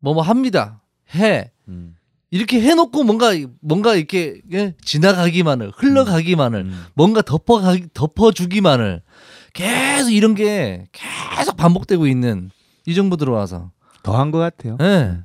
뭐 0.00 0.14
뭐 0.14 0.22
합니다. 0.22 0.82
해. 1.14 1.50
음. 1.68 1.96
이렇게 2.30 2.60
해놓고 2.60 3.04
뭔가 3.04 3.32
뭔가 3.60 3.94
이렇게 3.94 4.40
예, 4.52 4.74
지나가기만을 4.84 5.72
흘러가기만을 5.76 6.60
음. 6.60 6.84
뭔가 6.94 7.22
덮어 7.22 7.60
덮어주기만을 7.94 9.02
계속 9.52 10.10
이런 10.10 10.34
게 10.34 10.86
계속 10.92 11.56
반복되고 11.56 12.06
있는 12.06 12.50
이 12.86 12.94
정부 12.94 13.16
들어와서 13.16 13.70
더한 14.06 14.30
것 14.30 14.38
같아요. 14.38 14.76
예. 14.80 15.18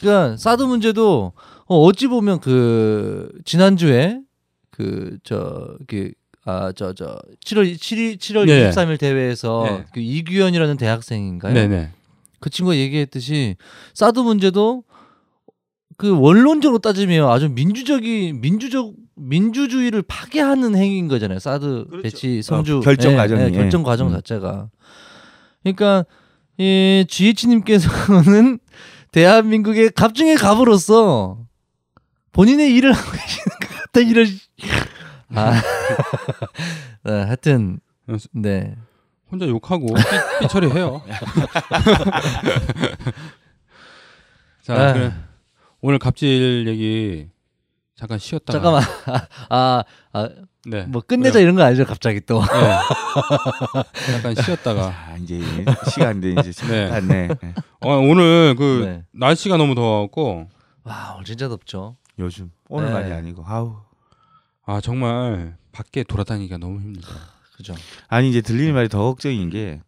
그러니까 0.00 0.36
사드 0.36 0.62
문제도 0.62 1.32
어, 1.66 1.78
어찌 1.82 2.06
보면 2.06 2.40
그 2.40 3.30
지난주에 3.44 4.20
그 4.70 5.18
저기 5.24 6.12
아 6.46 6.72
저 6.72 6.94
저 6.94 7.18
7월 7.44 7.74
7일 7.74 8.16
7월 8.16 8.46
네. 8.46 8.70
23일 8.70 8.98
대회에서 8.98 9.64
네. 9.66 9.84
그 9.92 10.00
이규현이라는 10.00 10.76
대학생인가요? 10.78 11.52
네네. 11.52 11.90
그 12.40 12.48
친구가 12.48 12.76
얘기했듯이 12.76 13.56
사드 13.92 14.20
문제도 14.20 14.82
그 15.98 16.18
원론적으로 16.18 16.78
따지면 16.78 17.28
아주 17.30 17.50
민주적인 17.50 18.40
민주적 18.40 18.94
민주주의를 19.16 20.00
파괴하는 20.00 20.74
행위인 20.74 21.08
거잖아요. 21.08 21.38
사드 21.40 21.84
그렇죠. 21.90 22.02
배치 22.02 22.40
성주 22.40 22.78
어, 22.78 22.80
결정 22.80 23.12
예, 23.12 23.16
과정이. 23.16 23.42
예, 23.42 23.50
결정 23.50 23.82
과정 23.82 24.06
음. 24.08 24.12
자체가 24.14 24.70
그러니까 25.62 26.06
이 26.60 27.06
GH님께서는 27.08 28.58
대한민국의 29.12 29.92
갑중의 29.92 30.36
갑으로서 30.36 31.38
본인의 32.32 32.74
일을 32.74 32.92
하고 32.92 33.10
계시는 33.12 33.46
것 33.60 33.68
같다 33.68 34.00
이런 34.00 34.26
아 35.34 35.62
네, 37.04 37.12
하여튼 37.22 37.80
네 38.32 38.76
혼자 39.30 39.48
욕하고 39.48 39.86
삐, 39.86 40.02
삐 40.40 40.48
처리해요. 40.48 41.02
자, 44.62 44.74
아. 44.74 44.92
그래. 44.92 45.14
오늘 45.80 45.98
갑질 45.98 46.66
얘기 46.68 47.30
잠깐 47.94 48.18
쉬었다가 48.18 48.52
잠깐만. 48.52 48.82
아, 49.48 49.82
아, 50.12 50.28
네. 50.66 50.84
뭐 50.84 51.00
끝내자 51.00 51.40
이런 51.40 51.54
거 51.54 51.62
아니죠, 51.62 51.84
갑자기 51.84 52.20
또. 52.20 52.40
네. 52.40 52.46
잠깐 54.12 54.34
쉬었다가 54.34 54.88
아, 54.88 55.16
이제 55.22 55.40
시간인데 55.90 56.40
이제 56.40 56.52
네. 56.66 56.88
잠깐 56.88 57.08
네. 57.08 57.28
네. 57.42 57.54
어, 57.80 57.96
오늘 57.96 58.54
그 58.56 58.82
네. 58.84 59.04
날씨가 59.12 59.56
너무 59.56 59.74
더워갖고 59.74 60.48
와, 60.84 61.12
오늘 61.14 61.24
진짜 61.24 61.48
덥죠. 61.48 61.96
요즘 62.18 62.50
오늘만이 62.68 63.08
네. 63.08 63.14
아니고 63.14 63.44
아우 63.46 63.76
아 64.66 64.80
정말 64.80 65.56
밖에 65.72 66.02
돌아다니기가 66.02 66.58
너무 66.58 66.80
힘들다. 66.80 67.08
그죠. 67.56 67.74
아니 68.08 68.28
이제 68.28 68.40
들리는 68.40 68.74
말이 68.74 68.88
더 68.88 69.02
걱정인 69.04 69.50
게 69.50 69.80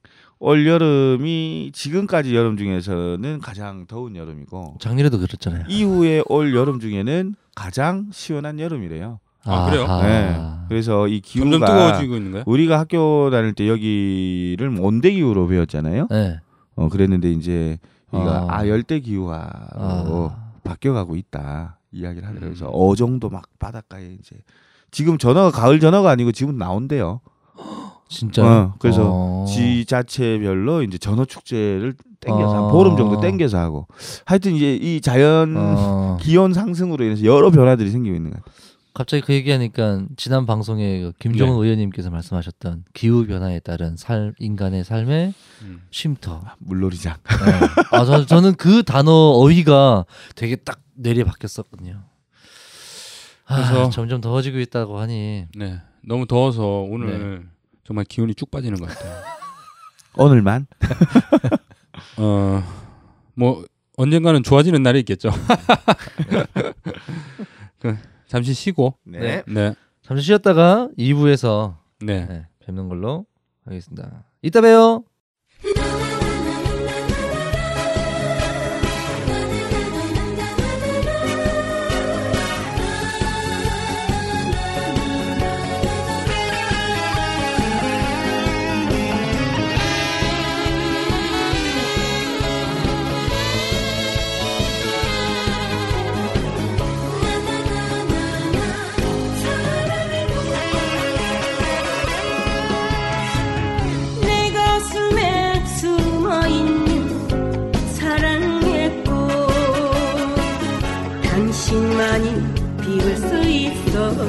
올 0.44 0.66
여름이 0.66 1.70
지금까지 1.72 2.34
여름 2.34 2.56
중에서는 2.56 3.38
가장 3.38 3.86
더운 3.86 4.16
여름이고 4.16 4.78
작년에도 4.80 5.20
그랬잖아요. 5.20 5.66
이후에 5.68 6.24
올 6.26 6.52
여름 6.56 6.80
중에는 6.80 7.36
가장 7.54 8.08
시원한 8.12 8.58
여름이래요. 8.58 9.20
아, 9.44 9.66
그래요? 9.66 9.84
아하. 9.84 10.02
네. 10.02 10.52
그래서 10.68 11.08
이 11.08 11.20
기후가 11.20 11.66
뜨거워지고 11.66 12.16
있는 12.16 12.32
거야? 12.32 12.44
우리가 12.46 12.78
학교 12.78 13.30
다닐 13.30 13.52
때 13.52 13.68
여기를 13.68 14.76
온대 14.80 15.10
기후로 15.10 15.46
배웠잖아요. 15.48 16.06
네. 16.10 16.38
어 16.76 16.88
그랬는데 16.88 17.30
이제 17.32 17.78
여기가 18.12 18.46
아. 18.48 18.58
아, 18.58 18.68
열대 18.68 19.00
기후화로 19.00 19.40
아. 19.74 20.52
바뀌어가고 20.64 21.16
있다 21.16 21.78
이야기를 21.92 22.26
하더라고요. 22.26 22.50
그래서 22.50 22.66
음. 22.66 22.70
어정도 22.72 23.28
막 23.28 23.44
바닷가에 23.58 24.16
이제 24.18 24.36
지금 24.90 25.18
전어가 25.18 25.50
가을 25.50 25.80
전어가 25.80 26.10
아니고 26.10 26.32
지금 26.32 26.56
나온대요. 26.56 27.20
진짜. 28.08 28.44
어, 28.44 28.74
그래서 28.78 29.02
어. 29.06 29.44
지자체별로 29.48 30.82
이제 30.82 30.98
전어 30.98 31.24
축제를 31.24 31.94
땡겨서 32.20 32.50
어. 32.50 32.64
한 32.66 32.72
보름 32.72 32.96
정도 32.96 33.20
땡겨서 33.20 33.58
하고 33.58 33.86
하여튼 34.26 34.52
이제 34.52 34.74
이 34.74 35.00
자연 35.00 35.54
어. 35.56 36.18
기온 36.20 36.52
상승으로 36.52 37.04
인해서 37.04 37.24
여러 37.24 37.50
변화들이 37.50 37.90
생기고 37.90 38.14
있는 38.14 38.30
거예요. 38.30 38.42
갑자기 38.94 39.22
그 39.22 39.32
얘기하니까 39.32 40.04
지난 40.16 40.44
방송에 40.44 41.00
그 41.00 41.12
김종은 41.18 41.54
네. 41.54 41.62
의원님께서 41.64 42.10
말씀하셨던 42.10 42.84
기후 42.92 43.26
변화에 43.26 43.58
따른 43.60 43.96
삶 43.96 44.34
인간의 44.38 44.84
삶의 44.84 45.32
음. 45.62 45.82
쉼터. 45.90 46.42
물놀이장. 46.58 47.16
네. 47.24 47.66
아, 47.90 48.04
저, 48.04 48.26
저는 48.26 48.54
그 48.56 48.82
단어 48.82 49.10
어휘가 49.10 50.04
되게 50.36 50.56
딱 50.56 50.80
뇌리에 50.94 51.24
박혔었거든요. 51.24 52.02
아, 53.46 53.56
그래서- 53.56 53.90
점점 53.90 54.20
더워지고 54.20 54.58
있다고 54.60 54.98
하니 55.00 55.46
네. 55.54 55.80
너무 56.04 56.26
더워서 56.26 56.82
오늘 56.88 57.40
네. 57.40 57.46
정말 57.84 58.04
기운이 58.04 58.34
쭉 58.34 58.50
빠지는 58.50 58.78
것 58.78 58.88
같아요. 58.88 59.22
오늘만 60.16 60.66
어, 62.18 62.62
뭐 63.34 63.64
언젠가는 63.96 64.42
좋아지는 64.42 64.82
날이 64.82 64.98
있겠죠. 65.00 65.30
그, 67.78 67.96
잠시 68.32 68.54
쉬고. 68.54 68.94
네. 69.04 69.42
네. 69.46 69.74
잠시 70.00 70.24
쉬었다가 70.24 70.88
2부에서 70.96 71.76
네. 72.00 72.24
네, 72.24 72.46
뵙는 72.60 72.88
걸로 72.88 73.26
하겠습니다. 73.66 74.24
이따 74.40 74.62
봬요. 74.62 75.04
당신만이 112.02 112.34
피울 112.82 113.16
수 113.16 113.48
있어요. 113.48 114.28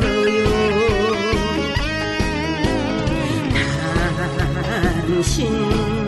당신 5.07 6.03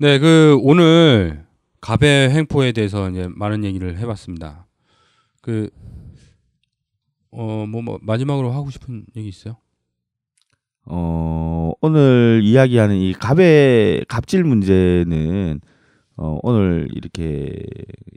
네, 0.00 0.20
그 0.20 0.56
오늘 0.62 1.44
갑의 1.80 2.30
횡포에 2.30 2.70
대해서 2.70 3.10
이제 3.10 3.28
많은 3.34 3.64
얘기를 3.64 3.98
해봤습니다. 3.98 4.68
그 5.42 5.70
어, 7.32 7.66
뭐, 7.68 7.82
뭐 7.82 7.98
마지막으로 8.00 8.52
하고 8.52 8.70
싶은 8.70 9.06
얘기 9.16 9.28
있어요? 9.28 9.56
어, 10.84 11.72
오늘 11.80 12.42
이야기하는 12.44 12.94
이 12.94 13.12
갑의 13.12 14.04
갑질 14.06 14.44
문제는 14.44 15.60
어, 16.16 16.38
오늘 16.44 16.86
이렇게 16.94 17.56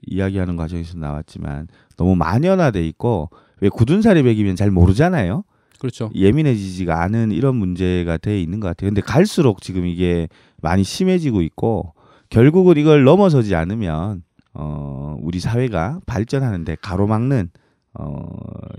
이야기하는 0.05 0.57
과정에서 0.57 0.99
나왔지만 0.99 1.67
너무 1.97 2.15
만연화돼 2.15 2.85
있고 2.89 3.31
왜 3.59 3.69
굳은 3.69 4.03
살이 4.03 4.21
배기면 4.21 4.55
잘 4.55 4.69
모르잖아요. 4.69 5.45
그렇죠. 5.79 6.11
예민해지지가 6.13 7.01
않은 7.01 7.31
이런 7.31 7.55
문제가 7.55 8.17
돼 8.17 8.39
있는 8.39 8.59
것 8.59 8.67
같아요. 8.67 8.91
근데 8.91 9.01
갈수록 9.01 9.63
지금 9.63 9.87
이게 9.87 10.27
많이 10.61 10.83
심해지고 10.83 11.41
있고 11.41 11.93
결국은 12.29 12.77
이걸 12.77 13.03
넘어서지 13.03 13.55
않으면 13.55 14.23
어, 14.53 15.17
우리 15.21 15.39
사회가 15.39 15.99
발전하는데 16.05 16.77
가로막는 16.81 17.49
어, 17.93 18.25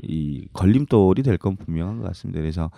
이 0.03 0.47
걸림돌이 0.53 1.22
될 1.22 1.37
건 1.39 1.57
분명한 1.57 1.99
것 1.99 2.05
같습니다. 2.09 2.41
그래서 2.41 2.70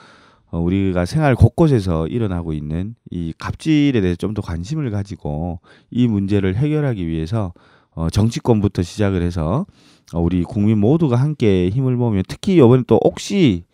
어, 0.51 0.59
우리가 0.61 1.05
생활 1.05 1.35
곳곳에서 1.35 2.07
일어나고 2.09 2.53
있는 2.53 2.95
이 3.11 3.33
갑질에 3.39 4.01
대해서 4.01 4.17
좀 4.17 4.35
더 4.35 4.43
관심을 4.43 4.91
가지고 4.91 5.61
이 5.91 6.07
문제를 6.09 6.57
해결하기 6.57 7.07
위해서 7.07 7.53
어, 7.91 8.11
정치권부터 8.11 8.83
시작을 8.83 9.23
해서 9.23 9.67
어, 10.13 10.21
우리 10.21 10.43
국민 10.43 10.79
모두가 10.79 11.17
함께 11.17 11.71
힘을 11.71 11.97
모으면 11.97 12.25
특히 12.29 12.57
이번에 12.57 12.83
또 12.87 12.99
혹시 13.05 13.65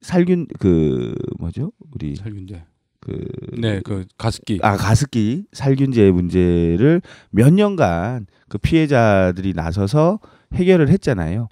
살균 0.00 0.46
그 0.58 1.14
뭐죠 1.38 1.72
우리 1.92 2.14
살균제. 2.16 2.64
그 3.02 3.26
네, 3.58 3.80
그 3.84 4.06
가습기. 4.16 4.60
아 4.62 4.76
가습기 4.76 5.44
살균제 5.52 6.10
문제를 6.12 7.02
몇 7.30 7.52
년간 7.52 8.26
그 8.48 8.58
피해자들이 8.58 9.52
나서서 9.54 10.20
해결을 10.54 10.88
했잖아요. 10.88 11.48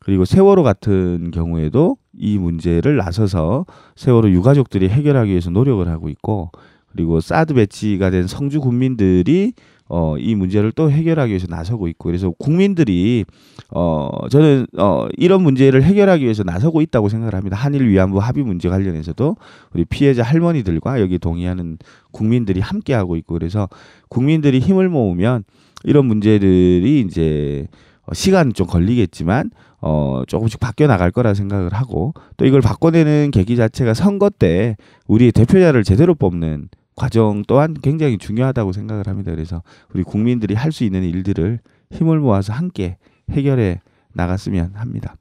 그리고 0.00 0.24
세월호 0.24 0.62
같은 0.62 1.30
경우에도 1.30 1.98
이 2.16 2.38
문제를 2.38 2.96
나서서 2.96 3.66
세월호 3.94 4.30
유가족들이 4.30 4.88
해결하기 4.88 5.30
위해서 5.30 5.50
노력을 5.50 5.86
하고 5.88 6.08
있고 6.08 6.50
그리고 6.88 7.20
사드 7.20 7.54
배치가 7.54 8.10
된 8.10 8.26
성주 8.26 8.60
군민들이 8.60 9.52
어, 9.88 10.16
이 10.18 10.34
문제를 10.34 10.72
또 10.72 10.90
해결하기 10.90 11.30
위해서 11.30 11.46
나서고 11.48 11.88
있고 11.88 12.08
그래서 12.08 12.30
국민들이 12.30 13.24
어, 13.70 14.10
저는 14.30 14.66
어, 14.76 15.06
이런 15.16 15.42
문제를 15.42 15.82
해결하기 15.82 16.22
위해서 16.24 16.42
나서고 16.42 16.82
있다고 16.82 17.08
생각을 17.08 17.34
합니다. 17.34 17.56
한일 17.56 17.88
위안부 17.88 18.18
합의 18.18 18.44
문제 18.44 18.68
관련해서도 18.68 19.36
우리 19.72 19.84
피해자 19.84 20.22
할머니들과 20.22 21.00
여기 21.00 21.18
동의하는 21.18 21.78
국민들이 22.10 22.60
함께 22.60 22.92
하고 22.92 23.16
있고 23.16 23.34
그래서 23.34 23.68
국민들이 24.08 24.58
힘을 24.58 24.88
모으면 24.88 25.44
이런 25.84 26.06
문제들이 26.06 27.00
이제 27.00 27.66
어, 28.04 28.12
시간 28.14 28.52
좀 28.52 28.66
걸리겠지만 28.66 29.50
어 29.80 30.22
조금씩 30.26 30.58
바뀌어 30.58 30.88
나갈 30.88 31.12
거라 31.12 31.34
생각을 31.34 31.72
하고 31.72 32.12
또 32.36 32.44
이걸 32.44 32.60
바꿔내는 32.60 33.30
계기 33.30 33.54
자체가 33.54 33.94
선거 33.94 34.28
때 34.28 34.76
우리의 35.06 35.30
대표자를 35.30 35.84
제대로 35.84 36.16
뽑는 36.16 36.68
과정 36.98 37.42
또한 37.46 37.74
굉장히 37.74 38.18
중요하다고 38.18 38.72
생각을 38.72 39.06
합니다. 39.06 39.30
그래서 39.30 39.62
우리 39.94 40.02
국민들이 40.02 40.54
할 40.54 40.72
수 40.72 40.84
있는 40.84 41.02
일들을 41.04 41.60
힘을 41.92 42.18
모아서 42.20 42.52
함께 42.52 42.98
해결해 43.30 43.80
나갔으면 44.12 44.74
합니다. 44.74 45.16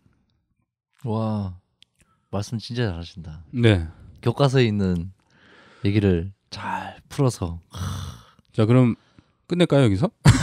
와 1.06 1.56
말씀 2.32 2.58
진짜 2.58 2.90
잘하신다. 2.90 3.46
네. 3.52 3.88
교과서에 4.22 4.66
있는 4.66 5.14
얘기를 5.86 6.34
잘 6.50 7.00
풀어서 7.10 7.60
자, 8.52 8.66
그럼 8.66 8.96
끝낼까요, 9.48 9.84
여기서? 9.84 10.10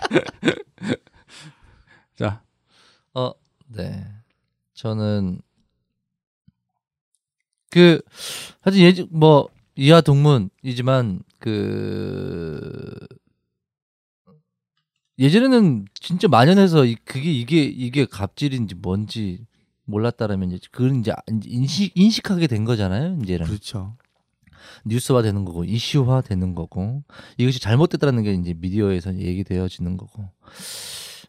자, 2.16 2.42
어, 3.14 3.32
네. 3.68 4.04
저는 4.74 5.40
그 7.70 8.00
사실 8.64 8.82
예전 8.82 9.06
뭐 9.10 9.48
이하 9.76 10.00
동문이지만 10.00 11.20
그 11.38 12.90
예전에는 15.18 15.86
진짜 15.94 16.28
만연해서 16.28 16.84
이- 16.86 16.96
그게 17.04 17.30
이게 17.32 17.62
이게 17.64 18.06
갑질인지 18.06 18.76
뭔지 18.76 19.44
몰랐다라면 19.84 20.52
이제 20.52 20.66
그건 20.70 21.00
이제 21.00 21.12
인식 21.46 21.92
인식하게 21.94 22.46
된 22.46 22.64
거잖아요. 22.64 23.18
이제는 23.22 23.46
그렇죠. 23.46 23.96
뉴스화 24.86 25.22
되는 25.22 25.44
거고 25.44 25.64
이슈화 25.64 26.22
되는 26.22 26.54
거고 26.54 27.02
이것이 27.38 27.60
잘못됐다는 27.60 28.22
게 28.22 28.32
이제 28.34 28.54
미디어에서 28.56 29.16
얘기되어지는 29.18 29.96
거고 29.96 30.24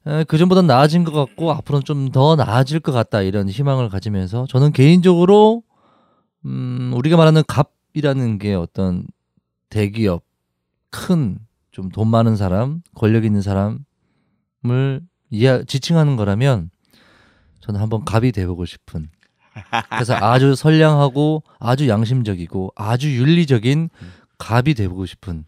에, 0.07 0.23
그전보다 0.25 0.61
나아진 0.61 1.03
것 1.03 1.11
같고 1.11 1.51
앞으로는 1.51 1.83
좀 1.85 2.11
더 2.11 2.35
나아질 2.35 2.79
것 2.79 2.91
같다 2.91 3.21
이런 3.21 3.49
희망을 3.49 3.89
가지면서 3.89 4.45
저는 4.47 4.71
개인적으로 4.73 5.63
음, 6.45 6.91
우리가 6.95 7.17
말하는 7.17 7.43
갑이라는 7.47 8.37
게 8.39 8.53
어떤 8.53 9.05
대기업 9.69 10.23
큰 10.89 11.39
좀 11.71 11.89
돈 11.89 12.09
많은 12.09 12.35
사람 12.35 12.81
권력 12.95 13.23
있는 13.23 13.41
사람을 13.41 15.01
이해 15.29 15.63
지칭하는 15.65 16.17
거라면 16.17 16.69
저는 17.61 17.79
한번 17.79 18.03
갑이 18.03 18.33
돼보고 18.33 18.65
싶은 18.65 19.09
그래서 19.89 20.15
아주 20.15 20.55
선량하고 20.55 21.43
아주 21.59 21.87
양심적이고 21.87 22.73
아주 22.75 23.15
윤리적인 23.15 23.89
갑이 24.37 24.73
돼보고 24.73 25.05
싶은 25.05 25.45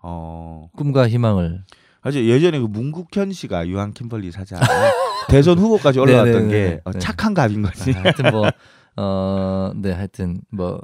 어 0.00 0.68
꿈과 0.76 1.08
희망을 1.08 1.64
사실 2.02 2.26
예전에 2.26 2.58
그 2.58 2.66
문국현 2.66 3.32
씨가 3.32 3.68
유한 3.68 3.92
킴벌리 3.92 4.30
사장 4.30 4.60
대선 5.28 5.58
후보까지 5.58 5.98
올라왔던 5.98 6.48
네네네. 6.48 6.52
게 6.52 6.80
어, 6.84 6.92
네. 6.92 6.98
착한 7.00 7.34
갑인 7.34 7.62
거지. 7.62 7.92
아, 7.92 8.00
하여튼 8.04 8.30
뭐 8.30 8.48
어, 8.96 9.72
네, 9.74 9.92
하여튼 9.92 10.40
뭐 10.50 10.80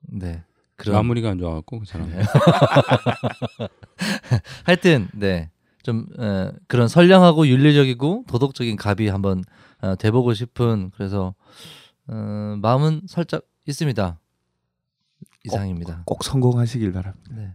네. 0.00 0.42
그런 0.76 0.96
마무리가 0.96 1.30
안 1.30 1.38
좋아갖고 1.38 1.80
그 1.80 1.84
사람. 1.84 2.10
네. 2.10 2.22
하여튼 4.64 5.08
네. 5.12 5.50
좀 5.82 6.06
에, 6.18 6.50
그런 6.66 6.88
선량하고 6.88 7.46
윤리적이고 7.46 8.24
도덕적인 8.28 8.76
갑이 8.76 9.08
한번 9.08 9.44
어, 9.80 9.96
돼보고 9.96 10.34
싶은 10.34 10.90
그래서 10.94 11.34
어, 12.06 12.56
마음은 12.60 13.02
살짝 13.06 13.42
있습니다. 13.66 14.18
이상입니다. 15.44 16.02
꼭 16.06 16.24
성공하시길 16.24 16.92
바랍니다. 16.92 17.30
네. 17.34 17.54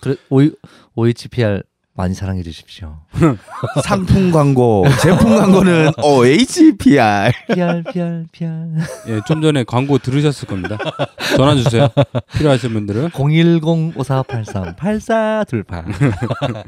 그래 0.00 0.16
오이 0.30 0.52
OHPR 0.94 1.62
많이 1.98 2.14
사랑해 2.14 2.44
주십시오. 2.44 3.00
상품 3.82 4.30
광고, 4.30 4.84
제품 5.02 5.36
광고는 5.36 5.90
OHPR. 6.00 7.32
PR 7.52 7.82
PR 7.92 8.24
PR 8.30 8.68
예, 9.08 9.20
좀 9.26 9.42
전에 9.42 9.64
광고 9.64 9.98
들으셨을 9.98 10.46
겁니다. 10.46 10.78
전화 11.36 11.56
주세요. 11.56 11.88
필요하신 12.36 12.72
분들은 12.72 13.08
010-5483 13.08 14.76
8428 14.76 15.84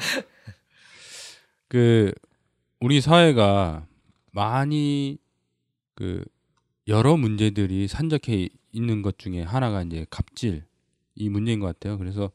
그 1.68 2.10
우리 2.80 3.00
사회가 3.00 3.86
많이 4.32 5.18
그 5.94 6.24
여러 6.88 7.16
문제들이 7.16 7.86
산적해 7.86 8.48
있는 8.72 9.02
것 9.02 9.16
중에 9.16 9.44
하나가 9.44 9.82
이제 9.82 10.06
갑질 10.10 10.64
이 11.14 11.28
문제인 11.28 11.60
것 11.60 11.68
같아요. 11.68 11.98
그래서 11.98 12.32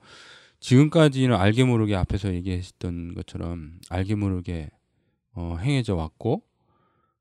지금까지는 0.65 1.35
알게 1.35 1.63
모르게 1.63 1.95
앞에서 1.95 2.33
얘기했던 2.33 3.13
것처럼 3.13 3.79
알게 3.91 4.15
모르게 4.15 4.71
어, 5.35 5.57
행해져 5.61 5.93
왔고 5.93 6.41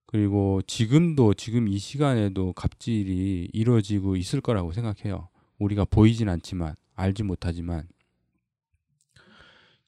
그리고 0.06 0.62
지금도 0.66 1.34
지금 1.34 1.68
이 1.68 1.76
시간에도 1.76 2.54
갑질이 2.54 3.50
이루어지고 3.52 4.16
있을 4.16 4.40
거라고 4.40 4.72
생각해요. 4.72 5.28
우리가 5.58 5.84
보이진 5.84 6.30
않지만 6.30 6.74
알지 6.94 7.24
못하지만 7.24 7.86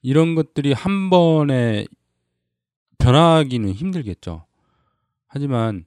이런 0.03 0.35
것들이 0.35 0.73
한 0.73 1.09
번에 1.09 1.87
변하기는 2.99 3.71
힘들겠죠. 3.71 4.45
하지만 5.25 5.85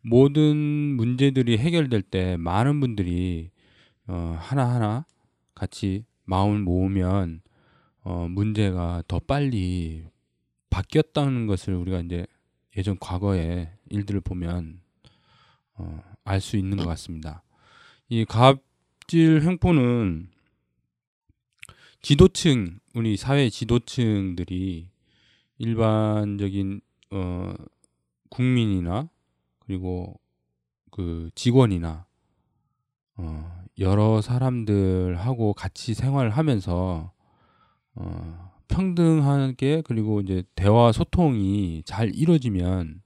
모든 0.00 0.56
문제들이 0.56 1.58
해결될 1.58 2.02
때 2.02 2.36
많은 2.36 2.78
분들이 2.78 3.50
어, 4.06 4.36
하나하나 4.38 5.06
같이 5.56 6.04
마음을 6.30 6.60
모으면 6.60 7.42
어, 8.02 8.28
문제가 8.30 9.02
더 9.08 9.18
빨리 9.18 10.04
바뀌었다는 10.70 11.48
것을 11.48 11.74
우리가 11.74 12.00
이제 12.00 12.24
예전 12.76 12.96
과거의 13.00 13.68
일들을 13.90 14.20
보면 14.20 14.80
어, 15.74 16.00
알 16.24 16.40
수 16.40 16.56
있는 16.56 16.78
것 16.78 16.86
같습니다. 16.86 17.42
이 18.08 18.24
갑질 18.24 19.42
횡포는 19.42 20.30
지도층 22.00 22.78
우리 22.94 23.16
사회 23.16 23.50
지도층들이 23.50 24.88
일반적인 25.58 26.80
어, 27.10 27.54
국민이나 28.28 29.10
그리고 29.58 30.20
그 30.92 31.30
직원이나 31.34 32.06
어, 33.16 33.64
여러 33.80 34.20
사람들하고 34.20 35.54
같이 35.54 35.94
생활하면서 35.94 37.12
어, 37.96 38.50
평등하게 38.68 39.82
그리고 39.84 40.20
이제 40.20 40.42
대화 40.54 40.92
소통이 40.92 41.82
잘 41.84 42.14
이루어지면 42.14 43.02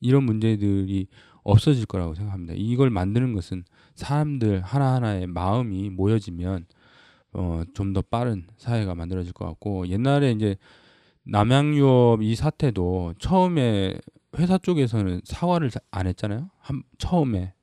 이런 0.00 0.24
문제들이 0.24 1.08
없어질 1.42 1.86
거라고 1.86 2.14
생각합니다. 2.14 2.54
이걸 2.56 2.90
만드는 2.90 3.32
것은 3.32 3.64
사람들 3.94 4.60
하나하나의 4.62 5.26
마음이 5.26 5.90
모여지면 5.90 6.66
어, 7.32 7.62
좀 7.74 7.92
더 7.92 8.02
빠른 8.02 8.46
사회가 8.56 8.94
만들어질 8.94 9.32
것 9.32 9.46
같고 9.46 9.88
옛날에 9.88 10.32
이제 10.32 10.56
남양 11.24 11.76
유업 11.76 12.22
이 12.22 12.34
사태도 12.34 13.14
처음에 13.18 13.98
회사 14.38 14.58
쪽에서는 14.58 15.22
사과를 15.24 15.70
자- 15.70 15.80
안 15.90 16.06
했잖아요. 16.06 16.50
한 16.58 16.82
처음에 16.98 17.54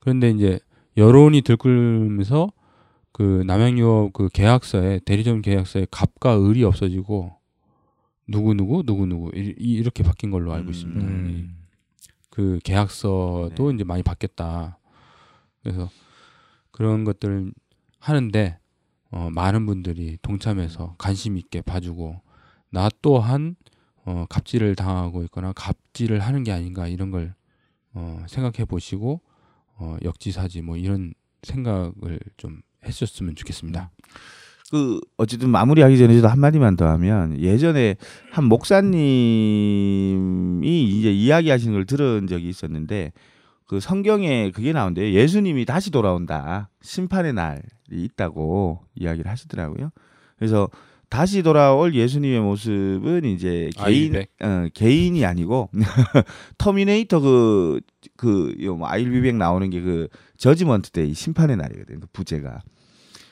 그런데 0.00 0.30
이제 0.30 0.58
여론이 0.96 1.42
들끓면서 1.42 2.48
그 3.12 3.42
남양유업 3.46 4.12
그 4.12 4.28
계약서에 4.28 5.00
대리점 5.04 5.42
계약서에 5.42 5.86
갑과 5.90 6.44
을이 6.44 6.64
없어지고 6.64 7.36
누구 8.26 8.54
누구 8.54 8.82
누구 8.84 9.06
누구 9.06 9.30
이- 9.36 9.54
이렇게 9.58 10.02
바뀐 10.02 10.30
걸로 10.30 10.52
알고 10.52 10.68
음. 10.68 10.70
있습니다. 10.70 11.00
음. 11.06 11.56
그 12.30 12.58
계약서도 12.64 13.54
네. 13.70 13.74
이제 13.74 13.84
많이 13.84 14.02
바뀌었다. 14.02 14.78
그래서 15.62 15.88
그런 16.70 17.04
것들을 17.04 17.52
하는데 18.00 18.58
어, 19.10 19.28
많은 19.30 19.66
분들이 19.66 20.18
동참해서 20.22 20.96
관심 20.98 21.36
있게 21.36 21.60
봐주고 21.60 22.20
나 22.70 22.88
또한 23.00 23.54
어, 24.04 24.26
갑질을 24.28 24.74
당하고 24.74 25.22
있거나 25.24 25.52
갑질을 25.52 26.18
하는 26.20 26.42
게 26.42 26.50
아닌가 26.50 26.88
이런 26.88 27.10
걸 27.12 27.34
어, 27.94 28.24
생각해 28.28 28.64
보시고 28.64 29.20
어, 29.76 29.96
역지사지 30.02 30.62
뭐 30.62 30.76
이런 30.76 31.14
생각을 31.42 32.18
좀 32.36 32.60
했었으면 32.84 33.34
좋겠습니다. 33.34 33.90
그 34.70 35.00
어쨌든 35.16 35.50
마무리하기 35.50 35.98
전에 35.98 36.14
저도 36.14 36.28
한 36.28 36.40
마디만 36.40 36.76
더 36.76 36.88
하면 36.88 37.38
예전에 37.38 37.96
한 38.30 38.44
목사님이 38.46 38.94
이제 40.64 41.12
이야기하시는 41.12 41.74
걸 41.74 41.84
들은 41.84 42.26
적이 42.26 42.48
있었는데 42.48 43.12
그 43.66 43.80
성경에 43.80 44.50
그게 44.50 44.72
나온대요. 44.72 45.12
예수님이 45.12 45.64
다시 45.64 45.90
돌아온다. 45.90 46.70
심판의 46.82 47.32
날이 47.34 47.62
있다고 47.90 48.80
이야기를 48.94 49.30
하시더라고요. 49.30 49.90
그래서 50.36 50.68
다시 51.14 51.44
돌아올 51.44 51.94
예수님의 51.94 52.40
모습은 52.40 53.24
이제 53.24 53.70
개인 53.76 54.14
I'll 54.16 54.21
be 54.21 54.24
back. 54.24 54.30
어, 54.42 54.66
개인이 54.74 55.24
아니고 55.24 55.70
터미네이터 56.58 57.20
그그 57.20 58.56
I'll 58.82 59.04
be 59.04 59.14
back 59.14 59.36
나오는 59.36 59.70
게 59.70 59.80
그 59.80 60.08
Judgment 60.38 60.90
Day 60.90 61.14
심판의 61.14 61.56
날이거든요. 61.56 62.00
그 62.00 62.06
부제가. 62.12 62.60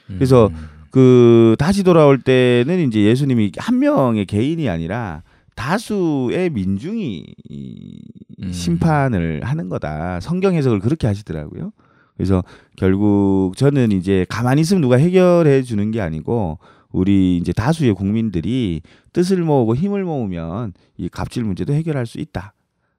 그래서 0.07 0.49
음. 0.49 0.69
그 0.91 1.57
다시 1.59 1.83
돌아올 1.83 2.21
때는 2.21 2.87
이제 2.87 3.03
예수님이 3.03 3.53
한 3.57 3.79
명의 3.79 4.27
개인이 4.27 4.69
아니라 4.69 5.23
다수의 5.55 6.51
민중이 6.51 7.25
이 7.49 8.01
음. 8.43 8.53
심판을 8.53 9.43
하는 9.45 9.69
거다. 9.69 10.21
성경 10.21 10.55
해석을 10.55 10.81
그렇게 10.81 11.07
하시더라고요. 11.07 11.73
그래서 12.17 12.45
결국 12.77 13.53
저는 13.57 13.91
이제 13.93 14.27
가만히 14.29 14.61
있으면 14.61 14.83
누가 14.83 14.97
해결해 14.97 15.63
주는 15.63 15.91
게 15.91 16.01
아니고 16.01 16.59
우리 16.93 17.39
이제 17.39 17.53
다수의 17.53 17.95
국민들이 17.95 18.83
뜻을 19.13 19.43
모으고 19.43 19.75
힘을 19.75 20.05
모으면 20.05 20.73
이 20.97 21.09
갑질 21.09 21.45
문제도 21.45 21.73
해결할 21.73 22.07
수 22.07 22.21
있다. 22.21 22.55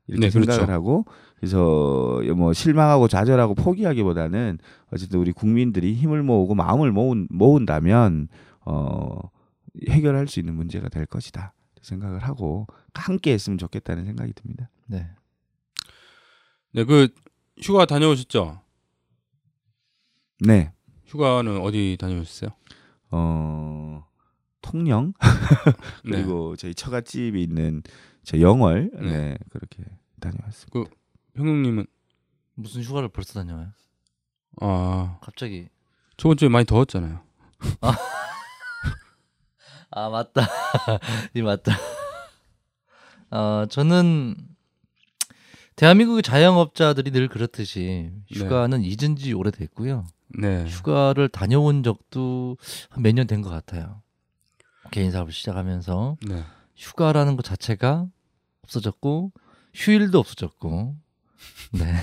이렇게 0.07 0.27
네, 0.27 0.29
생각을 0.31 0.65
그렇죠. 0.65 0.71
하고 0.71 1.05
그래서 1.37 2.21
뭐 2.35 2.51
실망하고 2.53 3.07
좌절하고 3.07 3.55
포기하기보다는 3.55 4.59
어쨌든 4.91 5.19
우리 5.19 5.31
국민들이 5.31 5.93
힘을 5.93 6.23
모으고 6.23 6.55
마음을 6.55 6.91
모은, 6.91 7.27
모은다면 7.29 8.27
어 8.65 9.19
해결할 9.89 10.27
수 10.27 10.39
있는 10.39 10.55
문제가 10.55 10.89
될 10.89 11.05
것이다 11.05 11.53
생각을 11.81 12.19
하고 12.19 12.67
함께 12.93 13.31
했으면 13.33 13.57
좋겠다는 13.57 14.05
생각이 14.05 14.33
듭니다. 14.33 14.69
네. 14.87 15.07
네, 16.71 16.83
그 16.83 17.07
휴가 17.61 17.85
다녀오셨죠? 17.85 18.59
네. 20.39 20.71
휴가는 21.05 21.59
어디 21.61 21.97
다녀오셨어요? 21.99 22.51
어 23.15 24.03
통영 24.61 25.13
네. 26.03 26.11
그리고 26.11 26.55
저희 26.55 26.73
처갓집이 26.73 27.41
있는 27.43 27.83
저 28.23 28.39
영월 28.39 28.89
네, 28.95 29.01
네. 29.01 29.37
그렇게 29.51 29.83
다녀왔습니다. 30.19 30.89
형님은 31.35 31.85
무슨 32.55 32.81
휴가를 32.81 33.09
벌써 33.09 33.33
다녀와요? 33.33 33.67
아 34.61 35.19
갑자기 35.21 35.67
저번 36.17 36.37
주에 36.37 36.49
많이 36.49 36.65
더웠잖아요. 36.65 37.21
아 39.91 40.09
맞다 40.09 40.47
이 41.35 41.41
맞다 41.43 41.71
어 43.29 43.65
저는 43.69 44.35
대한민국의 45.75 46.23
자영업자들이 46.23 47.11
늘 47.11 47.27
그렇듯이 47.27 48.11
휴가는 48.31 48.81
잊은 48.83 49.15
지 49.17 49.33
오래됐고요 49.33 50.07
네. 50.37 50.65
휴가를 50.67 51.29
다녀온 51.29 51.83
적도 51.83 52.57
한 52.89 53.03
몇 53.03 53.13
년 53.15 53.27
된 53.27 53.41
것 53.41 53.49
같아요 53.49 54.01
개인 54.91 55.11
사업을 55.11 55.31
시작하면서 55.31 56.17
네. 56.27 56.43
휴가라는 56.75 57.35
것 57.35 57.43
자체가 57.45 58.05
없어졌고 58.63 59.31
휴일도 59.73 60.19
없어졌고 60.19 60.95
네 61.73 61.93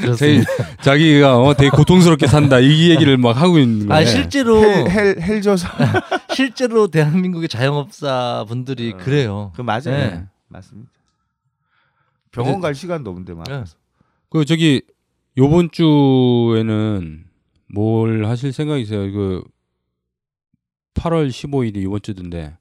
제일. 0.18 0.44
자기가 0.82 1.38
어, 1.38 1.54
되게 1.54 1.68
고통스럽게 1.70 2.26
산다 2.26 2.58
이 2.58 2.88
얘기를 2.90 3.18
막 3.18 3.36
하고 3.36 3.58
있는 3.58 3.86
거예요. 3.86 4.00
아 4.00 4.04
실제로 4.04 4.62
헬헬 4.64 5.20
헬조서 5.20 5.68
실제로 6.34 6.88
대한민국의 6.88 7.48
자영업자 7.50 8.46
분들이 8.48 8.92
어. 8.92 8.96
그래요. 8.96 9.52
그 9.54 9.60
맞아요. 9.62 9.82
네. 9.84 10.24
맞습니다. 10.48 10.90
병원 12.30 12.60
갈 12.60 12.74
시간도 12.74 13.10
없는데 13.10 13.34
막. 13.34 13.44
네. 13.46 13.64
그 14.30 14.44
저기 14.46 14.82
요번 15.40 15.70
주에는 15.70 17.24
뭘 17.72 18.26
하실 18.26 18.52
생각이세요? 18.52 19.10
그 19.10 19.42
8월 20.92 21.30
15일이 21.30 21.76
이번 21.76 22.02
주던데. 22.02 22.58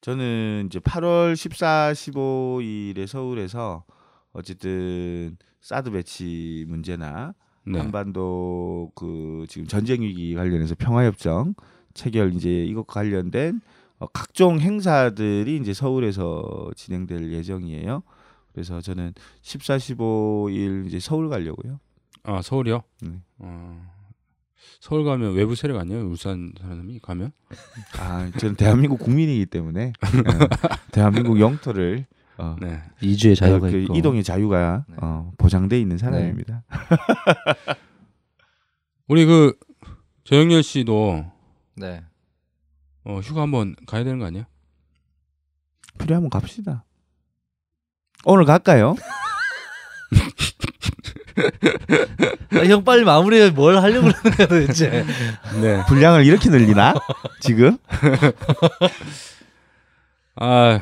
저는 0.00 0.66
이제 0.66 0.78
8월 0.78 1.34
14, 1.34 1.90
15일에 1.92 3.08
서울에서 3.08 3.84
어쨌든 4.32 5.36
사드 5.60 5.90
배치 5.90 6.64
문제나 6.68 7.34
네. 7.66 7.76
한반도 7.76 8.92
그 8.94 9.46
지금 9.48 9.66
전쟁 9.66 10.02
위기 10.02 10.36
관련해서 10.36 10.76
평화협정 10.78 11.54
체결 11.94 12.32
이제 12.32 12.48
이것과 12.48 13.00
관련된 13.00 13.60
어, 13.98 14.06
각종 14.06 14.60
행사들이 14.60 15.56
이제 15.56 15.74
서울에서 15.74 16.70
진행될 16.76 17.32
예정이에요. 17.32 18.04
그래서 18.52 18.80
저는 18.80 19.14
14, 19.42 19.76
15일 19.76 20.86
이제 20.86 20.98
서울 21.00 21.28
가려고요. 21.28 21.78
아 22.22 22.42
서울이요? 22.42 22.82
네. 23.02 23.20
어, 23.38 23.90
서울 24.80 25.04
가면 25.04 25.34
외부 25.34 25.54
세력 25.54 25.78
아니에요? 25.78 26.06
울산 26.06 26.52
사람이 26.60 26.98
가면? 27.00 27.32
아, 27.98 28.30
저는 28.38 28.56
대한민국 28.56 28.98
국민이기 28.98 29.46
때문에 29.46 29.92
어, 30.02 30.78
대한민국 30.92 31.40
영토를 31.40 32.06
어, 32.38 32.56
네. 32.60 32.82
이주의 33.02 33.36
자유가 33.36 33.70
그 33.70 33.76
있고 33.76 33.94
이동의 33.94 34.24
자유가 34.24 34.84
네. 34.88 34.96
어, 35.00 35.32
보장돼 35.36 35.78
있는 35.78 35.98
사람입니다. 35.98 36.64
우리 39.08 39.26
그 39.26 39.58
조영렬 40.24 40.62
씨도 40.62 41.30
네. 41.76 42.02
어, 43.04 43.18
휴가 43.20 43.42
한번 43.42 43.74
가야 43.86 44.04
되는 44.04 44.18
거 44.18 44.26
아니야? 44.26 44.46
필요하면 45.98 46.30
갑시다. 46.30 46.84
오늘 48.24 48.44
갈까요? 48.44 48.94
아, 52.52 52.64
형 52.66 52.84
빨리 52.84 53.04
마무리해 53.04 53.50
뭘 53.50 53.78
하려고 53.78 54.08
그러는 54.08 54.22
거야 54.36 54.46
도대체. 54.46 55.04
네. 55.60 55.82
분량을 55.88 56.24
이렇게 56.26 56.50
늘리나? 56.50 56.94
지금? 57.40 57.78
아 60.36 60.80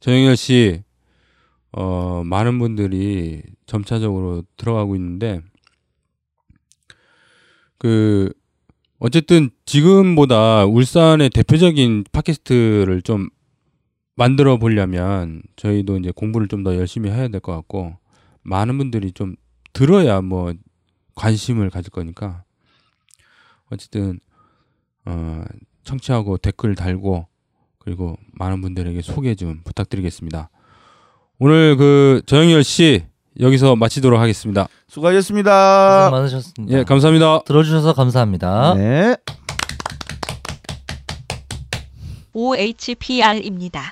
조영렬 0.00 0.36
씨, 0.36 0.82
어 1.72 2.22
많은 2.24 2.58
분들이 2.58 3.42
점차적으로 3.66 4.42
들어가고 4.56 4.96
있는데 4.96 5.40
그 7.78 8.32
어쨌든 8.98 9.50
지금보다 9.64 10.64
울산의 10.66 11.30
대표적인 11.30 12.04
팟캐스트를 12.12 13.00
좀 13.02 13.28
만들어 14.20 14.58
보려면 14.58 15.42
저희도 15.56 15.96
이제 15.98 16.10
공부를 16.12 16.46
좀 16.46 16.62
더 16.62 16.76
열심히 16.76 17.10
해야 17.10 17.28
될 17.28 17.40
것 17.40 17.54
같고 17.56 17.96
많은 18.42 18.76
분들이 18.76 19.12
좀 19.12 19.34
들어야 19.72 20.20
뭐 20.20 20.52
관심을 21.14 21.70
가질 21.70 21.90
거니까 21.90 22.44
어쨌든 23.70 24.20
어 25.06 25.42
청취하고 25.84 26.36
댓글 26.36 26.74
달고 26.74 27.26
그리고 27.78 28.16
많은 28.32 28.60
분들에게 28.60 29.00
소개 29.00 29.34
좀 29.34 29.62
부탁드리겠습니다. 29.64 30.50
오늘 31.38 31.76
그 31.78 32.20
조영열 32.26 32.62
씨 32.62 33.04
여기서 33.40 33.74
마치도록 33.76 34.20
하겠습니다. 34.20 34.68
수고하셨습니다. 34.88 36.10
고생 36.10 36.10
많으셨습니다. 36.10 36.78
예, 36.78 36.84
감사합니다. 36.84 37.40
들어주셔서 37.46 37.94
감사합니다. 37.94 38.74
네. 38.74 39.16
OHPR입니다. 42.34 43.82